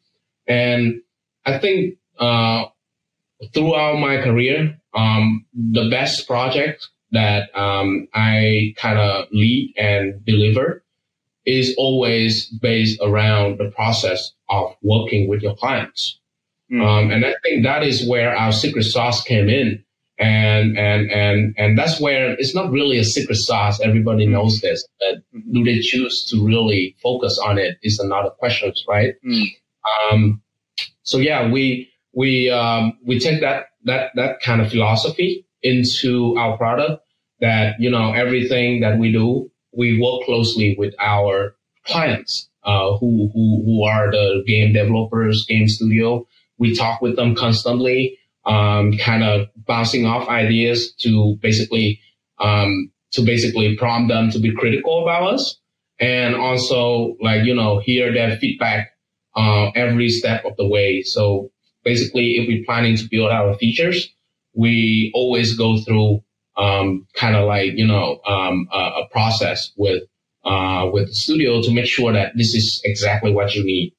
And 0.47 1.01
I 1.45 1.57
think 1.57 1.97
uh, 2.17 2.65
throughout 3.53 3.99
my 3.99 4.21
career, 4.21 4.79
um, 4.93 5.45
the 5.53 5.89
best 5.89 6.27
project 6.27 6.87
that 7.11 7.55
um, 7.57 8.07
I 8.13 8.73
kind 8.77 8.97
of 8.97 9.27
lead 9.31 9.73
and 9.77 10.23
deliver 10.25 10.83
is 11.45 11.75
always 11.77 12.47
based 12.47 12.99
around 13.01 13.59
the 13.59 13.69
process 13.71 14.31
of 14.49 14.75
working 14.81 15.27
with 15.27 15.41
your 15.41 15.55
clients. 15.55 16.19
Mm. 16.71 16.81
Um, 16.81 17.11
and 17.11 17.25
I 17.25 17.35
think 17.43 17.63
that 17.63 17.83
is 17.83 18.07
where 18.07 18.35
our 18.35 18.51
secret 18.51 18.83
sauce 18.83 19.23
came 19.23 19.49
in 19.49 19.83
and 20.19 20.77
and 20.77 21.11
and 21.11 21.55
and 21.57 21.77
that's 21.77 21.99
where 21.99 22.33
it's 22.33 22.53
not 22.53 22.71
really 22.71 22.97
a 22.97 23.03
secret 23.03 23.35
sauce. 23.35 23.79
Everybody 23.81 24.27
mm. 24.27 24.31
knows 24.31 24.61
this, 24.61 24.87
but 24.99 25.23
do 25.51 25.63
they 25.63 25.79
choose 25.79 26.25
to 26.29 26.45
really 26.45 26.95
focus 27.01 27.39
on 27.39 27.57
it 27.57 27.77
is 27.83 27.99
another 27.99 28.29
question, 28.29 28.73
right? 28.87 29.15
Mm. 29.25 29.47
Um, 30.11 30.41
so 31.03 31.17
yeah, 31.17 31.51
we 31.51 31.89
we 32.13 32.49
um, 32.49 32.97
we 33.05 33.19
take 33.19 33.41
that 33.41 33.67
that 33.85 34.11
that 34.15 34.39
kind 34.41 34.61
of 34.61 34.69
philosophy 34.69 35.45
into 35.61 36.35
our 36.37 36.57
product. 36.57 37.03
That 37.39 37.75
you 37.79 37.89
know 37.89 38.13
everything 38.13 38.81
that 38.81 38.99
we 38.99 39.11
do, 39.11 39.51
we 39.75 39.99
work 39.99 40.25
closely 40.25 40.75
with 40.77 40.93
our 40.99 41.55
clients, 41.85 42.49
uh, 42.63 42.97
who 42.97 43.29
who 43.33 43.63
who 43.65 43.83
are 43.83 44.11
the 44.11 44.43
game 44.47 44.73
developers, 44.73 45.45
game 45.45 45.67
studio. 45.67 46.25
We 46.63 46.73
talk 46.73 47.01
with 47.01 47.17
them 47.17 47.35
constantly 47.35 48.17
um, 48.45 48.97
kind 48.97 49.23
of 49.23 49.47
bouncing 49.67 50.05
off 50.05 50.29
ideas 50.29 50.93
to 51.01 51.35
basically 51.41 51.99
um, 52.39 52.89
to 53.11 53.21
basically 53.21 53.75
prompt 53.75 54.07
them 54.09 54.31
to 54.31 54.39
be 54.39 54.55
critical 54.55 55.03
about 55.03 55.33
us, 55.33 55.59
and 55.99 56.35
also 56.35 57.15
like 57.21 57.43
you 57.43 57.53
know 57.53 57.79
hear 57.79 58.13
their 58.13 58.37
feedback 58.37 58.91
uh, 59.35 59.71
every 59.75 60.09
step 60.09 60.45
of 60.45 60.55
the 60.57 60.67
way. 60.67 61.03
So 61.03 61.51
basically, 61.83 62.37
if 62.37 62.47
we're 62.47 62.65
planning 62.65 62.95
to 62.95 63.07
build 63.09 63.31
our 63.31 63.53
features, 63.55 64.09
we 64.53 65.11
always 65.13 65.57
go 65.57 65.79
through 65.81 66.23
um, 66.55 67.05
kind 67.13 67.35
of 67.35 67.45
like 67.45 67.73
you 67.75 67.87
know 67.87 68.21
um, 68.25 68.67
a, 68.71 68.77
a, 68.77 69.07
process 69.11 69.71
with 69.75 70.03
uh, 70.45 70.89
with 70.93 71.07
the 71.07 71.15
studio 71.15 71.61
to 71.61 71.73
make 71.73 71.87
sure 71.87 72.13
that 72.13 72.33
this 72.35 72.53
is 72.53 72.81
exactly 72.83 73.33
what 73.33 73.55
you 73.55 73.65
need, 73.65 73.93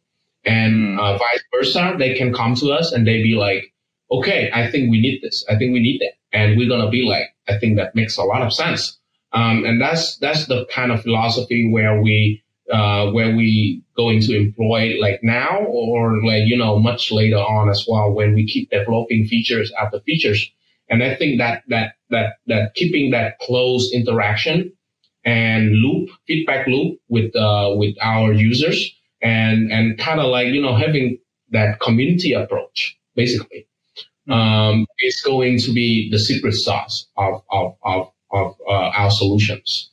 and 0.44 0.94
hmm. 0.94 0.98
uh, 0.98 1.18
vice 1.18 1.44
versa. 1.52 1.94
They 1.98 2.14
can 2.14 2.32
come 2.32 2.54
to 2.56 2.72
us 2.72 2.92
and 2.92 3.06
they 3.06 3.22
be 3.22 3.34
like, 3.34 3.72
okay, 4.10 4.50
I 4.52 4.70
think 4.70 4.90
we 4.90 5.00
need 5.00 5.20
this. 5.22 5.44
I 5.48 5.56
think 5.56 5.72
we 5.72 5.80
need 5.80 6.00
that. 6.00 6.14
And 6.36 6.58
we're 6.58 6.68
going 6.68 6.84
to 6.84 6.90
be 6.90 7.02
like, 7.02 7.34
I 7.48 7.58
think 7.58 7.76
that 7.76 7.94
makes 7.94 8.16
a 8.16 8.22
lot 8.22 8.42
of 8.42 8.52
sense. 8.52 8.98
Um, 9.32 9.64
and 9.64 9.80
that's, 9.80 10.16
that's 10.18 10.46
the 10.46 10.66
kind 10.72 10.92
of 10.92 11.02
philosophy 11.02 11.68
where 11.70 12.00
we, 12.00 12.42
uh, 12.72 13.10
where 13.10 13.34
we 13.34 13.82
going 13.96 14.20
to 14.20 14.36
employ 14.36 14.94
like 15.00 15.20
now 15.22 15.64
or 15.66 16.22
like, 16.24 16.42
you 16.46 16.56
know, 16.56 16.78
much 16.78 17.10
later 17.12 17.38
on 17.38 17.68
as 17.68 17.84
well 17.88 18.12
when 18.12 18.34
we 18.34 18.46
keep 18.46 18.70
developing 18.70 19.26
features 19.26 19.72
after 19.80 20.00
features. 20.00 20.50
And 20.88 21.02
I 21.02 21.14
think 21.14 21.38
that, 21.38 21.62
that, 21.68 21.94
that, 22.10 22.34
that 22.46 22.74
keeping 22.74 23.10
that 23.10 23.38
close 23.40 23.92
interaction 23.92 24.72
and 25.24 25.70
loop, 25.70 26.10
feedback 26.26 26.66
loop 26.66 27.00
with, 27.08 27.34
uh, 27.34 27.74
with 27.76 27.96
our 28.00 28.32
users 28.32 28.94
and, 29.24 29.72
and 29.72 29.98
kind 29.98 30.20
of 30.20 30.26
like, 30.26 30.48
you 30.48 30.62
know, 30.62 30.76
having 30.76 31.18
that 31.50 31.80
community 31.80 32.32
approach, 32.32 32.96
basically 33.16 33.66
um, 34.28 34.86
is 35.00 35.20
going 35.22 35.58
to 35.58 35.72
be 35.72 36.10
the 36.10 36.18
secret 36.18 36.52
sauce 36.52 37.06
of, 37.16 37.42
of, 37.50 37.76
of, 37.82 38.12
of 38.30 38.56
uh, 38.68 38.72
our 38.72 39.10
solutions. 39.10 39.90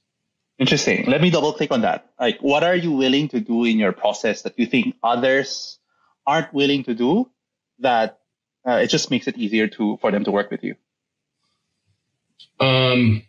Interesting. 0.59 1.05
Let 1.07 1.21
me 1.21 1.31
double 1.31 1.53
click 1.53 1.71
on 1.71 1.81
that. 1.81 2.11
Like, 2.19 2.39
what 2.39 2.63
are 2.63 2.75
you 2.75 2.91
willing 2.91 3.29
to 3.29 3.39
do 3.39 3.65
in 3.65 3.79
your 3.79 3.91
process 3.91 4.43
that 4.43 4.59
you 4.59 4.67
think 4.67 4.95
others 5.01 5.79
aren't 6.27 6.53
willing 6.53 6.83
to 6.83 6.93
do 6.93 7.29
that 7.79 8.19
uh, 8.67 8.73
it 8.73 8.87
just 8.87 9.09
makes 9.09 9.27
it 9.27 9.37
easier 9.37 9.67
to 9.67 9.97
for 10.01 10.11
them 10.11 10.23
to 10.23 10.31
work 10.31 10.51
with 10.51 10.63
you? 10.63 10.75
Um, 12.59 13.23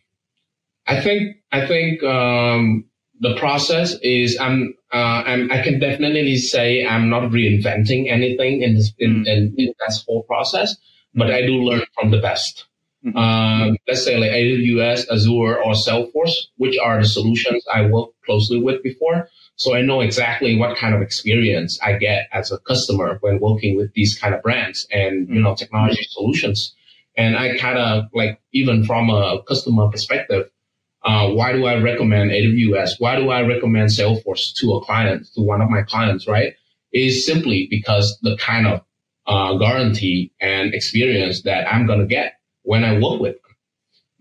I 0.86 1.00
think 1.00 1.38
I 1.50 1.66
think 1.66 2.02
um, 2.02 2.84
the 3.22 3.34
process 3.36 3.94
is 4.02 4.38
I'm 4.38 4.74
uh, 4.92 5.22
I'm 5.30 5.50
I 5.50 5.62
can 5.62 5.80
definitely 5.80 6.36
say 6.36 6.84
I'm 6.84 7.08
not 7.08 7.30
reinventing 7.30 8.10
anything 8.10 8.62
in 8.62 8.74
this 8.74 8.92
in, 8.98 9.24
mm. 9.24 9.26
in, 9.26 9.54
in 9.56 9.74
that 9.80 9.94
whole 10.06 10.24
process 10.24 10.76
but 11.14 11.30
I 11.30 11.42
do 11.42 11.62
learn 11.62 11.82
from 11.98 12.10
the 12.10 12.18
best. 12.18 12.66
Mm-hmm. 13.04 13.16
Um, 13.16 13.76
let's 13.88 14.04
say 14.04 14.16
like 14.16 14.30
AWS, 14.30 15.06
Azure, 15.10 15.62
or 15.62 15.72
Salesforce, 15.72 16.46
which 16.56 16.78
are 16.78 17.00
the 17.00 17.08
solutions 17.08 17.64
I 17.72 17.86
worked 17.86 18.14
closely 18.24 18.62
with 18.62 18.82
before. 18.82 19.28
So 19.56 19.74
I 19.74 19.82
know 19.82 20.00
exactly 20.00 20.56
what 20.56 20.76
kind 20.76 20.94
of 20.94 21.02
experience 21.02 21.78
I 21.82 21.94
get 21.94 22.28
as 22.32 22.52
a 22.52 22.58
customer 22.58 23.18
when 23.20 23.40
working 23.40 23.76
with 23.76 23.92
these 23.94 24.18
kind 24.18 24.34
of 24.34 24.42
brands 24.42 24.86
and, 24.92 25.28
you 25.28 25.40
know, 25.40 25.50
mm-hmm. 25.50 25.56
technology 25.56 26.06
solutions. 26.10 26.74
And 27.16 27.36
I 27.36 27.58
kind 27.58 27.78
of 27.78 28.04
like, 28.14 28.40
even 28.52 28.84
from 28.84 29.10
a 29.10 29.42
customer 29.46 29.88
perspective, 29.88 30.48
uh, 31.04 31.28
why 31.30 31.52
do 31.52 31.66
I 31.66 31.80
recommend 31.80 32.30
AWS? 32.30 32.92
Why 32.98 33.16
do 33.16 33.30
I 33.30 33.42
recommend 33.42 33.90
Salesforce 33.90 34.54
to 34.60 34.74
a 34.74 34.84
client, 34.84 35.26
to 35.34 35.40
one 35.40 35.60
of 35.60 35.68
my 35.68 35.82
clients, 35.82 36.28
right? 36.28 36.54
Is 36.92 37.26
simply 37.26 37.66
because 37.70 38.18
the 38.22 38.36
kind 38.36 38.66
of 38.66 38.82
uh, 39.26 39.56
guarantee 39.56 40.32
and 40.40 40.74
experience 40.74 41.42
that 41.42 41.72
I'm 41.72 41.86
going 41.86 42.00
to 42.00 42.06
get 42.06 42.34
when 42.62 42.84
I 42.84 42.94
work 43.00 43.20
with 43.20 43.34
them. 43.42 43.56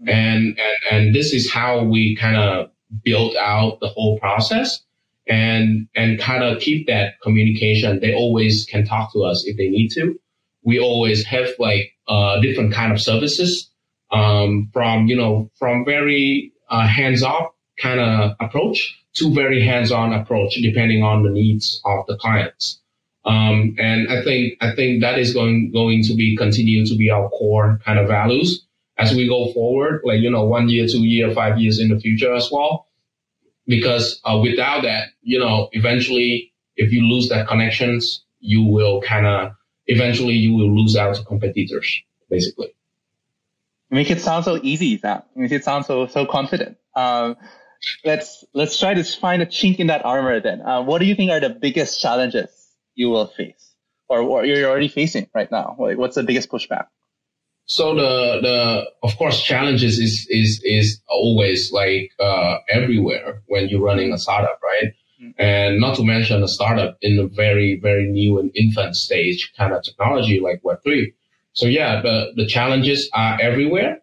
Mm-hmm. 0.01 0.09
And, 0.09 0.59
and, 0.59 0.77
and 0.91 1.15
this 1.15 1.33
is 1.33 1.51
how 1.51 1.83
we 1.83 2.15
kind 2.15 2.35
of 2.35 2.71
build 3.03 3.35
out 3.35 3.79
the 3.79 3.87
whole 3.87 4.19
process 4.19 4.81
and, 5.27 5.87
and 5.95 6.19
kind 6.19 6.43
of 6.43 6.59
keep 6.59 6.87
that 6.87 7.21
communication. 7.21 7.99
They 7.99 8.13
always 8.13 8.65
can 8.65 8.85
talk 8.85 9.13
to 9.13 9.23
us 9.23 9.45
if 9.45 9.57
they 9.57 9.69
need 9.69 9.89
to. 9.89 10.19
We 10.63 10.79
always 10.79 11.25
have 11.25 11.49
like, 11.59 11.93
uh, 12.07 12.39
different 12.41 12.73
kind 12.73 12.91
of 12.91 13.01
services, 13.01 13.69
um, 14.11 14.69
from, 14.73 15.07
you 15.07 15.15
know, 15.15 15.49
from 15.57 15.85
very, 15.85 16.51
uh, 16.71 16.87
hands 16.87 17.21
off 17.21 17.51
kind 17.79 17.99
of 17.99 18.35
approach 18.39 18.97
to 19.13 19.33
very 19.33 19.61
hands 19.61 19.91
on 19.91 20.13
approach, 20.13 20.55
depending 20.55 21.03
on 21.03 21.23
the 21.23 21.29
needs 21.29 21.81
of 21.85 22.05
the 22.07 22.17
clients. 22.17 22.79
Um, 23.25 23.75
and 23.77 24.09
I 24.09 24.23
think, 24.23 24.53
I 24.61 24.73
think 24.73 25.01
that 25.01 25.19
is 25.19 25.33
going, 25.33 25.71
going 25.71 26.03
to 26.03 26.15
be 26.15 26.35
continue 26.35 26.85
to 26.85 26.95
be 26.95 27.11
our 27.11 27.29
core 27.29 27.79
kind 27.85 27.99
of 27.99 28.07
values 28.07 28.65
as 28.97 29.13
we 29.13 29.27
go 29.27 29.51
forward, 29.53 30.01
like, 30.03 30.21
you 30.21 30.31
know, 30.31 30.45
one 30.45 30.69
year, 30.69 30.87
two 30.87 31.03
year, 31.03 31.31
five 31.33 31.59
years 31.59 31.79
in 31.79 31.89
the 31.89 31.99
future 31.99 32.33
as 32.33 32.49
well. 32.51 32.87
Because 33.67 34.19
uh, 34.23 34.39
without 34.41 34.83
that, 34.83 35.09
you 35.21 35.39
know, 35.39 35.69
eventually, 35.73 36.51
if 36.75 36.91
you 36.91 37.01
lose 37.03 37.29
that 37.29 37.47
connections, 37.47 38.23
you 38.39 38.63
will 38.63 39.01
kind 39.01 39.27
of, 39.27 39.51
eventually 39.87 40.33
you 40.33 40.53
will 40.53 40.75
lose 40.75 40.95
out 40.95 41.15
to 41.15 41.23
competitors, 41.23 42.01
basically. 42.29 42.73
Make 43.91 44.09
it 44.09 44.21
sound 44.21 44.45
so 44.45 44.59
easy, 44.63 44.97
Sam. 44.97 45.21
Make 45.35 45.51
it 45.51 45.63
sound 45.63 45.85
so, 45.85 46.07
so 46.07 46.25
confident. 46.25 46.77
Um, 46.95 47.35
let's, 48.05 48.45
let's 48.53 48.79
try 48.79 48.93
to 48.93 49.03
find 49.03 49.41
a 49.41 49.45
chink 49.45 49.77
in 49.79 49.87
that 49.87 50.05
armor 50.05 50.39
then. 50.39 50.61
Uh, 50.61 50.81
what 50.81 50.99
do 50.99 51.05
you 51.05 51.13
think 51.13 51.29
are 51.29 51.41
the 51.41 51.49
biggest 51.49 52.01
challenges 52.01 52.49
you 52.95 53.09
will 53.09 53.27
face 53.27 53.75
or, 54.07 54.21
or 54.21 54.45
you're 54.45 54.69
already 54.69 54.87
facing 54.87 55.29
right 55.35 55.51
now? 55.51 55.75
Like, 55.77 55.97
what's 55.97 56.15
the 56.15 56.23
biggest 56.23 56.49
pushback? 56.49 56.87
So 57.65 57.95
the 57.95 58.39
the 58.41 58.85
of 59.01 59.15
course 59.17 59.41
challenges 59.41 59.97
is 59.97 60.27
is 60.29 60.61
is 60.65 61.01
always 61.07 61.71
like 61.71 62.11
uh, 62.19 62.57
everywhere 62.67 63.43
when 63.47 63.69
you're 63.69 63.81
running 63.81 64.11
a 64.11 64.17
startup, 64.17 64.59
right? 64.61 64.93
Mm-hmm. 65.21 65.41
And 65.41 65.79
not 65.79 65.95
to 65.95 66.03
mention 66.03 66.43
a 66.43 66.49
startup 66.49 66.97
in 67.01 67.17
a 67.19 67.27
very 67.27 67.79
very 67.79 68.07
new 68.11 68.39
and 68.39 68.51
infant 68.55 68.97
stage 68.97 69.53
kind 69.57 69.73
of 69.73 69.83
technology 69.83 70.41
like 70.41 70.59
Web 70.63 70.79
three. 70.83 71.13
So 71.53 71.67
yeah, 71.67 72.01
the 72.01 72.33
the 72.35 72.45
challenges 72.45 73.09
are 73.13 73.39
everywhere. 73.41 74.01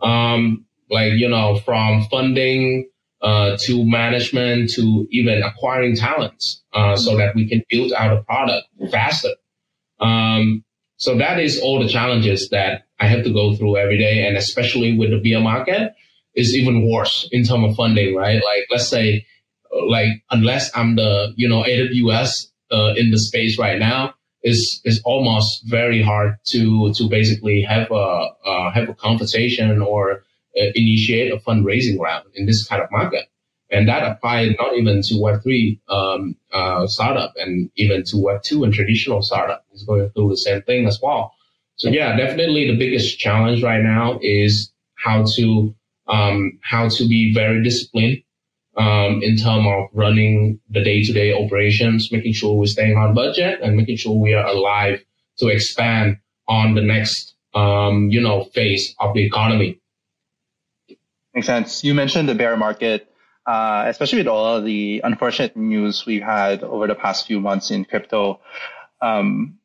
Um, 0.00 0.66
like 0.90 1.12
you 1.14 1.28
know 1.28 1.58
from 1.64 2.04
funding 2.10 2.88
uh, 3.22 3.56
to 3.60 3.84
management 3.84 4.70
to 4.74 5.06
even 5.10 5.42
acquiring 5.42 5.96
talents 5.96 6.62
uh, 6.72 6.96
so 6.96 7.16
that 7.16 7.34
we 7.34 7.48
can 7.48 7.62
build 7.70 7.92
out 7.92 8.16
a 8.16 8.22
product 8.22 8.66
faster. 8.90 9.30
Um, 10.00 10.64
so 10.96 11.16
that 11.18 11.40
is 11.40 11.60
all 11.60 11.82
the 11.82 11.88
challenges 11.88 12.48
that 12.50 12.86
I 13.00 13.06
have 13.06 13.24
to 13.24 13.32
go 13.32 13.54
through 13.56 13.76
every 13.76 13.98
day. 13.98 14.26
And 14.26 14.36
especially 14.36 14.96
with 14.96 15.10
the 15.10 15.18
bear 15.18 15.40
market 15.40 15.92
is 16.34 16.54
even 16.54 16.88
worse 16.90 17.28
in 17.32 17.44
terms 17.44 17.70
of 17.70 17.76
funding, 17.76 18.14
right? 18.14 18.36
Like, 18.36 18.66
let's 18.70 18.88
say, 18.88 19.26
like, 19.88 20.08
unless 20.30 20.70
I'm 20.74 20.96
the, 20.96 21.32
you 21.36 21.48
know, 21.48 21.62
AWS, 21.62 22.46
uh, 22.70 22.94
in 22.96 23.10
the 23.10 23.18
space 23.18 23.58
right 23.58 23.78
now, 23.78 24.14
is, 24.46 24.80
is 24.84 25.02
almost 25.04 25.66
very 25.66 26.00
hard 26.00 26.36
to, 26.44 26.92
to 26.94 27.08
basically 27.08 27.62
have 27.62 27.90
a, 27.90 28.30
uh, 28.46 28.70
have 28.72 28.88
a 28.88 28.94
conversation 28.94 29.82
or 29.82 30.22
uh, 30.56 30.70
initiate 30.74 31.32
a 31.32 31.36
fundraising 31.38 31.98
round 31.98 32.24
in 32.34 32.46
this 32.46 32.66
kind 32.66 32.80
of 32.80 32.90
market. 32.92 33.26
And 33.70 33.88
that 33.88 34.04
applies 34.04 34.54
not 34.60 34.76
even 34.76 35.02
to 35.02 35.14
Web3 35.14 35.80
um, 35.88 36.36
uh, 36.52 36.86
startup 36.86 37.34
and 37.36 37.68
even 37.76 38.04
to 38.04 38.16
Web2 38.16 38.64
and 38.64 38.72
traditional 38.72 39.20
startup 39.22 39.64
is 39.74 39.82
going 39.82 40.08
through 40.10 40.30
the 40.30 40.36
same 40.36 40.62
thing 40.62 40.86
as 40.86 41.00
well. 41.02 41.34
So 41.74 41.90
yeah, 41.90 42.16
definitely 42.16 42.70
the 42.70 42.78
biggest 42.78 43.18
challenge 43.18 43.62
right 43.64 43.82
now 43.82 44.18
is 44.22 44.72
how 44.94 45.24
to 45.34 45.74
um, 46.08 46.58
how 46.62 46.88
to 46.88 47.08
be 47.08 47.34
very 47.34 47.62
disciplined 47.64 48.22
um, 48.76 49.22
in 49.22 49.36
terms 49.36 49.66
of 49.66 49.88
running 49.92 50.60
the 50.70 50.82
day-to-day 50.82 51.32
operations, 51.32 52.10
making 52.12 52.32
sure 52.32 52.54
we're 52.54 52.66
staying 52.66 52.96
on 52.96 53.14
budget 53.14 53.60
and 53.62 53.76
making 53.76 53.96
sure 53.96 54.12
we 54.12 54.34
are 54.34 54.46
alive 54.46 55.04
to 55.38 55.48
expand 55.48 56.18
on 56.48 56.74
the 56.74 56.82
next 56.82 57.34
um, 57.54 58.10
you 58.10 58.20
know 58.20 58.44
phase 58.44 58.94
of 59.00 59.14
the 59.14 59.24
economy. 59.24 59.80
Makes 61.34 61.46
sense. 61.46 61.84
You 61.84 61.94
mentioned 61.94 62.28
the 62.28 62.34
bear 62.34 62.56
market 62.56 63.10
uh, 63.46 63.84
especially 63.86 64.18
with 64.18 64.26
all 64.26 64.60
the 64.60 65.00
unfortunate 65.04 65.56
news 65.56 66.04
we've 66.04 66.22
had 66.22 66.64
over 66.64 66.86
the 66.86 66.94
past 66.94 67.26
few 67.26 67.40
months 67.40 67.70
in 67.70 67.84
crypto. 67.84 68.40
Um, 69.00 69.58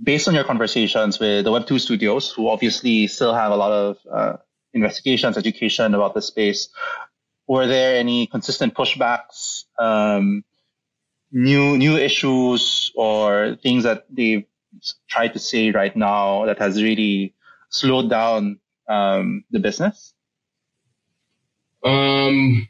based 0.00 0.28
on 0.28 0.34
your 0.34 0.44
conversations 0.44 1.18
with 1.18 1.44
the 1.44 1.50
Web2 1.50 1.80
studios, 1.80 2.30
who 2.30 2.48
obviously 2.48 3.08
still 3.08 3.34
have 3.34 3.50
a 3.50 3.56
lot 3.56 3.72
of 3.72 3.98
uh, 4.10 4.36
investigations, 4.72 5.36
education 5.36 5.94
about 5.94 6.14
the 6.14 6.22
space, 6.22 6.68
were 7.48 7.66
there 7.66 7.98
any 7.98 8.26
consistent 8.26 8.74
pushbacks, 8.74 9.64
um, 9.78 10.44
new 11.32 11.76
new 11.78 11.96
issues, 11.96 12.92
or 12.94 13.56
things 13.62 13.84
that 13.84 14.04
they've 14.10 14.44
tried 15.08 15.32
to 15.32 15.38
say 15.38 15.70
right 15.70 15.96
now 15.96 16.44
that 16.44 16.58
has 16.58 16.82
really 16.82 17.34
slowed 17.70 18.10
down 18.10 18.60
um, 18.88 19.44
the 19.50 19.58
business? 19.58 20.14
Um, 21.82 22.68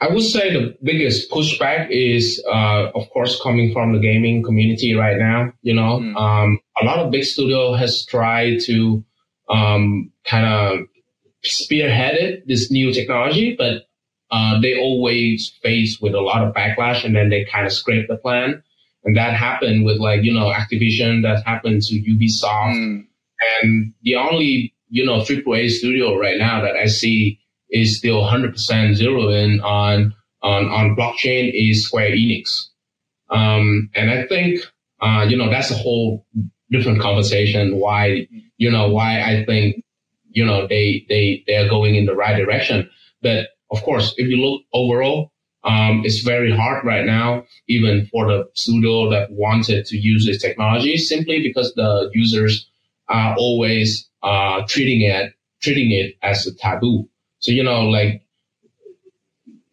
I 0.00 0.08
would 0.12 0.22
say 0.22 0.52
the 0.52 0.76
biggest 0.82 1.30
pushback 1.30 1.88
is, 1.90 2.44
uh, 2.46 2.90
of 2.94 3.08
course, 3.10 3.40
coming 3.42 3.72
from 3.72 3.94
the 3.94 4.00
gaming 4.00 4.42
community 4.42 4.94
right 4.94 5.16
now. 5.16 5.52
You 5.62 5.74
know, 5.74 5.98
mm. 5.98 6.14
um, 6.16 6.60
a 6.80 6.84
lot 6.84 6.98
of 6.98 7.10
big 7.10 7.24
studio 7.24 7.72
has 7.74 8.04
tried 8.04 8.60
to 8.66 9.02
um, 9.48 10.12
kind 10.24 10.46
of 10.46 10.86
spearheaded 11.44 12.46
this 12.46 12.70
new 12.70 12.92
technology, 12.92 13.54
but 13.56 13.86
uh, 14.30 14.60
they 14.60 14.78
always 14.78 15.52
face 15.62 15.98
with 16.00 16.14
a 16.14 16.20
lot 16.20 16.46
of 16.46 16.54
backlash, 16.54 17.04
and 17.04 17.16
then 17.16 17.30
they 17.30 17.46
kind 17.50 17.66
of 17.66 17.72
scrape 17.72 18.08
the 18.08 18.16
plan. 18.16 18.62
And 19.04 19.16
that 19.16 19.34
happened 19.34 19.84
with 19.84 19.98
like 19.98 20.22
you 20.22 20.32
know 20.32 20.52
Activision. 20.52 21.22
That 21.22 21.44
happened 21.46 21.82
to 21.82 21.94
Ubisoft, 21.94 22.74
mm. 22.74 23.04
and 23.62 23.94
the 24.02 24.16
only 24.16 24.74
you 24.88 25.04
know 25.04 25.20
AAA 25.20 25.70
studio 25.70 26.18
right 26.18 26.38
now 26.38 26.60
that 26.62 26.76
I 26.76 26.86
see 26.86 27.40
is 27.70 27.98
still 27.98 28.22
100% 28.22 28.94
zero 28.94 29.28
in 29.28 29.60
on, 29.60 30.14
on, 30.42 30.66
on 30.66 30.96
blockchain 30.96 31.50
is 31.52 31.84
Square 31.84 32.12
Enix. 32.12 32.66
Um, 33.30 33.90
and 33.94 34.10
I 34.10 34.26
think, 34.26 34.60
uh, 35.00 35.26
you 35.28 35.36
know, 35.36 35.50
that's 35.50 35.70
a 35.70 35.76
whole 35.76 36.26
different 36.70 37.00
conversation 37.00 37.76
why, 37.76 38.26
you 38.56 38.70
know, 38.70 38.88
why 38.88 39.20
I 39.20 39.44
think, 39.44 39.84
you 40.38 40.44
know, 40.44 40.66
they, 40.66 41.04
they, 41.08 41.44
they're 41.46 41.68
going 41.68 41.94
in 41.94 42.06
the 42.06 42.14
right 42.14 42.36
direction. 42.36 42.88
But 43.22 43.48
of 43.70 43.82
course, 43.82 44.14
if 44.16 44.28
you 44.28 44.36
look 44.36 44.62
overall, 44.72 45.32
um, 45.64 46.02
it's 46.04 46.20
very 46.20 46.54
hard 46.54 46.84
right 46.84 47.04
now, 47.04 47.44
even 47.68 48.06
for 48.10 48.26
the 48.26 48.48
pseudo 48.54 49.10
that 49.10 49.30
wanted 49.30 49.84
to 49.86 49.96
use 49.96 50.24
this 50.24 50.40
technology, 50.40 50.96
simply 50.96 51.42
because 51.42 51.74
the 51.74 52.10
users 52.14 52.70
are 53.08 53.34
always 53.36 54.08
uh, 54.22 54.62
treating 54.68 55.02
it 55.02 55.34
treating 55.60 55.90
it 55.90 56.16
as 56.22 56.46
a 56.46 56.54
taboo. 56.54 57.08
So, 57.40 57.52
you 57.52 57.62
know, 57.62 57.82
like 57.88 58.22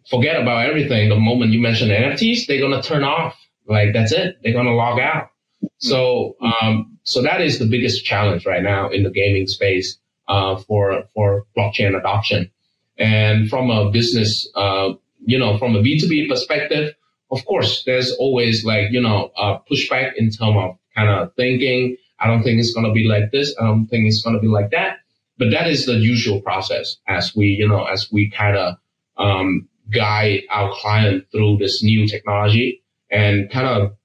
forget 0.09 0.41
about 0.41 0.66
everything. 0.66 1.09
The 1.09 1.16
moment 1.16 1.51
you 1.51 1.59
mention 1.59 1.89
NFTs, 1.89 2.47
they're 2.47 2.59
to 2.82 2.82
turn 2.82 3.03
off. 3.03 3.36
Like 3.68 3.93
that's 3.93 4.11
it. 4.11 4.38
They're 4.43 4.53
to 4.66 4.74
log 4.74 4.99
out. 4.99 5.30
So, 5.78 6.36
um, 6.41 6.97
so 7.03 7.22
that 7.24 7.41
is 7.41 7.59
the 7.59 7.66
biggest 7.66 8.05
challenge 8.05 8.45
right 8.45 8.63
now 8.63 8.89
in 8.89 9.03
the 9.03 9.09
gaming 9.09 9.47
space, 9.47 9.97
uh, 10.28 10.57
for, 10.57 11.03
for 11.13 11.45
blockchain 11.57 11.97
adoption. 11.97 12.49
And 12.97 13.49
from 13.49 13.69
a 13.69 13.91
business, 13.91 14.49
uh, 14.55 14.93
you 15.26 15.38
know, 15.38 15.57
from 15.57 15.76
a 15.76 15.80
B2B 15.80 16.30
perspective, 16.30 16.93
of 17.32 17.45
course, 17.45 17.84
there's 17.86 18.11
always 18.13 18.63
like, 18.63 18.91
you 18.91 19.01
know, 19.01 19.32
uh, 19.38 19.59
pushback 19.69 20.13
in 20.15 20.30
terms 20.30 20.55
of 20.57 20.78
kind 20.95 21.09
of 21.09 21.34
thinking. 21.36 21.97
I 22.19 22.28
don't 22.28 22.43
think 22.43 22.59
it's 22.59 22.73
going 22.73 22.86
to 22.86 22.93
be 22.93 23.07
like 23.07 23.32
this. 23.32 23.53
I 23.59 23.65
don't 23.65 23.88
think 23.88 24.07
it's 24.07 24.21
going 24.21 24.36
to 24.36 24.41
be 24.41 24.47
like 24.47 24.71
that. 24.71 24.99
But 25.38 25.51
that 25.51 25.67
is 25.67 25.86
the 25.86 25.95
usual 25.95 26.41
process 26.41 26.97
as 27.07 27.36
we, 27.36 27.47
you 27.47 27.67
know, 27.67 27.84
as 27.86 28.09
we 28.11 28.30
kind 28.30 28.55
of 28.55 28.76
um, 29.17 29.67
guide 29.93 30.43
our 30.49 30.73
client 30.73 31.26
through 31.32 31.57
this 31.57 31.84
new 31.84 32.07
technology 32.07 32.82
and 33.11 33.49
kind 33.51 33.67
of 33.67 33.95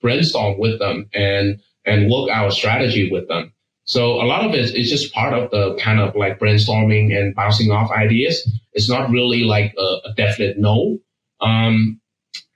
brainstorm 0.00 0.58
with 0.58 0.78
them 0.78 1.08
and 1.12 1.60
and 1.84 2.10
work 2.10 2.30
our 2.30 2.50
strategy 2.50 3.10
with 3.10 3.26
them. 3.28 3.52
So 3.88 4.20
a 4.20 4.26
lot 4.26 4.44
of 4.44 4.52
it 4.54 4.74
is 4.76 4.90
just 4.90 5.14
part 5.14 5.32
of 5.32 5.50
the 5.50 5.74
kind 5.80 5.98
of 5.98 6.14
like 6.14 6.38
brainstorming 6.38 7.16
and 7.18 7.34
bouncing 7.34 7.70
off 7.70 7.90
ideas. 7.90 8.46
It's 8.74 8.88
not 8.88 9.08
really 9.08 9.44
like 9.44 9.74
a, 9.78 10.10
a 10.10 10.14
definite 10.14 10.58
no. 10.58 10.98
Um, 11.40 11.98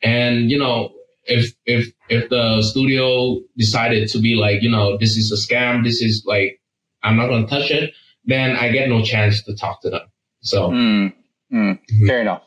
and 0.02 0.50
you 0.50 0.58
know, 0.58 0.92
if 1.24 1.54
if 1.64 1.90
if 2.10 2.28
the 2.28 2.60
studio 2.60 3.40
decided 3.56 4.10
to 4.10 4.18
be 4.18 4.34
like, 4.34 4.60
you 4.60 4.70
know, 4.70 4.98
this 4.98 5.16
is 5.16 5.32
a 5.32 5.36
scam, 5.36 5.82
this 5.82 6.02
is 6.02 6.22
like, 6.26 6.60
I'm 7.02 7.16
not 7.16 7.28
gonna 7.28 7.46
touch 7.46 7.70
it, 7.70 7.94
then 8.26 8.54
I 8.54 8.70
get 8.70 8.90
no 8.90 9.02
chance 9.02 9.42
to 9.44 9.56
talk 9.56 9.80
to 9.82 9.90
them. 9.90 10.02
So 10.42 10.68
mm, 10.68 11.14
mm, 11.50 11.72
mm-hmm. 11.72 12.06
fair 12.06 12.20
enough. 12.20 12.42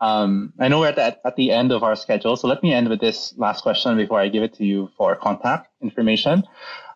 Um, 0.00 0.54
I 0.58 0.68
know 0.68 0.80
we're 0.80 0.88
at 0.88 0.96
the, 0.96 1.26
at 1.26 1.36
the 1.36 1.50
end 1.50 1.70
of 1.70 1.82
our 1.82 1.96
schedule, 1.96 2.36
so 2.36 2.48
let 2.48 2.62
me 2.62 2.72
end 2.72 2.88
with 2.88 3.00
this 3.00 3.34
last 3.36 3.60
question 3.60 3.94
before 3.98 4.20
I 4.20 4.28
give 4.28 4.42
it 4.42 4.54
to 4.54 4.64
you 4.64 4.90
for 4.96 5.14
contact 5.16 5.68
information. 5.82 6.44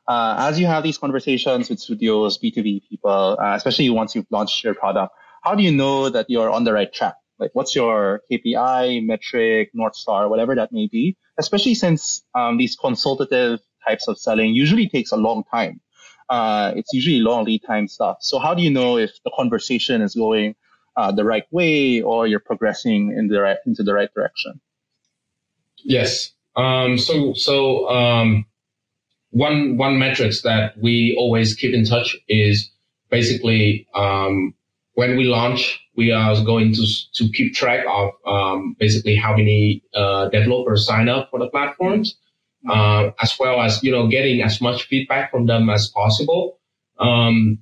Uh, 0.08 0.36
as 0.38 0.58
you 0.58 0.66
have 0.66 0.82
these 0.82 0.98
conversations 0.98 1.68
with 1.68 1.80
studios, 1.80 2.38
B2B 2.38 2.88
people, 2.88 3.36
uh, 3.40 3.54
especially 3.54 3.90
once 3.90 4.14
you've 4.14 4.26
launched 4.30 4.62
your 4.62 4.74
product, 4.74 5.12
how 5.42 5.54
do 5.54 5.62
you 5.62 5.72
know 5.72 6.08
that 6.08 6.26
you're 6.28 6.50
on 6.50 6.64
the 6.64 6.72
right 6.72 6.92
track? 6.92 7.14
Like, 7.38 7.50
what's 7.54 7.74
your 7.74 8.22
KPI, 8.30 9.04
metric, 9.04 9.70
North 9.74 9.96
Star, 9.96 10.28
whatever 10.28 10.54
that 10.54 10.72
may 10.72 10.88
be? 10.90 11.16
Especially 11.38 11.74
since 11.74 12.24
um, 12.34 12.56
these 12.56 12.76
consultative 12.76 13.60
types 13.86 14.08
of 14.08 14.18
selling 14.18 14.54
usually 14.54 14.88
takes 14.88 15.12
a 15.12 15.16
long 15.16 15.44
time. 15.50 15.80
Uh, 16.28 16.72
it's 16.74 16.92
usually 16.92 17.20
long 17.20 17.44
lead 17.44 17.62
time 17.66 17.86
stuff. 17.88 18.18
So, 18.20 18.38
how 18.38 18.54
do 18.54 18.62
you 18.62 18.70
know 18.70 18.96
if 18.96 19.12
the 19.24 19.30
conversation 19.36 20.02
is 20.02 20.14
going 20.14 20.56
uh, 20.96 21.12
the 21.12 21.24
right 21.24 21.44
way 21.50 22.00
or 22.00 22.26
you're 22.26 22.40
progressing 22.40 23.12
in 23.16 23.28
the 23.28 23.40
right 23.40 23.58
into 23.66 23.82
the 23.82 23.94
right 23.94 24.12
direction? 24.12 24.60
Yes. 25.78 26.32
Um, 26.56 26.98
so, 26.98 27.34
so 27.34 27.88
um, 27.88 28.46
one 29.36 29.76
one 29.76 29.98
metrics 29.98 30.42
that 30.42 30.72
we 30.80 31.14
always 31.18 31.54
keep 31.54 31.74
in 31.74 31.84
touch 31.84 32.16
is 32.26 32.70
basically 33.10 33.86
um, 33.94 34.54
when 34.94 35.14
we 35.16 35.24
launch, 35.24 35.78
we 35.94 36.10
are 36.10 36.42
going 36.42 36.72
to 36.72 36.86
to 37.14 37.28
keep 37.32 37.54
track 37.54 37.84
of 37.86 38.10
um, 38.26 38.76
basically 38.80 39.14
how 39.14 39.36
many 39.36 39.82
uh, 39.94 40.30
developers 40.30 40.86
sign 40.86 41.10
up 41.10 41.28
for 41.30 41.38
the 41.38 41.50
platforms, 41.50 42.16
uh, 42.70 43.10
as 43.22 43.34
well 43.38 43.60
as 43.60 43.82
you 43.82 43.92
know 43.92 44.08
getting 44.08 44.42
as 44.42 44.60
much 44.60 44.84
feedback 44.84 45.30
from 45.30 45.46
them 45.46 45.68
as 45.68 45.88
possible, 45.88 46.58
um, 46.98 47.58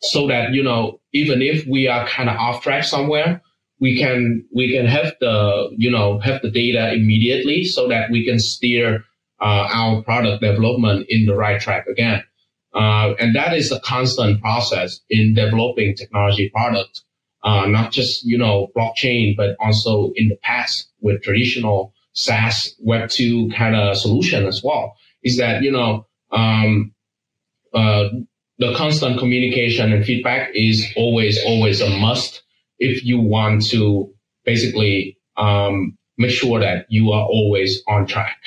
so 0.00 0.26
that 0.26 0.54
you 0.54 0.62
know 0.62 1.00
even 1.12 1.42
if 1.42 1.66
we 1.66 1.86
are 1.86 2.06
kind 2.08 2.30
of 2.30 2.36
off 2.36 2.62
track 2.62 2.84
somewhere, 2.84 3.42
we 3.78 3.98
can 3.98 4.42
we 4.54 4.72
can 4.72 4.86
have 4.86 5.12
the 5.20 5.68
you 5.76 5.90
know 5.90 6.18
have 6.20 6.40
the 6.40 6.50
data 6.50 6.94
immediately 6.94 7.62
so 7.62 7.88
that 7.88 8.10
we 8.10 8.24
can 8.24 8.38
steer 8.38 9.04
our 9.46 10.02
product 10.02 10.42
development 10.42 11.06
in 11.08 11.26
the 11.26 11.34
right 11.34 11.60
track 11.60 11.86
again. 11.86 12.22
Uh, 12.74 13.14
and 13.18 13.34
that 13.34 13.54
is 13.54 13.72
a 13.72 13.80
constant 13.80 14.40
process 14.40 15.00
in 15.10 15.34
developing 15.34 15.94
technology 15.94 16.48
products, 16.50 17.04
uh, 17.42 17.66
not 17.66 17.90
just, 17.90 18.24
you 18.24 18.38
know, 18.38 18.68
blockchain, 18.76 19.36
but 19.36 19.56
also 19.60 20.12
in 20.14 20.28
the 20.28 20.36
past 20.42 20.88
with 21.00 21.22
traditional 21.22 21.92
SaaS 22.12 22.74
Web 22.80 23.08
2 23.10 23.50
kind 23.56 23.74
of 23.74 23.96
solution 23.96 24.46
as 24.46 24.62
well, 24.62 24.94
is 25.24 25.36
that, 25.38 25.62
you 25.62 25.72
know, 25.72 26.06
um, 26.30 26.92
uh, 27.74 28.04
the 28.58 28.74
constant 28.76 29.18
communication 29.18 29.92
and 29.92 30.04
feedback 30.04 30.50
is 30.54 30.86
always, 30.96 31.42
always 31.44 31.80
a 31.80 31.88
must 31.88 32.42
if 32.78 33.04
you 33.04 33.20
want 33.20 33.66
to 33.70 34.12
basically 34.44 35.18
um, 35.36 35.96
make 36.18 36.30
sure 36.30 36.60
that 36.60 36.86
you 36.88 37.10
are 37.10 37.24
always 37.24 37.82
on 37.88 38.06
track. 38.06 38.38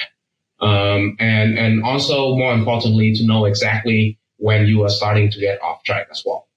Um, 0.64 1.18
and, 1.20 1.58
and 1.58 1.84
also 1.84 2.36
more 2.36 2.54
importantly, 2.54 3.14
to 3.16 3.26
know 3.26 3.46
exactly 3.46 4.20
when 4.38 4.66
you 4.66 4.84
are 4.84 4.90
starting 4.90 5.30
to 5.32 5.40
get 5.40 5.62
off 5.62 5.84
track 5.84 6.08
as 6.10 6.24
well. 6.26 6.48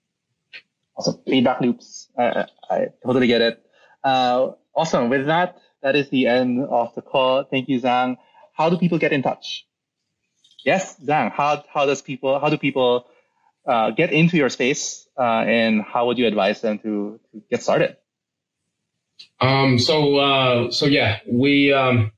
Awesome. 0.97 1.21
Feedback 1.27 1.61
loops. 1.61 2.09
I, 2.17 2.47
I 2.71 2.87
totally 3.05 3.27
get 3.27 3.41
it. 3.43 3.63
Uh, 4.05 4.53
awesome. 4.75 5.11
With 5.11 5.27
that, 5.27 5.59
that 5.83 5.97
is 5.97 6.09
the 6.11 6.27
end 6.27 6.65
of 6.65 6.95
the 6.95 7.03
call. 7.03 7.45
Thank 7.45 7.69
you, 7.69 7.81
Giang. 7.81 8.17
How 8.53 8.71
do 8.71 8.79
people 8.79 8.99
get 8.99 9.13
in 9.13 9.23
touch? 9.23 9.67
Yes, 10.65 10.97
Giang. 11.01 11.33
How, 11.33 11.65
how 11.73 11.87
does 11.87 12.01
people, 12.01 12.39
how 12.39 12.49
do 12.49 12.59
people, 12.59 13.07
uh, 13.67 13.91
get 13.91 14.13
into 14.13 14.37
your 14.37 14.49
space, 14.49 15.09
uh, 15.19 15.43
and 15.47 15.83
how 15.83 16.07
would 16.07 16.19
you 16.19 16.27
advise 16.27 16.61
them 16.61 16.79
to, 16.79 17.19
to 17.33 17.43
get 17.51 17.63
started? 17.63 17.97
Um, 19.41 19.79
so, 19.79 20.17
uh, 20.17 20.71
so 20.71 20.87
yeah, 20.87 21.19
we, 21.29 21.73
um, 21.73 22.13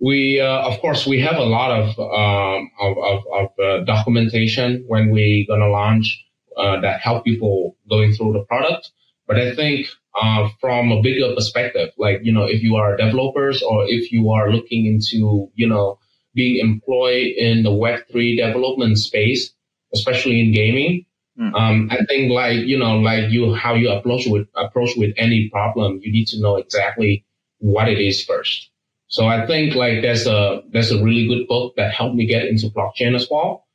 we 0.00 0.40
uh, 0.40 0.62
of 0.62 0.80
course 0.80 1.06
we 1.06 1.20
have 1.20 1.36
a 1.36 1.44
lot 1.44 1.70
of 1.70 1.98
um, 1.98 2.70
of, 2.80 2.96
of, 2.98 3.22
of 3.32 3.48
uh, 3.58 3.84
documentation 3.84 4.82
when 4.88 5.10
we're 5.10 5.46
gonna 5.46 5.68
launch 5.68 6.24
uh, 6.56 6.80
that 6.80 7.00
help 7.00 7.24
people 7.24 7.76
going 7.88 8.12
through 8.12 8.32
the 8.32 8.44
product 8.44 8.90
but 9.26 9.38
i 9.38 9.54
think 9.54 9.86
uh, 10.20 10.48
from 10.60 10.90
a 10.90 11.00
bigger 11.02 11.34
perspective 11.34 11.90
like 11.98 12.20
you 12.22 12.32
know 12.32 12.44
if 12.44 12.62
you 12.62 12.76
are 12.76 12.96
developers 12.96 13.62
or 13.62 13.84
if 13.86 14.10
you 14.10 14.30
are 14.30 14.50
looking 14.50 14.86
into 14.86 15.50
you 15.54 15.68
know 15.68 15.98
being 16.34 16.58
employed 16.58 17.26
in 17.36 17.62
the 17.62 17.70
web3 17.70 18.36
development 18.36 18.98
space 18.98 19.52
especially 19.92 20.40
in 20.40 20.52
gaming 20.52 21.04
mm. 21.38 21.54
um, 21.54 21.88
i 21.92 21.98
think 22.06 22.32
like 22.32 22.60
you 22.66 22.78
know 22.78 22.96
like 22.98 23.30
you 23.30 23.54
how 23.54 23.74
you 23.74 23.90
approach 23.90 24.26
with 24.26 24.48
approach 24.56 24.96
with 24.96 25.12
any 25.18 25.50
problem 25.50 26.00
you 26.02 26.10
need 26.10 26.26
to 26.26 26.40
know 26.40 26.56
exactly 26.56 27.24
what 27.58 27.86
it 27.88 28.00
is 28.00 28.24
first 28.24 28.69
so 29.10 29.26
I 29.26 29.44
think 29.44 29.74
like 29.74 30.02
there's 30.02 30.26
a 30.28 30.62
there's 30.72 30.92
a 30.92 31.02
really 31.02 31.26
good 31.26 31.48
book 31.48 31.74
that 31.76 31.92
helped 31.92 32.14
me 32.14 32.26
get 32.26 32.46
into 32.46 32.68
blockchain 32.68 33.16
as 33.16 33.26
well, 33.28 33.66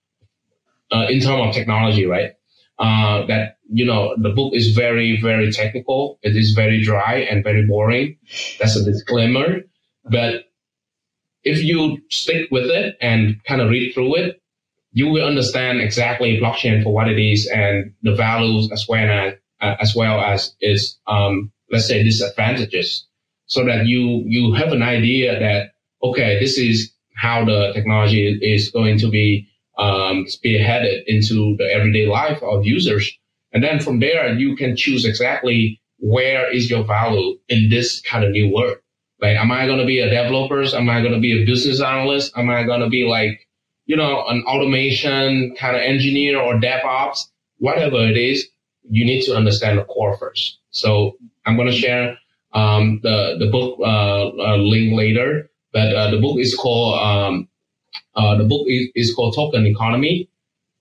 uh, 0.92 1.08
in 1.10 1.20
terms 1.20 1.50
of 1.50 1.54
technology, 1.54 2.06
right? 2.06 2.32
Uh, 2.80 3.26
that 3.26 3.58
you 3.70 3.86
know 3.86 4.16
the 4.18 4.30
book 4.30 4.54
is 4.54 4.74
very 4.74 5.22
very 5.22 5.52
technical. 5.52 6.20
It 6.24 6.38
is 6.38 6.54
very 6.54 6.82
dry 6.82 7.16
and 7.30 7.44
very 7.44 7.66
boring. 7.68 8.18
That's 8.60 8.78
a 8.78 8.86
disclaimer. 8.86 9.60
But 10.10 10.46
if 11.44 11.62
you 11.62 11.98
stick 12.10 12.48
with 12.50 12.68
it 12.68 12.96
and 13.02 13.44
kind 13.44 13.60
of 13.60 13.70
read 13.70 13.94
through 13.94 14.16
it, 14.16 14.42
you 14.94 15.10
will 15.10 15.26
understand 15.26 15.82
exactly 15.82 16.40
blockchain 16.40 16.82
for 16.82 16.94
what 16.94 17.10
it 17.10 17.20
is 17.20 17.46
and 17.48 17.94
the 18.04 18.16
values 18.16 18.72
as 18.72 18.88
well 18.88 19.10
as 19.10 19.34
uh, 19.60 19.76
as 19.82 19.94
well 19.94 20.22
as 20.22 20.56
its 20.62 20.98
um, 21.08 21.52
let's 21.70 21.88
say 21.88 22.04
disadvantages 22.04 23.06
so 23.48 23.66
that 23.66 23.86
you 23.86 24.24
you 24.26 24.54
have 24.54 24.72
an 24.72 24.82
idea 24.82 25.39
that 25.39 25.72
okay, 26.04 26.39
this 26.39 26.58
is 26.58 26.91
how 27.16 27.46
the 27.46 27.72
technology 27.74 28.38
is 28.41 28.70
going 28.72 29.00
to 29.00 29.10
be 29.10 29.48
um, 29.78 30.26
spearheaded 30.26 31.04
into 31.08 31.56
the 31.58 31.66
everyday 31.74 32.08
life 32.08 32.41
of 32.43 32.66
users, 32.66 33.12
and 33.54 33.64
then 33.64 33.80
from 33.80 34.00
there 34.00 34.34
you 34.34 34.56
can 34.56 34.76
choose 34.76 35.06
exactly 35.06 35.82
where 35.98 36.52
is 36.54 36.70
your 36.70 36.84
value 36.84 37.38
in 37.48 37.70
this 37.70 38.02
kind 38.02 38.24
of 38.24 38.32
new 38.32 38.54
world. 38.54 38.78
Like, 39.22 39.38
am 39.38 39.52
I 39.52 39.66
going 39.66 39.80
to 39.80 39.86
be 39.86 40.00
a 40.00 40.10
developer? 40.10 40.62
Am 40.76 40.89
I 40.89 41.02
going 41.02 41.14
to 41.14 41.20
be 41.20 41.41
a 41.41 41.46
business 41.46 41.82
analyst? 41.82 42.38
Am 42.38 42.50
I 42.50 42.64
going 42.64 42.82
to 42.82 42.89
be 42.89 43.06
like, 43.06 43.48
you 43.86 43.96
know, 43.96 44.26
an 44.28 44.43
automation 44.46 45.56
kind 45.58 45.76
of 45.76 45.82
engineer 45.82 46.39
or 46.39 46.60
DevOps? 46.60 47.20
Whatever 47.58 48.08
it 48.08 48.18
is, 48.18 48.48
you 48.89 49.06
need 49.06 49.24
to 49.24 49.36
understand 49.36 49.80
the 49.80 49.86
core 49.86 50.18
first. 50.18 50.60
So 50.72 51.18
I'm 51.46 51.56
going 51.56 51.72
to 51.72 51.78
share 51.78 52.18
um, 52.56 53.01
the 53.03 53.36
the 53.38 53.47
book 53.47 53.80
uh, 53.80 54.30
uh, 54.30 54.58
link 54.58 54.97
later. 54.97 55.51
But 55.74 55.93
uh, 55.93 56.10
the 56.12 56.18
book 56.18 56.39
is 56.39 56.56
called 56.56 56.99
um, 56.99 57.49
uh, 58.16 58.38
the 58.38 58.45
book 58.45 58.66
is, 58.68 58.89
is 58.95 59.14
called 59.14 59.36
Token 59.36 59.66
Economy. 59.66 60.30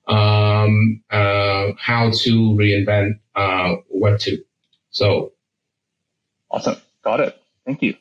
Um, 0.07 1.03
uh, 1.11 1.73
how 1.79 2.11
to 2.11 2.31
reinvent 2.61 3.19
uh, 3.35 3.77
Web 3.91 4.21
two. 4.21 4.45
So 4.91 5.33
awesome, 6.51 6.77
got 7.03 7.21
it. 7.21 7.37
Thank 7.67 7.83
you. 7.83 7.97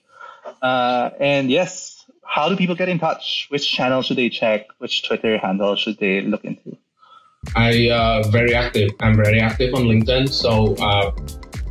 Uh, 0.61 1.09
and 1.19 1.49
yes, 1.49 2.05
how 2.23 2.49
do 2.49 2.55
people 2.55 2.75
get 2.75 2.89
in 2.89 2.99
touch? 2.99 3.47
Which 3.49 3.69
channel 3.71 4.01
should 4.01 4.17
they 4.17 4.29
check? 4.29 4.67
Which 4.77 5.07
Twitter 5.07 5.37
handle 5.37 5.75
should 5.75 5.97
they 5.97 6.21
look 6.21 6.43
into? 6.45 6.77
I 7.55 7.89
uh, 7.89 8.23
very 8.29 8.53
active. 8.53 8.91
I'm 8.99 9.15
very 9.15 9.39
active 9.39 9.73
on 9.73 9.83
LinkedIn. 9.83 10.29
So 10.29 10.75
uh, 10.75 11.11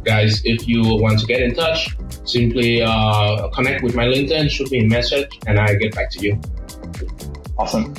guys, 0.05 0.43
if 0.45 0.69
you 0.69 0.83
want 0.83 1.19
to 1.21 1.27
get 1.27 1.41
in 1.41 1.55
touch, 1.55 1.97
simply 2.25 2.83
uh, 2.83 3.49
connect 3.49 3.83
with 3.83 3.95
my 3.95 4.05
LinkedIn, 4.05 4.51
shoot 4.51 4.71
me 4.71 4.81
a 4.81 4.89
message, 4.89 5.39
and 5.47 5.59
I 5.59 5.75
get 5.75 5.95
back 5.95 6.11
to 6.13 6.21
you. 6.21 6.41
Awesome. 7.59 7.95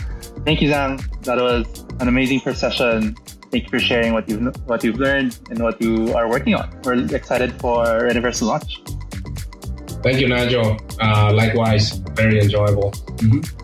Thank 0.45 0.61
you, 0.61 0.69
Giang. 0.69 0.99
That 1.23 1.37
was 1.37 1.85
an 1.99 2.07
amazing 2.07 2.41
first 2.41 2.59
session. 2.59 3.15
Thank 3.51 3.65
you 3.65 3.69
for 3.69 3.79
sharing 3.79 4.13
what 4.13 4.27
you've 4.27 4.55
what 4.65 4.83
you've 4.83 4.97
learned 4.97 5.37
and 5.49 5.61
what 5.61 5.81
you 5.81 6.13
are 6.13 6.27
working 6.27 6.55
on. 6.55 6.73
We're 6.83 7.05
excited 7.15 7.53
for 7.61 7.85
Reneverse 7.85 8.41
launch. 8.41 8.81
Thank 10.01 10.19
you, 10.19 10.27
Nigel. 10.27 10.77
Uh, 10.99 11.31
likewise, 11.33 11.93
very 12.15 12.41
enjoyable. 12.41 12.91
Mm-hmm. 13.21 13.62